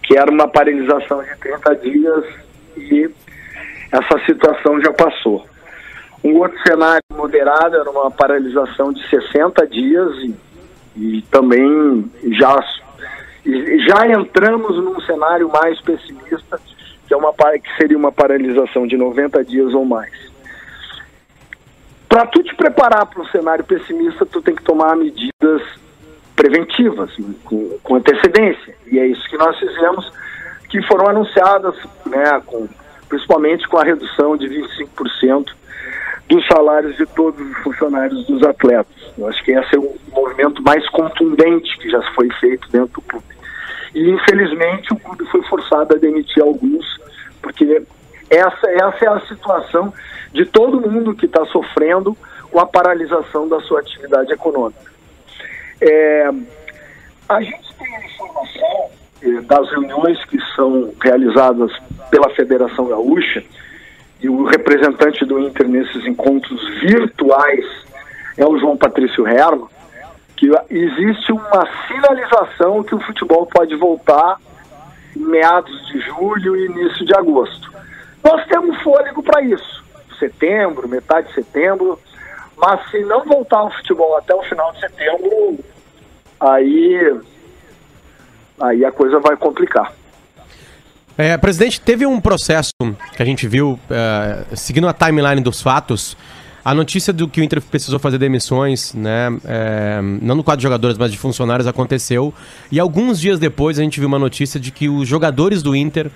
que 0.02 0.18
era 0.18 0.30
uma 0.30 0.48
paralisação 0.48 1.22
de 1.22 1.36
30 1.36 1.76
dias 1.76 2.24
e 2.76 3.08
essa 3.92 4.18
situação 4.26 4.80
já 4.82 4.92
passou. 4.92 5.46
Um 6.22 6.36
outro 6.36 6.58
cenário 6.66 7.02
moderado 7.14 7.76
era 7.76 7.90
uma 7.90 8.10
paralisação 8.10 8.92
de 8.92 9.08
60 9.08 9.66
dias 9.68 10.10
e 10.18 10.34
e 10.96 11.22
também 11.30 12.10
já, 12.32 12.58
já 13.44 14.06
entramos 14.08 14.76
num 14.76 15.00
cenário 15.00 15.50
mais 15.50 15.80
pessimista, 15.80 16.60
que, 17.06 17.14
é 17.14 17.16
uma, 17.16 17.32
que 17.32 17.76
seria 17.76 17.96
uma 17.96 18.12
paralisação 18.12 18.86
de 18.86 18.96
90 18.96 19.44
dias 19.44 19.74
ou 19.74 19.84
mais. 19.84 20.12
Para 22.08 22.26
tu 22.26 22.42
te 22.42 22.54
preparar 22.56 23.06
para 23.06 23.22
um 23.22 23.26
cenário 23.26 23.64
pessimista, 23.64 24.26
tu 24.26 24.42
tem 24.42 24.54
que 24.54 24.64
tomar 24.64 24.96
medidas 24.96 25.62
preventivas, 26.34 27.10
com, 27.44 27.78
com 27.82 27.94
antecedência. 27.94 28.74
E 28.86 28.98
é 28.98 29.06
isso 29.06 29.28
que 29.28 29.36
nós 29.36 29.56
fizemos, 29.58 30.10
que 30.68 30.82
foram 30.82 31.08
anunciadas, 31.08 31.76
né, 32.06 32.42
com, 32.46 32.68
principalmente 33.08 33.68
com 33.68 33.78
a 33.78 33.84
redução 33.84 34.36
de 34.36 34.48
25% 34.48 35.59
dos 36.30 36.46
salários 36.46 36.96
de 36.96 37.04
todos 37.06 37.40
os 37.40 37.58
funcionários 37.58 38.24
dos 38.26 38.40
atletas. 38.44 38.94
Eu 39.18 39.26
acho 39.28 39.42
que 39.42 39.50
esse 39.50 39.74
é 39.74 39.78
o 39.78 39.96
movimento 40.12 40.62
mais 40.62 40.88
contundente 40.90 41.76
que 41.78 41.90
já 41.90 42.00
foi 42.14 42.30
feito 42.34 42.70
dentro 42.70 42.94
do 42.94 43.02
clube. 43.02 43.26
E 43.92 44.10
infelizmente 44.10 44.92
o 44.92 44.96
clube 44.96 45.26
foi 45.26 45.42
forçado 45.42 45.92
a 45.92 45.98
demitir 45.98 46.40
alguns, 46.40 46.86
porque 47.42 47.82
essa, 48.30 48.70
essa 48.70 49.04
é 49.04 49.08
a 49.08 49.20
situação 49.26 49.92
de 50.32 50.46
todo 50.46 50.88
mundo 50.88 51.16
que 51.16 51.26
está 51.26 51.44
sofrendo 51.46 52.16
com 52.48 52.60
a 52.60 52.66
paralisação 52.66 53.48
da 53.48 53.60
sua 53.62 53.80
atividade 53.80 54.32
econômica. 54.32 54.92
É, 55.80 56.30
a 57.28 57.42
gente 57.42 57.74
tem 57.76 57.96
a 57.96 58.06
informação 58.06 58.90
eh, 59.22 59.40
das 59.42 59.68
reuniões 59.70 60.24
que 60.26 60.38
são 60.54 60.92
realizadas 61.02 61.72
pela 62.08 62.30
Federação 62.30 62.86
Gaúcha 62.86 63.42
e 64.20 64.28
o 64.28 64.44
representante 64.44 65.24
do 65.24 65.38
Inter 65.38 65.68
nesses 65.68 66.06
encontros 66.06 66.60
virtuais 66.80 67.64
é 68.36 68.44
o 68.44 68.58
João 68.58 68.76
Patrício 68.76 69.26
Herman, 69.26 69.68
que 70.36 70.50
existe 70.70 71.32
uma 71.32 71.68
sinalização 71.86 72.82
que 72.82 72.94
o 72.94 73.00
futebol 73.00 73.46
pode 73.46 73.74
voltar 73.76 74.38
em 75.16 75.20
meados 75.20 75.86
de 75.88 76.00
julho 76.00 76.56
e 76.56 76.66
início 76.66 77.04
de 77.04 77.14
agosto. 77.14 77.70
Nós 78.22 78.46
temos 78.46 78.80
fôlego 78.82 79.22
para 79.22 79.42
isso, 79.42 79.84
setembro, 80.18 80.88
metade 80.88 81.28
de 81.28 81.34
setembro, 81.34 81.98
mas 82.56 82.90
se 82.90 83.00
não 83.04 83.24
voltar 83.24 83.64
o 83.64 83.70
futebol 83.70 84.16
até 84.18 84.34
o 84.34 84.42
final 84.42 84.72
de 84.72 84.80
setembro, 84.80 85.58
aí, 86.38 87.20
aí 88.60 88.84
a 88.84 88.92
coisa 88.92 89.18
vai 89.18 89.36
complicar. 89.36 89.92
É, 91.20 91.36
presidente, 91.36 91.78
teve 91.78 92.06
um 92.06 92.18
processo 92.18 92.72
que 93.14 93.22
a 93.22 93.26
gente 93.26 93.46
viu, 93.46 93.78
é, 93.90 94.56
seguindo 94.56 94.88
a 94.88 94.94
timeline 94.94 95.42
dos 95.42 95.60
fatos, 95.60 96.16
a 96.64 96.74
notícia 96.74 97.12
do 97.12 97.28
que 97.28 97.42
o 97.42 97.44
Inter 97.44 97.60
precisou 97.60 97.98
fazer 97.98 98.16
demissões, 98.16 98.94
né, 98.94 99.28
é, 99.44 100.00
não 100.22 100.36
no 100.36 100.42
quadro 100.42 100.60
de 100.60 100.62
jogadores, 100.62 100.96
mas 100.96 101.12
de 101.12 101.18
funcionários, 101.18 101.66
aconteceu. 101.66 102.32
E 102.72 102.80
alguns 102.80 103.20
dias 103.20 103.38
depois 103.38 103.78
a 103.78 103.82
gente 103.82 104.00
viu 104.00 104.08
uma 104.08 104.18
notícia 104.18 104.58
de 104.58 104.70
que 104.70 104.88
os 104.88 105.06
jogadores 105.06 105.62
do 105.62 105.76
Inter, 105.76 106.10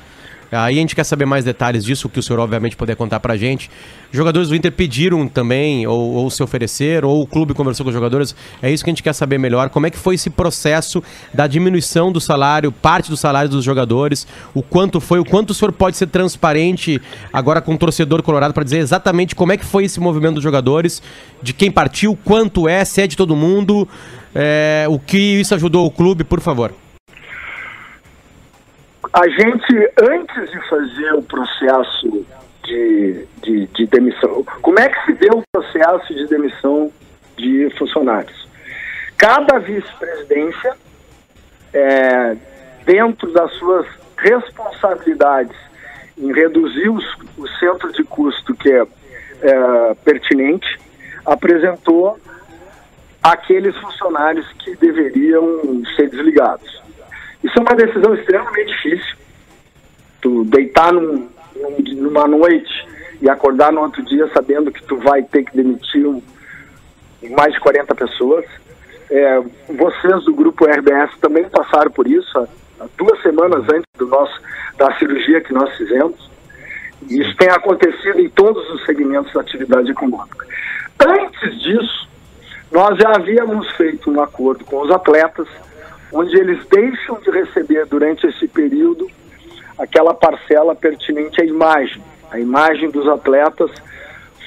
aí 0.55 0.79
a 0.79 0.81
gente 0.81 0.95
quer 0.95 1.05
saber 1.05 1.27
mais 1.27 1.45
detalhes 1.45 1.85
disso, 1.85 2.09
que 2.09 2.19
o 2.19 2.23
senhor 2.23 2.39
obviamente 2.39 2.77
puder 2.77 2.95
contar 2.97 3.21
pra 3.21 3.37
gente. 3.37 3.71
Jogadores 4.13 4.49
do 4.49 4.55
Inter 4.55 4.71
pediram 4.71 5.27
também, 5.27 5.87
ou, 5.87 6.15
ou 6.15 6.31
se 6.31 6.43
ofereceram, 6.43 7.09
ou 7.09 7.23
o 7.23 7.27
clube 7.27 7.53
conversou 7.53 7.85
com 7.85 7.91
os 7.91 7.95
jogadores. 7.95 8.35
É 8.63 8.71
isso 8.71 8.85
que 8.85 8.91
a 8.91 8.93
gente 8.93 9.03
quer 9.03 9.13
saber 9.13 9.39
melhor. 9.39 9.71
Como 9.71 9.87
é 9.87 9.91
que 9.91 9.99
foi 9.99 10.15
esse 10.15 10.31
processo 10.31 11.03
da 11.33 11.47
diminuição 11.47 12.13
do 12.13 12.21
salário, 12.21 12.71
parte 12.71 13.11
do 13.11 13.17
salário 13.17 13.51
dos 13.51 13.65
jogadores, 13.65 14.27
o 14.55 14.63
quanto 14.63 15.01
foi, 15.01 15.19
o 15.19 15.25
quanto 15.25 15.51
o 15.51 15.55
senhor 15.55 15.73
pode 15.73 15.97
ser 15.97 16.07
transparente 16.07 17.01
agora 17.33 17.61
com 17.61 17.75
o 17.75 17.79
torcedor 17.79 18.23
colorado 18.23 18.55
para 18.55 18.63
dizer 18.65 18.79
exatamente 18.79 19.35
como 19.35 19.53
é 19.53 19.57
que 19.57 19.65
foi 19.65 19.85
esse 19.85 19.99
movimento 19.99 20.35
dos 20.35 20.43
jogadores, 20.43 21.03
de 21.43 21.53
quem 21.53 21.71
partiu, 21.71 22.17
quanto 22.25 22.69
é, 22.69 22.85
se 22.85 23.03
é 23.03 23.07
de 23.07 23.17
todo 23.17 23.35
mundo, 23.35 23.89
é, 24.35 24.87
o 24.89 24.99
que 24.99 25.19
isso 25.19 25.55
ajudou 25.55 25.87
o 25.87 25.91
clube, 25.91 26.23
por 26.23 26.41
favor. 26.41 26.73
A 29.15 29.29
gente, 29.29 29.93
antes 30.03 30.51
de 30.51 30.69
fazer 30.69 31.15
o 31.15 31.23
processo 31.23 32.27
de, 32.65 33.27
de, 33.45 33.67
de 33.69 33.87
demissão, 33.87 34.45
como 34.61 34.81
é 34.81 34.89
que 34.89 35.07
se 35.07 35.13
deu 35.13 35.39
o 35.39 35.45
processo 35.53 36.13
de 36.13 36.27
demissão 36.27 36.91
de 37.37 37.71
funcionários? 37.79 38.49
Cada 39.17 39.61
vice-presidência, 39.61 40.75
é, 41.73 42.37
dentro 42.85 43.33
das 43.33 43.53
suas 43.53 43.87
responsabilidades 44.17 45.57
em 46.19 46.33
reduzir 46.33 46.89
os, 46.89 47.05
o 47.39 47.47
centro 47.61 47.93
de 47.93 48.03
custo 48.03 48.53
que 48.57 48.73
é, 48.73 48.85
é 49.43 49.95
pertinente, 50.05 50.77
apresentou 51.25 52.19
aqueles 53.23 53.77
funcionários 53.77 54.45
que 54.55 54.75
deveriam 54.75 55.85
ser 55.95 56.11
desligados. 56.11 56.84
Isso 57.45 57.59
é 57.59 57.61
uma 57.61 57.77
decisão 57.77 58.15
extremamente 58.15 58.73
difícil. 58.73 59.17
Tu 60.23 60.45
deitar 60.47 60.93
num, 60.93 61.29
num, 61.55 62.03
numa 62.03 62.27
noite 62.27 62.73
e 63.21 63.29
acordar 63.29 63.71
no 63.71 63.83
outro 63.83 64.03
dia 64.05 64.27
sabendo 64.33 64.73
que 64.73 64.83
tu 64.85 64.97
vai 64.97 65.23
ter 65.23 65.45
que 65.45 65.55
demitir 65.55 66.05
mais 67.31 67.53
de 67.53 67.61
40 67.61 67.95
pessoas. 67.95 68.45
É, 69.11 69.41
vocês 69.69 70.25
do 70.25 70.35
grupo 70.35 70.65
RBS 70.65 71.17
também 71.21 71.45
passaram 71.45 71.91
por 71.91 72.07
isso 72.07 72.39
há, 72.39 72.47
duas 72.97 73.21
semanas 73.23 73.63
antes 73.65 73.87
do 73.99 74.07
nosso, 74.07 74.41
da 74.79 74.93
cirurgia 74.99 75.43
que 75.43 75.53
nós 75.53 75.71
fizemos. 75.77 76.31
Isso 77.09 77.37
tem 77.37 77.51
acontecido 77.51 78.19
em 78.21 78.31
todos 78.31 78.67
os 78.71 78.85
segmentos 78.87 79.33
da 79.35 79.43
atividade 79.43 79.91
econômica. 79.91 80.47
Antes 80.99 81.61
disso, 81.61 82.09
nós 82.73 82.99
já 82.99 83.11
havíamos 83.15 83.71
feito 83.73 84.11
um 84.11 84.21
acordo 84.23 84.65
com 84.65 84.81
os 84.81 84.91
atletas, 84.91 85.47
onde 86.15 86.39
eles 86.39 86.65
deixam 86.67 87.19
de 87.21 87.31
receber 87.31 87.87
durante 87.87 88.25
esse 88.27 88.47
período 88.47 89.11
aquela 89.77 90.15
parcela 90.15 90.75
pertinente 90.75 91.43
à 91.43 91.45
imagem. 91.45 92.01
A 92.31 92.39
imagem 92.39 92.89
dos 92.89 93.07
atletas 93.09 93.71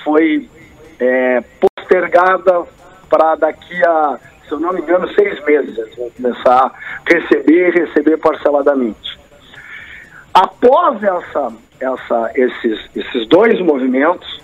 foi 0.01 0.49
é, 0.97 1.43
postergada 1.59 2.63
para 3.09 3.35
daqui 3.35 3.83
a, 3.85 4.17
se 4.47 4.53
eu 4.53 4.59
não 4.61 4.71
me 4.71 4.79
engano, 4.79 5.13
seis 5.13 5.43
meses. 5.45 5.77
Eles 5.77 5.95
vão 5.95 6.09
começar 6.11 6.67
a 6.67 6.73
receber 7.05 7.75
e 7.75 7.79
receber 7.81 8.17
parceladamente. 8.17 9.19
Após 10.33 11.03
essa, 11.03 11.53
essa, 11.81 12.31
esses, 12.35 12.79
esses 12.95 13.27
dois 13.27 13.59
movimentos, 13.59 14.41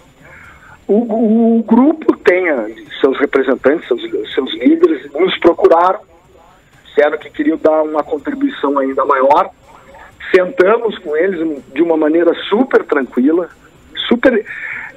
o, 0.88 1.60
o 1.60 1.64
grupo 1.64 2.18
tem 2.18 2.44
seus 3.00 3.18
representantes, 3.18 3.88
seus, 3.88 4.02
seus 4.34 4.54
líderes, 4.56 5.10
nos 5.14 5.38
procuraram, 5.40 6.02
disseram 6.94 7.18
que 7.18 7.30
queriam 7.30 7.58
dar 7.58 7.82
uma 7.82 8.04
contribuição 8.04 8.78
ainda 8.78 9.04
maior. 9.04 9.50
Sentamos 10.34 10.98
com 11.00 11.16
eles 11.16 11.64
de 11.74 11.82
uma 11.82 11.98
maneira 11.98 12.34
super 12.50 12.84
tranquila, 12.84 13.50
super. 14.08 14.46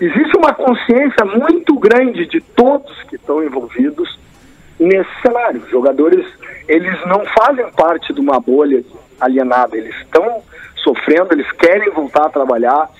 Existe 0.01 0.37
uma 0.37 0.55
consciência 0.55 1.25
muito 1.25 1.79
grande 1.79 2.27
de 2.27 2.41
todos 2.41 3.03
que 3.05 3.17
estão 3.17 3.43
envolvidos 3.43 4.19
nesse 4.79 5.11
cenário. 5.23 5.63
Os 5.63 5.71
jogadores, 5.71 6.25
eles 6.69 6.95
não 7.07 7.25
fazem 7.27 7.71
parte 7.73 8.13
de 8.13 8.21
uma 8.21 8.39
bolha 8.39 8.85
alienada, 9.21 9.77
eles 9.77 9.95
estão 9.97 10.43
sofrendo, 10.77 11.33
eles 11.33 11.51
querem 11.53 11.91
voltar 11.91 12.27
a 12.27 12.31
trabalhar. 12.31 12.91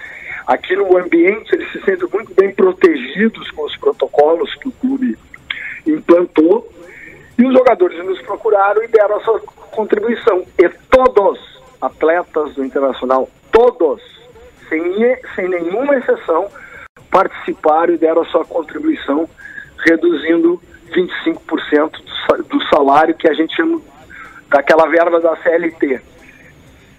Aqui 0.47 0.77
no 0.77 0.97
ambiente, 0.97 1.55
eles 1.55 1.71
se 1.73 1.81
sentem 1.83 2.09
muito 2.13 2.33
bem 2.35 2.55
protegidos 2.55 3.51
com 3.51 3.65
os 3.65 3.77
protocolos 3.77 4.55
que 4.55 4.69
o 4.69 4.73
clube 4.73 5.19
implantou. 5.87 6.73
E 7.39 7.45
os 7.45 7.53
jogadores 7.53 8.05
nos 8.05 8.21
procuraram 8.23 8.83
e 8.83 8.89
deram 8.89 9.17
a 9.17 9.21
sua 9.21 9.41
contribuição. 9.71 10.45
E 10.59 10.69
todos, 10.91 11.39
atletas 11.81 12.55
do 12.55 12.65
Internacional, 12.65 13.29
todos, 13.53 14.03
sem, 14.69 14.83
sem 15.35 15.49
nenhuma 15.49 15.97
exceção, 15.97 16.49
participaram 17.11 17.95
e 17.95 17.99
deram 17.99 18.23
a 18.23 18.27
sua 18.27 18.45
contribuição, 18.45 19.29
reduzindo 19.85 20.61
25% 20.91 21.91
do 22.49 22.65
salário 22.69 23.15
que 23.15 23.29
a 23.29 23.35
gente 23.35 23.55
chama 23.55 23.81
daquela 24.49 24.89
verba 24.89 25.21
da 25.21 25.37
CLT. 25.37 26.01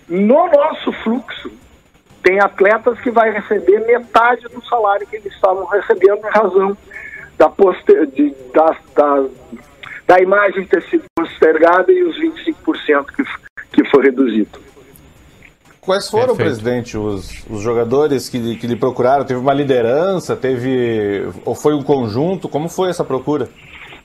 No 0.08 0.48
nosso 0.48 0.92
fluxo, 1.04 1.52
tem 2.24 2.40
atletas 2.40 3.00
que 3.00 3.10
vai 3.10 3.32
receber 3.32 3.80
metade 3.86 4.48
do 4.50 4.64
salário 4.66 5.08
que 5.08 5.16
eles 5.16 5.34
estavam 5.34 5.66
recebendo 5.66 6.26
em 6.26 6.30
razão 6.30 6.78
da, 7.38 7.50
poster, 7.50 8.06
de, 8.08 8.36
da, 8.54 8.76
da, 8.96 9.26
da 10.08 10.20
imagem 10.20 10.66
ter 10.66 10.82
sido 10.84 11.03
postergada 11.16 11.91
e 11.91 12.01
os 12.03 12.16
25% 12.18 13.05
que, 13.16 13.24
que 13.74 13.89
foi 13.89 14.03
reduzido. 14.05 14.60
Quais 15.82 16.10
foram, 16.10 16.36
Perfeito. 16.36 16.47
presidente, 16.49 16.97
os, 16.97 17.45
os 17.49 17.62
jogadores 17.62 18.28
que, 18.28 18.38
lhe- 18.38 18.55
que 18.58 18.68
lhe 18.68 18.76
procuraram? 18.76 19.24
Teve 19.26 19.39
uma 19.39 19.53
liderança? 19.53 20.36
Teve. 20.36 21.30
Ou 21.45 21.55
foi 21.55 21.74
um 21.74 21.82
conjunto? 21.82 22.49
Como 22.49 22.68
foi 22.68 22.89
essa 22.89 23.05
procura? 23.05 23.47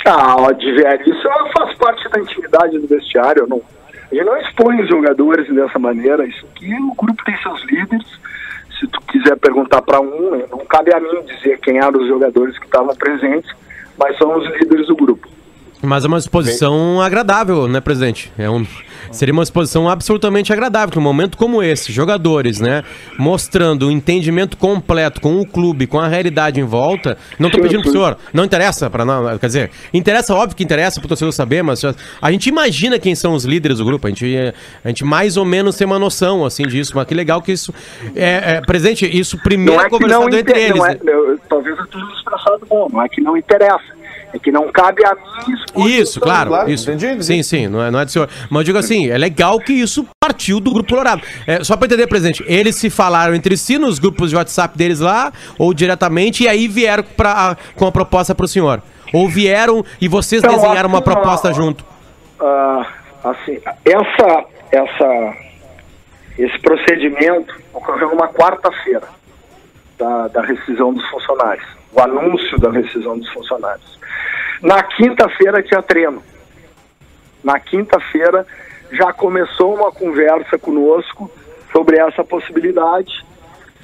Ah, 0.06 0.36
velho, 0.52 1.02
isso 1.06 1.28
faz 1.56 1.76
parte 1.78 2.08
da 2.08 2.20
intimidade 2.20 2.78
do 2.78 2.86
vestiário. 2.86 3.46
Não, 3.48 3.60
a 4.10 4.14
gente 4.14 4.24
não 4.24 4.36
expõe 4.36 4.80
os 4.80 4.88
jogadores 4.88 5.52
dessa 5.52 5.78
maneira. 5.78 6.24
Isso 6.24 6.44
aqui 6.54 6.72
o 6.74 6.94
grupo 6.94 7.24
tem 7.24 7.36
seus 7.42 7.60
líderes. 7.64 8.06
Se 8.78 8.86
tu 8.88 9.00
quiser 9.02 9.36
perguntar 9.36 9.82
para 9.82 10.00
um, 10.00 10.30
né, 10.36 10.44
não 10.50 10.58
cabe 10.66 10.92
a 10.94 11.00
mim 11.00 11.22
dizer 11.24 11.58
quem 11.60 11.78
eram 11.78 12.00
os 12.00 12.06
jogadores 12.08 12.56
que 12.58 12.64
estavam 12.64 12.94
presentes, 12.94 13.50
mas 13.98 14.16
são 14.18 14.36
os 14.38 14.44
líderes 14.60 14.86
do 14.86 14.94
grupo. 14.96 15.28
Mas 15.82 16.04
é 16.04 16.08
uma 16.08 16.18
exposição 16.18 17.00
agradável, 17.00 17.66
né, 17.66 17.80
presidente? 17.80 18.32
É 18.38 18.48
um, 18.48 18.64
seria 19.10 19.32
uma 19.32 19.42
exposição 19.42 19.88
absolutamente 19.88 20.52
agradável, 20.52 20.94
num 20.94 21.02
momento 21.02 21.36
como 21.36 21.60
esse, 21.60 21.92
jogadores, 21.92 22.60
né, 22.60 22.84
mostrando 23.18 23.88
o 23.88 23.90
entendimento 23.90 24.56
completo 24.56 25.20
com 25.20 25.40
o 25.40 25.46
clube, 25.46 25.88
com 25.88 25.98
a 25.98 26.06
realidade 26.06 26.60
em 26.60 26.64
volta. 26.64 27.18
Não 27.38 27.48
estou 27.48 27.60
pedindo 27.60 27.82
pro 27.82 27.90
senhor, 27.90 28.16
não 28.32 28.44
interessa 28.44 28.88
para 28.88 29.04
não, 29.04 29.36
quer 29.38 29.46
dizer, 29.46 29.70
interessa, 29.92 30.34
óbvio 30.34 30.56
que 30.56 30.62
interessa 30.62 31.00
pro 31.00 31.08
torcedor 31.08 31.32
saber, 31.32 31.62
mas 31.62 31.82
a 32.20 32.30
gente 32.30 32.48
imagina 32.48 32.98
quem 32.98 33.14
são 33.16 33.34
os 33.34 33.44
líderes 33.44 33.78
do 33.78 33.84
grupo, 33.84 34.06
a 34.06 34.10
gente, 34.10 34.54
a 34.84 34.88
gente 34.88 35.04
mais 35.04 35.36
ou 35.36 35.44
menos 35.44 35.76
tem 35.76 35.86
uma 35.86 35.98
noção, 35.98 36.44
assim, 36.44 36.62
disso, 36.62 36.92
mas 36.94 37.06
que 37.06 37.14
legal 37.14 37.42
que 37.42 37.50
isso, 37.50 37.74
é, 38.14 38.56
é 38.56 38.60
presidente, 38.60 39.04
isso 39.04 39.36
primeiro 39.42 39.80
Não 39.80 39.86
é 39.86 39.90
conversado 39.90 40.28
não 40.30 40.38
entre 40.38 40.60
eles. 40.60 40.76
não 40.78 40.86
é- 40.86 40.94
né? 40.94 41.36
talvez 41.48 41.76
eu 41.76 41.86
tenha 41.88 42.04
expressado 42.14 42.64
bom, 42.68 42.88
não 42.92 43.02
é 43.02 43.08
que 43.08 43.20
não 43.20 43.36
interessa. 43.36 44.01
É 44.34 44.38
que 44.38 44.50
não 44.50 44.72
cabe 44.72 45.04
a 45.04 45.14
mim 45.14 45.54
expor 45.54 45.90
Isso, 45.90 46.20
claro, 46.20 46.48
claro, 46.50 46.70
isso. 46.70 46.88
entendi, 46.90 47.06
entendi. 47.06 47.24
Sim, 47.24 47.42
sim, 47.42 47.68
não 47.68 47.82
é, 47.82 47.90
não 47.90 48.00
é 48.00 48.04
do 48.04 48.10
senhor. 48.10 48.28
Mas 48.50 48.60
eu 48.60 48.64
digo 48.64 48.78
assim, 48.78 49.10
é 49.10 49.18
legal 49.18 49.58
que 49.58 49.72
isso 49.72 50.06
partiu 50.18 50.58
do 50.58 50.72
Grupo 50.72 50.88
Colorado. 50.88 51.22
É, 51.46 51.62
só 51.62 51.76
pra 51.76 51.86
entender, 51.86 52.06
presidente, 52.06 52.42
eles 52.46 52.76
se 52.76 52.88
falaram 52.88 53.34
entre 53.34 53.56
si 53.56 53.76
nos 53.78 53.98
grupos 53.98 54.30
de 54.30 54.36
WhatsApp 54.36 54.76
deles 54.76 55.00
lá, 55.00 55.32
ou 55.58 55.74
diretamente, 55.74 56.44
e 56.44 56.48
aí 56.48 56.66
vieram 56.66 57.04
pra, 57.16 57.56
com 57.76 57.86
a 57.86 57.92
proposta 57.92 58.34
pro 58.34 58.48
senhor. 58.48 58.82
Ou 59.12 59.28
vieram 59.28 59.84
e 60.00 60.08
vocês 60.08 60.42
Então, 60.42 60.54
desenharam 60.54 60.88
uma 60.88 60.98
assim, 60.98 61.04
proposta 61.10 61.52
junto. 61.52 61.84
Ah, 62.40 62.86
assim, 63.24 63.58
essa, 63.84 64.44
essa, 64.72 65.34
esse 66.38 66.58
procedimento 66.60 67.54
ocorreu 67.74 68.08
numa 68.08 68.28
quarta-feira 68.28 69.06
da, 69.98 70.28
da 70.28 70.40
rescisão 70.40 70.94
dos 70.94 71.06
funcionários, 71.10 71.66
o 71.92 72.00
anúncio 72.00 72.58
da 72.58 72.70
rescisão 72.70 73.18
dos 73.18 73.28
funcionários. 73.32 73.98
Na 74.62 74.82
quinta-feira 74.82 75.62
tinha 75.62 75.82
treino. 75.82 76.22
Na 77.42 77.58
quinta-feira 77.58 78.46
já 78.92 79.12
começou 79.12 79.74
uma 79.74 79.90
conversa 79.90 80.58
conosco 80.58 81.30
sobre 81.72 81.98
essa 81.98 82.22
possibilidade. 82.22 83.24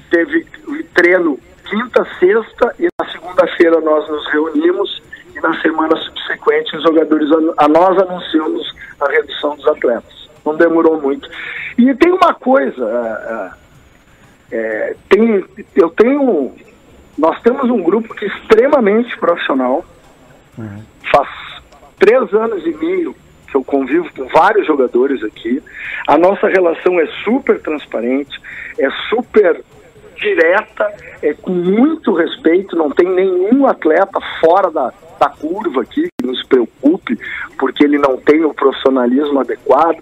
Teve 0.09 0.45
treino 0.93 1.39
quinta, 1.69 2.05
sexta 2.19 2.75
e 2.79 2.87
na 2.99 3.11
segunda-feira 3.11 3.79
nós 3.81 4.07
nos 4.09 4.27
reunimos 4.31 5.01
e 5.35 5.39
na 5.39 5.59
semana 5.61 5.95
subsequente 5.97 6.75
os 6.75 6.83
jogadores 6.83 7.29
a 7.57 7.67
nós 7.67 7.97
anunciamos 7.97 8.73
a 8.99 9.09
redução 9.09 9.55
dos 9.55 9.67
atletas. 9.67 10.29
Não 10.45 10.55
demorou 10.55 10.99
muito. 10.99 11.29
E 11.77 11.93
tem 11.95 12.11
uma 12.11 12.33
coisa, 12.33 13.55
é, 14.51 14.95
tem, 15.09 15.45
eu 15.75 15.89
tenho, 15.91 16.53
nós 17.19 17.41
temos 17.41 17.69
um 17.69 17.83
grupo 17.83 18.15
que 18.15 18.23
é 18.23 18.27
extremamente 18.29 19.17
profissional. 19.17 19.83
Faz 21.11 21.27
três 21.99 22.33
anos 22.33 22.65
e 22.65 22.73
meio 22.73 23.13
que 23.45 23.55
eu 23.55 23.63
convivo 23.63 24.07
com 24.15 24.25
vários 24.27 24.65
jogadores 24.65 25.21
aqui. 25.23 25.61
A 26.07 26.17
nossa 26.17 26.47
relação 26.47 26.97
é 26.97 27.05
super 27.25 27.59
transparente, 27.61 28.39
é 28.77 28.89
super 29.09 29.61
direta, 30.15 30.93
é 31.21 31.33
com 31.33 31.51
muito 31.51 32.13
respeito, 32.13 32.77
não 32.77 32.89
tem 32.89 33.09
nenhum 33.09 33.67
atleta 33.67 34.19
fora 34.39 34.71
da, 34.71 34.93
da 35.19 35.29
curva 35.29 35.81
aqui 35.81 36.08
nos 36.29 36.43
preocupe, 36.43 37.17
porque 37.57 37.83
ele 37.83 37.97
não 37.97 38.17
tem 38.17 38.43
o 38.45 38.53
profissionalismo 38.53 39.39
adequado, 39.39 39.97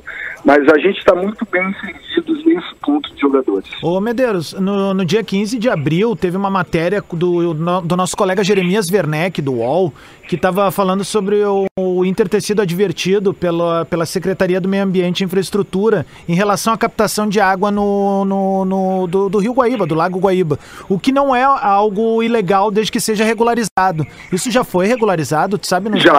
mas 0.45 0.67
a 0.69 0.77
gente 0.77 0.99
está 0.99 1.15
muito 1.15 1.45
bem 1.51 1.73
servidos 1.81 2.45
nesse 2.45 2.75
ponto 2.81 3.13
de 3.13 3.19
jogadores. 3.19 3.69
Ô 3.83 3.99
Medeiros, 3.99 4.53
no, 4.53 4.93
no 4.93 5.03
dia 5.05 5.23
15 5.23 5.57
de 5.59 5.69
abril 5.69 6.15
teve 6.15 6.37
uma 6.37 6.49
matéria 6.49 7.03
do, 7.11 7.53
do 7.81 7.97
nosso 7.97 8.15
colega 8.15 8.43
Jeremias 8.43 8.89
Werneck, 8.89 9.41
do 9.41 9.53
UOL, 9.55 9.93
que 10.27 10.35
estava 10.35 10.69
falando 10.71 11.03
sobre 11.03 11.43
o, 11.43 11.65
o 11.77 12.05
Inter 12.05 12.27
ter 12.29 12.41
sido 12.41 12.61
advertido 12.61 13.33
pela, 13.33 13.85
pela 13.85 14.05
Secretaria 14.05 14.59
do 14.61 14.67
Meio 14.69 14.83
Ambiente 14.83 15.21
e 15.21 15.23
Infraestrutura 15.25 16.05
em 16.29 16.33
relação 16.35 16.73
à 16.73 16.77
captação 16.77 17.27
de 17.27 17.39
água 17.39 17.71
no, 17.71 18.23
no, 18.25 18.65
no- 18.65 19.07
do, 19.07 19.29
do 19.29 19.37
Rio 19.39 19.53
Guaíba, 19.53 19.85
do 19.85 19.95
Lago 19.95 20.19
Guaíba. 20.19 20.59
O 20.89 20.99
que 20.99 21.11
não 21.11 21.35
é 21.35 21.43
algo 21.43 22.21
ilegal 22.23 22.69
desde 22.71 22.91
que 22.91 22.99
seja 22.99 23.23
regularizado. 23.23 24.05
Isso 24.31 24.49
já 24.51 24.63
foi 24.63 24.85
regularizado, 24.87 25.57
tu 25.57 25.67
sabe? 25.67 25.89
No 25.89 25.97
Já, 25.97 26.16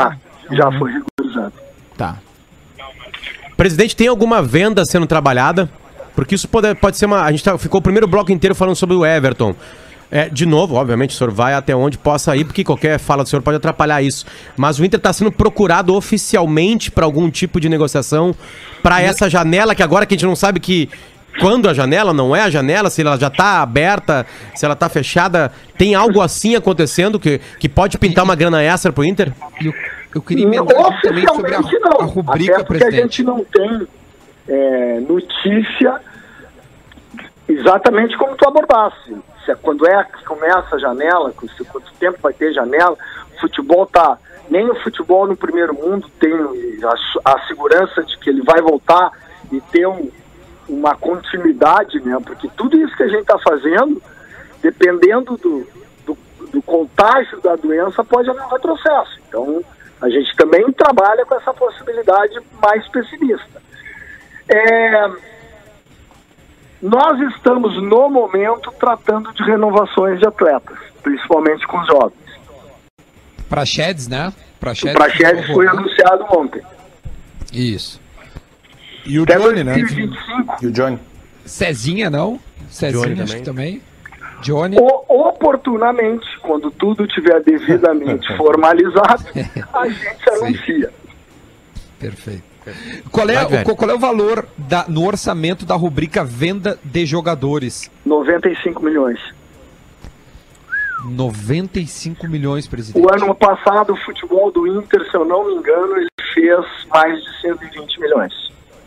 já 0.51 0.71
foi 0.79 0.93
regularizado. 0.93 1.53
Tá. 1.97 2.17
Presidente, 3.57 3.97
tem 3.97 4.07
alguma 4.09 4.41
venda 4.43 4.85
sendo 4.85 5.07
trabalhada? 5.07 5.69
Porque 6.15 6.35
isso 6.35 6.49
pode, 6.49 6.75
pode 6.77 6.97
ser 6.97 7.07
uma. 7.07 7.23
A 7.23 7.31
gente 7.31 7.45
tá- 7.45 7.57
ficou 7.59 7.79
o 7.79 7.83
primeiro 7.83 8.07
bloco 8.07 8.33
inteiro 8.33 8.55
falando 8.55 8.77
sobre 8.77 8.97
o 8.97 9.05
Everton. 9.05 9.55
É, 10.11 10.29
de 10.29 10.47
novo, 10.47 10.75
obviamente, 10.77 11.11
o 11.11 11.13
senhor 11.13 11.31
vai 11.31 11.53
até 11.53 11.77
onde 11.77 11.99
possa 11.99 12.35
ir, 12.35 12.45
porque 12.45 12.65
qualquer 12.65 12.99
fala 12.99 13.23
do 13.23 13.29
senhor 13.29 13.43
pode 13.43 13.59
atrapalhar 13.59 14.01
isso. 14.01 14.25
Mas 14.57 14.79
o 14.79 14.85
Inter 14.85 14.99
está 14.99 15.13
sendo 15.13 15.31
procurado 15.31 15.95
oficialmente 15.95 16.91
para 16.91 17.05
algum 17.05 17.31
tipo 17.31 17.61
de 17.61 17.69
negociação 17.69 18.35
para 18.83 19.03
essa 19.03 19.29
janela, 19.29 19.75
que 19.75 19.83
agora 19.83 20.07
que 20.07 20.15
a 20.15 20.17
gente 20.17 20.27
não 20.27 20.37
sabe 20.37 20.61
que. 20.61 20.89
Quando 21.41 21.69
a 21.69 21.75
janela, 21.75 22.13
não 22.13 22.35
é 22.35 22.43
a 22.43 22.51
janela, 22.51 22.91
se 22.91 23.01
ela 23.03 23.17
já 23.19 23.29
está 23.29 23.63
aberta, 23.63 24.27
se 24.55 24.65
ela 24.65 24.75
está 24.75 24.89
fechada, 24.89 25.53
tem 25.77 25.95
algo 25.95 26.21
assim 26.21 26.57
acontecendo 26.57 27.19
que, 27.21 27.39
que 27.59 27.69
pode 27.69 27.97
pintar 27.99 28.25
uma 28.25 28.35
grana 28.35 28.63
extra 28.63 28.93
pro 28.93 29.05
Inter? 29.05 29.33
Eu, 29.63 29.73
eu 30.15 30.23
queria 30.23 30.45
emendar 30.45 31.01
também 31.01 31.27
sobre 31.29 31.55
a, 31.55 31.61
não, 31.61 32.01
a 32.01 32.05
rubrica, 32.05 32.55
até 32.57 32.65
porque 32.65 32.83
a 32.83 32.87
presidente. 32.87 33.03
gente 33.19 33.23
não 33.25 33.45
tem 33.45 33.87
é, 34.49 35.01
notícia 35.01 36.01
exatamente 37.49 38.17
como 38.17 38.37
tu 38.37 38.49
abordasse. 38.49 39.17
Se 39.45 39.53
é- 39.53 39.55
quando 39.55 39.87
é 39.87 40.05
que 40.05 40.25
começa 40.25 40.77
a 40.77 40.79
janela, 40.79 41.33
com- 41.33 41.49
se- 41.49 41.65
quanto 41.65 41.91
tempo 41.99 42.19
vai 42.23 42.33
ter 42.33 42.53
janela, 42.53 42.97
o 43.37 43.41
futebol 43.41 43.87
tá. 43.87 44.19
Nem 44.51 44.69
o 44.71 44.75
futebol 44.83 45.27
no 45.27 45.37
primeiro 45.37 45.75
mundo 45.75 46.09
tem 46.19 46.33
a, 46.35 47.33
a 47.35 47.47
segurança 47.47 48.03
de 48.03 48.17
que 48.19 48.31
ele 48.31 48.43
vai 48.43 48.61
voltar 48.61 49.11
e 49.53 49.61
ter 49.61 49.87
um- 49.87 50.11
uma 50.69 50.95
continuidade, 50.97 51.99
né? 52.01 52.17
Porque 52.25 52.49
tudo 52.57 52.77
isso 52.77 52.97
que 52.97 53.03
a 53.03 53.09
gente 53.09 53.23
está 53.23 53.39
fazendo, 53.39 54.03
dependendo 54.61 55.37
do, 55.37 55.67
do, 56.05 56.19
do 56.53 56.63
contágio 56.63 57.41
da 57.41 57.57
doença, 57.57 58.05
pode 58.05 58.29
haver 58.29 58.43
um 58.43 58.49
retrocesso. 58.49 59.19
Então, 59.29 59.65
a 60.01 60.09
gente 60.09 60.35
também 60.37 60.71
trabalha 60.73 61.25
com 61.25 61.35
essa 61.35 61.53
possibilidade 61.55 62.39
mais 62.63 62.87
pessimista. 62.89 63.63
É, 64.49 65.11
nós 66.81 67.21
estamos, 67.35 67.75
no 67.83 68.09
momento, 68.09 68.71
tratando 68.79 69.33
de 69.33 69.43
renovações 69.43 70.21
de 70.21 70.27
atletas, 70.27 70.79
principalmente 71.03 71.67
com 71.67 71.81
os 71.81 71.87
jovens. 71.87 72.29
Praxedes, 73.49 74.07
né? 74.07 74.33
O 74.57 74.61
Praxedes, 74.61 74.97
Praxedes 74.97 75.47
foi 75.47 75.67
anunciado 75.67 76.25
ontem. 76.31 76.63
Isso. 77.53 78.01
E 79.09 79.19
o 79.19 79.23
Até 79.23 79.39
Johnny, 79.39 79.65
né? 79.65 79.73
2025, 79.75 80.57
E 80.63 80.67
o 80.67 80.71
Johnny? 80.71 80.99
Cezinha, 81.45 82.11
não? 82.11 82.39
Cezinha, 82.71 83.03
Johnny 83.07 83.23
acho 83.23 83.37
que 83.37 83.43
também. 83.43 83.83
Johnny. 84.43 84.77
o- 84.79 85.29
oportunamente, 85.29 86.27
quando 86.43 86.71
tudo 86.71 87.05
estiver 87.05 87.43
devidamente 87.43 88.29
formalizado, 88.37 89.25
a 89.73 89.89
gente 89.89 90.31
anuncia. 90.31 90.91
Perfeito. 91.99 92.43
Qual 93.11 93.29
é, 93.31 93.45
Vai, 93.47 93.63
o, 93.65 93.75
qual 93.77 93.91
é 93.91 93.95
o 93.95 93.99
valor 93.99 94.47
da- 94.59 94.85
no 94.89 95.07
orçamento 95.07 95.65
da 95.65 95.75
rubrica 95.75 96.23
venda 96.23 96.79
de 96.85 97.07
jogadores? 97.07 97.91
95 98.05 98.83
milhões. 98.85 99.19
95 101.05 102.29
milhões, 102.29 102.67
presidente. 102.67 103.03
O 103.05 103.11
ano 103.13 103.35
passado, 103.35 103.93
o 103.95 103.97
futebol 103.97 104.51
do 104.53 104.67
Inter, 104.67 105.09
se 105.11 105.17
eu 105.17 105.25
não 105.25 105.47
me 105.47 105.55
engano, 105.55 105.97
ele 105.97 106.09
fez 106.35 106.65
mais 106.91 107.19
de 107.23 107.41
120 107.41 108.01
milhões. 108.01 108.33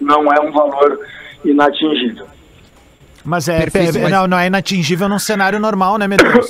Não 0.01 0.31
é 0.33 0.39
um 0.41 0.51
valor 0.51 0.99
inatingível. 1.45 2.25
Mas 3.23 3.47
é, 3.47 3.59
Perfeito, 3.59 3.97
é- 3.97 4.01
mas- 4.01 4.11
Não, 4.11 4.27
não 4.27 4.37
é 4.39 4.47
inatingível 4.47 5.07
num 5.07 5.19
cenário 5.19 5.59
normal, 5.59 5.97
né, 5.97 6.07
Medeiros? 6.07 6.49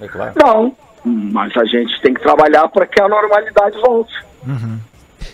É 0.00 0.08
claro. 0.08 0.32
Não, 0.36 0.76
mas 1.04 1.56
a 1.56 1.64
gente 1.64 2.00
tem 2.02 2.12
que 2.12 2.20
trabalhar 2.20 2.68
para 2.68 2.86
que 2.86 3.00
a 3.00 3.08
normalidade 3.08 3.78
volte. 3.80 4.12
Deixa 4.44 4.66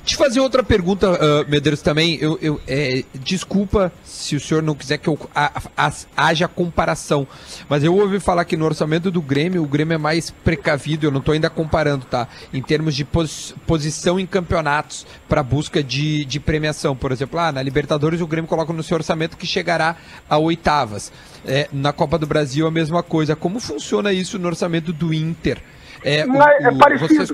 eu 0.06 0.16
fazer 0.18 0.40
outra 0.40 0.62
pergunta, 0.62 1.08
ah, 1.20 1.44
Medeiros, 1.48 1.82
também. 1.82 2.18
Eu, 2.20 2.38
eu, 2.40 2.60
é, 2.66 3.04
desculpa 3.14 3.92
se 4.04 4.36
o 4.36 4.40
senhor 4.40 4.62
não 4.62 4.74
quiser 4.74 4.98
que 4.98 5.08
eu 5.08 5.18
a- 5.34 5.60
a- 5.76 5.92
haja 6.16 6.46
comparação, 6.48 7.26
mas 7.68 7.82
eu 7.84 7.94
ouvi 7.94 8.20
falar 8.20 8.44
que 8.44 8.56
no 8.56 8.64
orçamento 8.64 9.10
do 9.10 9.20
Grêmio, 9.22 9.62
o 9.62 9.66
Grêmio 9.66 9.94
é 9.94 9.98
mais 9.98 10.30
precavido, 10.30 11.06
eu 11.06 11.10
não 11.10 11.18
estou 11.20 11.32
ainda 11.34 11.50
comparando, 11.50 12.04
tá? 12.06 12.28
Em 12.52 12.62
termos 12.62 12.94
de 12.94 13.04
pos- 13.04 13.54
posição 13.66 14.18
em 14.18 14.26
campeonatos 14.26 15.06
para 15.28 15.42
busca 15.42 15.82
de, 15.82 16.24
de 16.24 16.38
premiação. 16.40 16.94
Por 16.96 17.12
exemplo, 17.12 17.38
ah, 17.38 17.50
na 17.52 17.62
Libertadores 17.62 18.20
o 18.20 18.26
Grêmio 18.26 18.48
coloca 18.48 18.72
no 18.72 18.82
seu 18.82 18.96
orçamento 18.96 19.36
que 19.36 19.46
chegará 19.46 19.96
a 20.28 20.38
oitavas. 20.38 21.12
É, 21.44 21.68
na 21.72 21.92
Copa 21.92 22.18
do 22.18 22.26
Brasil 22.26 22.66
a 22.66 22.70
mesma 22.70 23.02
coisa. 23.02 23.34
Como 23.34 23.58
funciona 23.58 24.12
isso 24.12 24.38
no 24.38 24.46
orçamento 24.46 24.92
do 24.92 25.12
Inter? 25.12 25.58
É, 26.04 26.24
o- 26.24 26.42
é 26.42 26.68
o- 26.70 26.78
parecido. 26.78 27.26
vocês- 27.26 27.32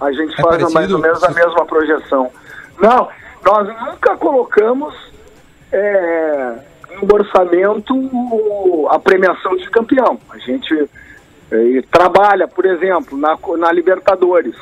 A 0.00 0.12
gente 0.12 0.32
É 0.38 0.42
faz 0.42 0.58
mais 0.60 0.72
parecido? 0.72 0.94
ou 0.96 1.00
menos 1.02 1.24
a 1.24 1.30
mesma 1.30 1.64
projeção. 1.64 2.30
Não, 2.80 3.08
nós 3.44 3.66
nunca 3.68 4.16
colocamos 4.16 4.94
é, 5.72 6.54
no 7.02 7.14
orçamento 7.14 8.88
a 8.90 8.98
premiação 8.98 9.56
de 9.56 9.68
campeão. 9.70 10.18
A 10.30 10.38
gente 10.38 10.88
é, 11.50 11.82
trabalha, 11.90 12.46
por 12.48 12.66
exemplo, 12.66 13.16
na, 13.16 13.36
na 13.58 13.72
Libertadores. 13.72 14.54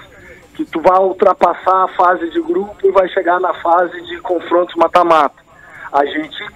que 0.54 0.64
tu 0.64 0.80
vai 0.80 0.98
ultrapassar 1.00 1.84
a 1.84 1.88
fase 1.88 2.30
de 2.30 2.40
grupo 2.40 2.76
e 2.84 2.90
vai 2.92 3.08
chegar 3.08 3.40
na 3.40 3.52
fase 3.54 4.00
de 4.02 4.18
confrontos 4.20 4.74
mata-mata. 4.76 5.42
A 5.92 6.04
gente 6.06 6.46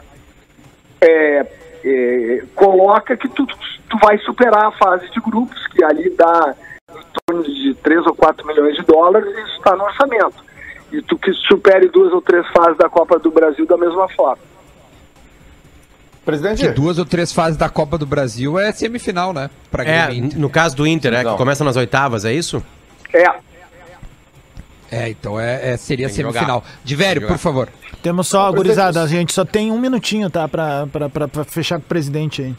é, 1.00 1.46
é, 1.84 2.44
coloca 2.54 3.16
que 3.16 3.28
tu, 3.28 3.44
tu 3.46 3.98
vai 4.00 4.16
superar 4.18 4.66
a 4.66 4.72
fase 4.72 5.10
de 5.10 5.20
grupos, 5.20 5.66
que 5.68 5.82
ali 5.82 6.10
dá 6.10 6.54
em 6.90 7.02
torno 7.26 7.42
de 7.44 7.74
3 7.82 8.06
ou 8.06 8.14
4 8.14 8.46
milhões 8.46 8.76
de 8.76 8.82
dólares, 8.82 9.28
e 9.36 9.40
isso 9.42 9.56
está 9.58 9.76
no 9.76 9.84
orçamento. 9.84 10.34
E 10.90 11.02
tu 11.02 11.18
que 11.18 11.32
supere 11.46 11.88
duas 11.88 12.12
ou 12.12 12.22
três 12.22 12.46
fases 12.48 12.78
da 12.78 12.88
Copa 12.88 13.18
do 13.18 13.30
Brasil 13.30 13.66
da 13.66 13.76
mesma 13.76 14.08
forma. 14.10 14.38
Presidente, 16.24 16.62
Que 16.62 16.68
duas 16.72 16.98
ou 16.98 17.06
três 17.06 17.32
fases 17.32 17.56
da 17.56 17.68
Copa 17.70 17.96
do 17.96 18.04
Brasil 18.06 18.58
é 18.58 18.70
semifinal, 18.72 19.32
né? 19.32 19.48
Pra 19.70 19.82
É, 19.84 20.10
no 20.36 20.50
caso 20.50 20.76
do 20.76 20.86
Inter, 20.86 21.12
é, 21.14 21.18
que 21.18 21.24
Não. 21.24 21.36
começa 21.36 21.64
nas 21.64 21.76
oitavas, 21.76 22.24
é 22.24 22.32
isso? 22.32 22.62
É, 23.12 23.24
É, 24.90 25.08
então 25.10 25.38
é, 25.38 25.72
é- 25.72 25.76
seria 25.76 26.08
semifinal. 26.08 26.64
Divério, 26.82 27.20
que 27.22 27.28
por 27.28 27.36
favor. 27.38 27.68
Temos 28.02 28.26
só, 28.28 28.50
gurizada, 28.52 29.02
a 29.02 29.06
gente 29.06 29.32
só 29.34 29.44
tem 29.44 29.70
um 29.70 29.78
minutinho, 29.78 30.30
tá? 30.30 30.48
Pra, 30.48 30.86
pra, 30.86 31.08
pra, 31.10 31.28
pra 31.28 31.44
fechar 31.44 31.76
com 31.78 31.84
o 31.84 31.88
presidente 31.88 32.40
aí. 32.42 32.54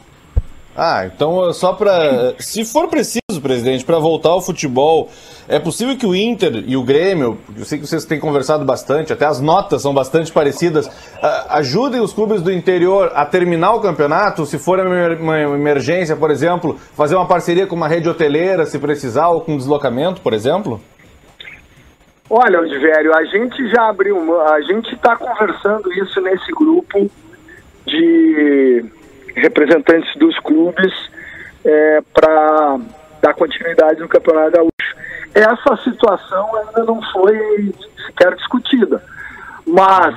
Ah, 0.76 1.06
então 1.08 1.52
só 1.54 1.74
para, 1.74 2.36
se 2.40 2.64
for 2.66 2.88
preciso, 2.88 3.20
presidente, 3.42 3.84
para 3.86 4.00
voltar 4.00 4.30
ao 4.30 4.42
futebol, 4.42 5.10
é 5.48 5.58
possível 5.60 5.98
que 5.98 6.06
o 6.06 6.16
Inter 6.16 6.64
e 6.68 6.78
o 6.78 6.84
Grêmio, 6.84 7.38
eu 7.58 7.66
sei 7.66 7.80
que 7.80 7.88
vocês 7.88 8.06
têm 8.06 8.20
conversado 8.20 8.64
bastante, 8.64 9.12
até 9.12 9.26
as 9.26 9.40
notas 9.42 9.82
são 9.82 9.94
bastante 9.94 10.32
parecidas, 10.32 10.90
ajudem 11.50 12.02
os 12.02 12.14
clubes 12.14 12.42
do 12.42 12.52
interior 12.52 13.12
a 13.16 13.26
terminar 13.26 13.74
o 13.74 13.82
campeonato, 13.82 14.46
se 14.46 14.58
for 14.60 14.80
uma 14.80 14.88
emer- 14.96 15.20
uma 15.20 15.40
emergência, 15.40 16.16
por 16.16 16.30
exemplo, 16.32 16.78
fazer 16.96 17.16
uma 17.16 17.26
parceria 17.26 17.66
com 17.66 17.76
uma 17.76 17.88
rede 17.88 18.08
hoteleira, 18.08 18.66
se 18.66 18.78
precisar, 18.78 19.30
ou 19.30 19.42
com 19.42 19.58
deslocamento, 19.58 20.22
por 20.22 20.34
exemplo? 20.34 20.80
Olha, 22.30 22.62
Odivério, 22.62 23.16
a 23.16 23.24
gente 23.26 23.68
já 23.70 23.90
abriu, 23.90 24.16
uma- 24.16 24.54
a 24.54 24.62
gente 24.62 24.94
está 24.94 25.16
conversando 25.16 25.92
isso 25.94 26.22
nesse 26.22 26.52
grupo 26.52 27.10
de 27.88 28.86
representantes 29.36 30.16
dos 30.16 30.38
clubes 30.40 30.94
para 32.14 32.78
dar 33.22 33.34
continuidade 33.34 34.00
no 34.00 34.08
Campeonato 34.08 34.52
Gaúcho. 34.52 34.96
Essa 35.34 35.78
situação 35.84 36.56
ainda 36.58 36.84
não 36.84 37.02
foi 37.12 37.74
sequer 38.08 38.36
discutida, 38.36 39.04
mas 39.68 40.16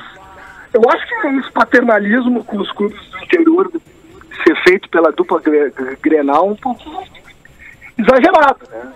eu 0.72 0.80
acho 0.88 1.06
que 1.06 1.26
esse 1.28 1.52
paternalismo 1.52 2.42
com 2.44 2.58
os 2.58 2.72
clubes 2.72 2.98
do 3.10 3.18
interior 3.18 3.70
ser 4.44 4.56
feito 4.64 4.88
pela 4.88 5.12
dupla 5.12 5.40
Gre- 5.40 5.72
Grenal 6.00 6.48
um 6.48 6.56
pouco 6.56 6.82
exagerado, 7.98 8.60
né? 8.70 8.92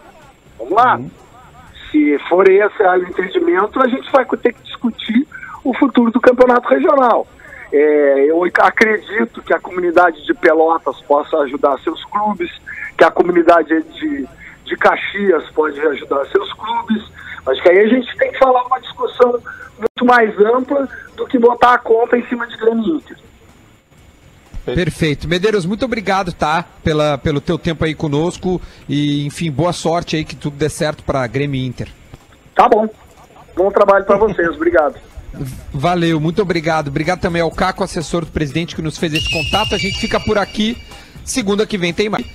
Vamos 0.58 0.72
lá. 0.72 1.00
Se 1.90 2.18
for 2.28 2.48
esse 2.48 2.82
o 2.82 2.96
entendimento, 3.08 3.80
a 3.80 3.86
gente 3.86 4.10
vai 4.10 4.24
ter 4.24 4.54
que 4.54 4.62
discutir 4.62 5.26
o 5.62 5.74
futuro 5.74 6.10
do 6.10 6.20
campeonato 6.20 6.68
regional. 6.68 7.26
É, 7.72 8.26
eu 8.30 8.42
acredito 8.44 9.42
que 9.42 9.52
a 9.52 9.60
comunidade 9.60 10.24
de 10.24 10.32
Pelotas 10.34 11.00
possa 11.02 11.36
ajudar 11.38 11.78
seus 11.80 12.02
clubes, 12.06 12.50
que 12.96 13.04
a 13.04 13.10
comunidade 13.10 13.82
de, 13.82 14.26
de 14.64 14.76
Caxias 14.76 15.44
pode 15.50 15.80
ajudar 15.80 16.26
seus 16.26 16.52
clubes. 16.54 17.02
Acho 17.46 17.62
que 17.62 17.68
aí 17.68 17.78
a 17.78 17.88
gente 17.88 18.16
tem 18.16 18.32
que 18.32 18.38
falar 18.38 18.64
uma 18.64 18.80
discussão 18.80 19.40
muito 19.78 20.04
mais 20.04 20.38
ampla 20.40 20.88
do 21.16 21.26
que 21.26 21.38
botar 21.38 21.74
a 21.74 21.78
conta 21.78 22.16
em 22.16 22.26
cima 22.26 22.46
de 22.46 22.56
Grêmio 22.56 22.96
Inter. 22.96 23.16
Perfeito. 24.64 25.28
Medeiros, 25.28 25.64
muito 25.64 25.84
obrigado, 25.84 26.32
tá? 26.32 26.64
Pela, 26.82 27.16
pelo 27.18 27.40
teu 27.40 27.56
tempo 27.56 27.84
aí 27.84 27.94
conosco. 27.94 28.60
E, 28.88 29.24
enfim, 29.24 29.50
boa 29.50 29.72
sorte 29.72 30.16
aí 30.16 30.24
que 30.24 30.34
tudo 30.34 30.56
dê 30.56 30.68
certo 30.68 31.04
pra 31.04 31.26
Grêmio 31.26 31.64
Inter. 31.64 31.88
Tá 32.54 32.68
bom. 32.68 32.88
Bom 33.54 33.70
trabalho 33.70 34.04
para 34.04 34.16
vocês. 34.16 34.48
Obrigado. 34.48 34.96
Valeu, 35.72 36.18
muito 36.18 36.42
obrigado. 36.42 36.88
Obrigado 36.88 37.20
também 37.20 37.42
ao 37.42 37.50
Caco, 37.50 37.84
assessor 37.84 38.24
do 38.24 38.32
presidente, 38.32 38.74
que 38.74 38.82
nos 38.82 38.98
fez 38.98 39.14
esse 39.14 39.30
contato. 39.30 39.74
A 39.74 39.78
gente 39.78 39.98
fica 39.98 40.18
por 40.18 40.36
aqui. 40.36 40.76
Segunda 41.24 41.66
que 41.66 41.78
vem 41.78 41.92
tem 41.92 42.08
mais. 42.08 42.26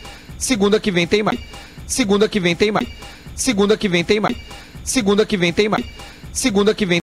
Segunda 0.41 0.79
que 0.79 0.89
vem 0.89 1.05
tem 1.05 1.21
mais. 1.21 1.39
Segunda 1.85 2.27
que 2.27 2.39
vem 2.39 2.55
tem 2.55 2.71
mais. 2.71 2.87
Segunda 3.35 3.77
que 3.77 3.87
vem 3.87 4.03
tem 4.03 4.19
mais. 4.19 4.35
Segunda 4.83 5.23
que 5.23 5.37
vem 5.37 5.53
tem 5.53 5.69
mais. 5.69 5.85
Segunda 6.33 6.73
que 6.73 6.83
vem 6.83 6.99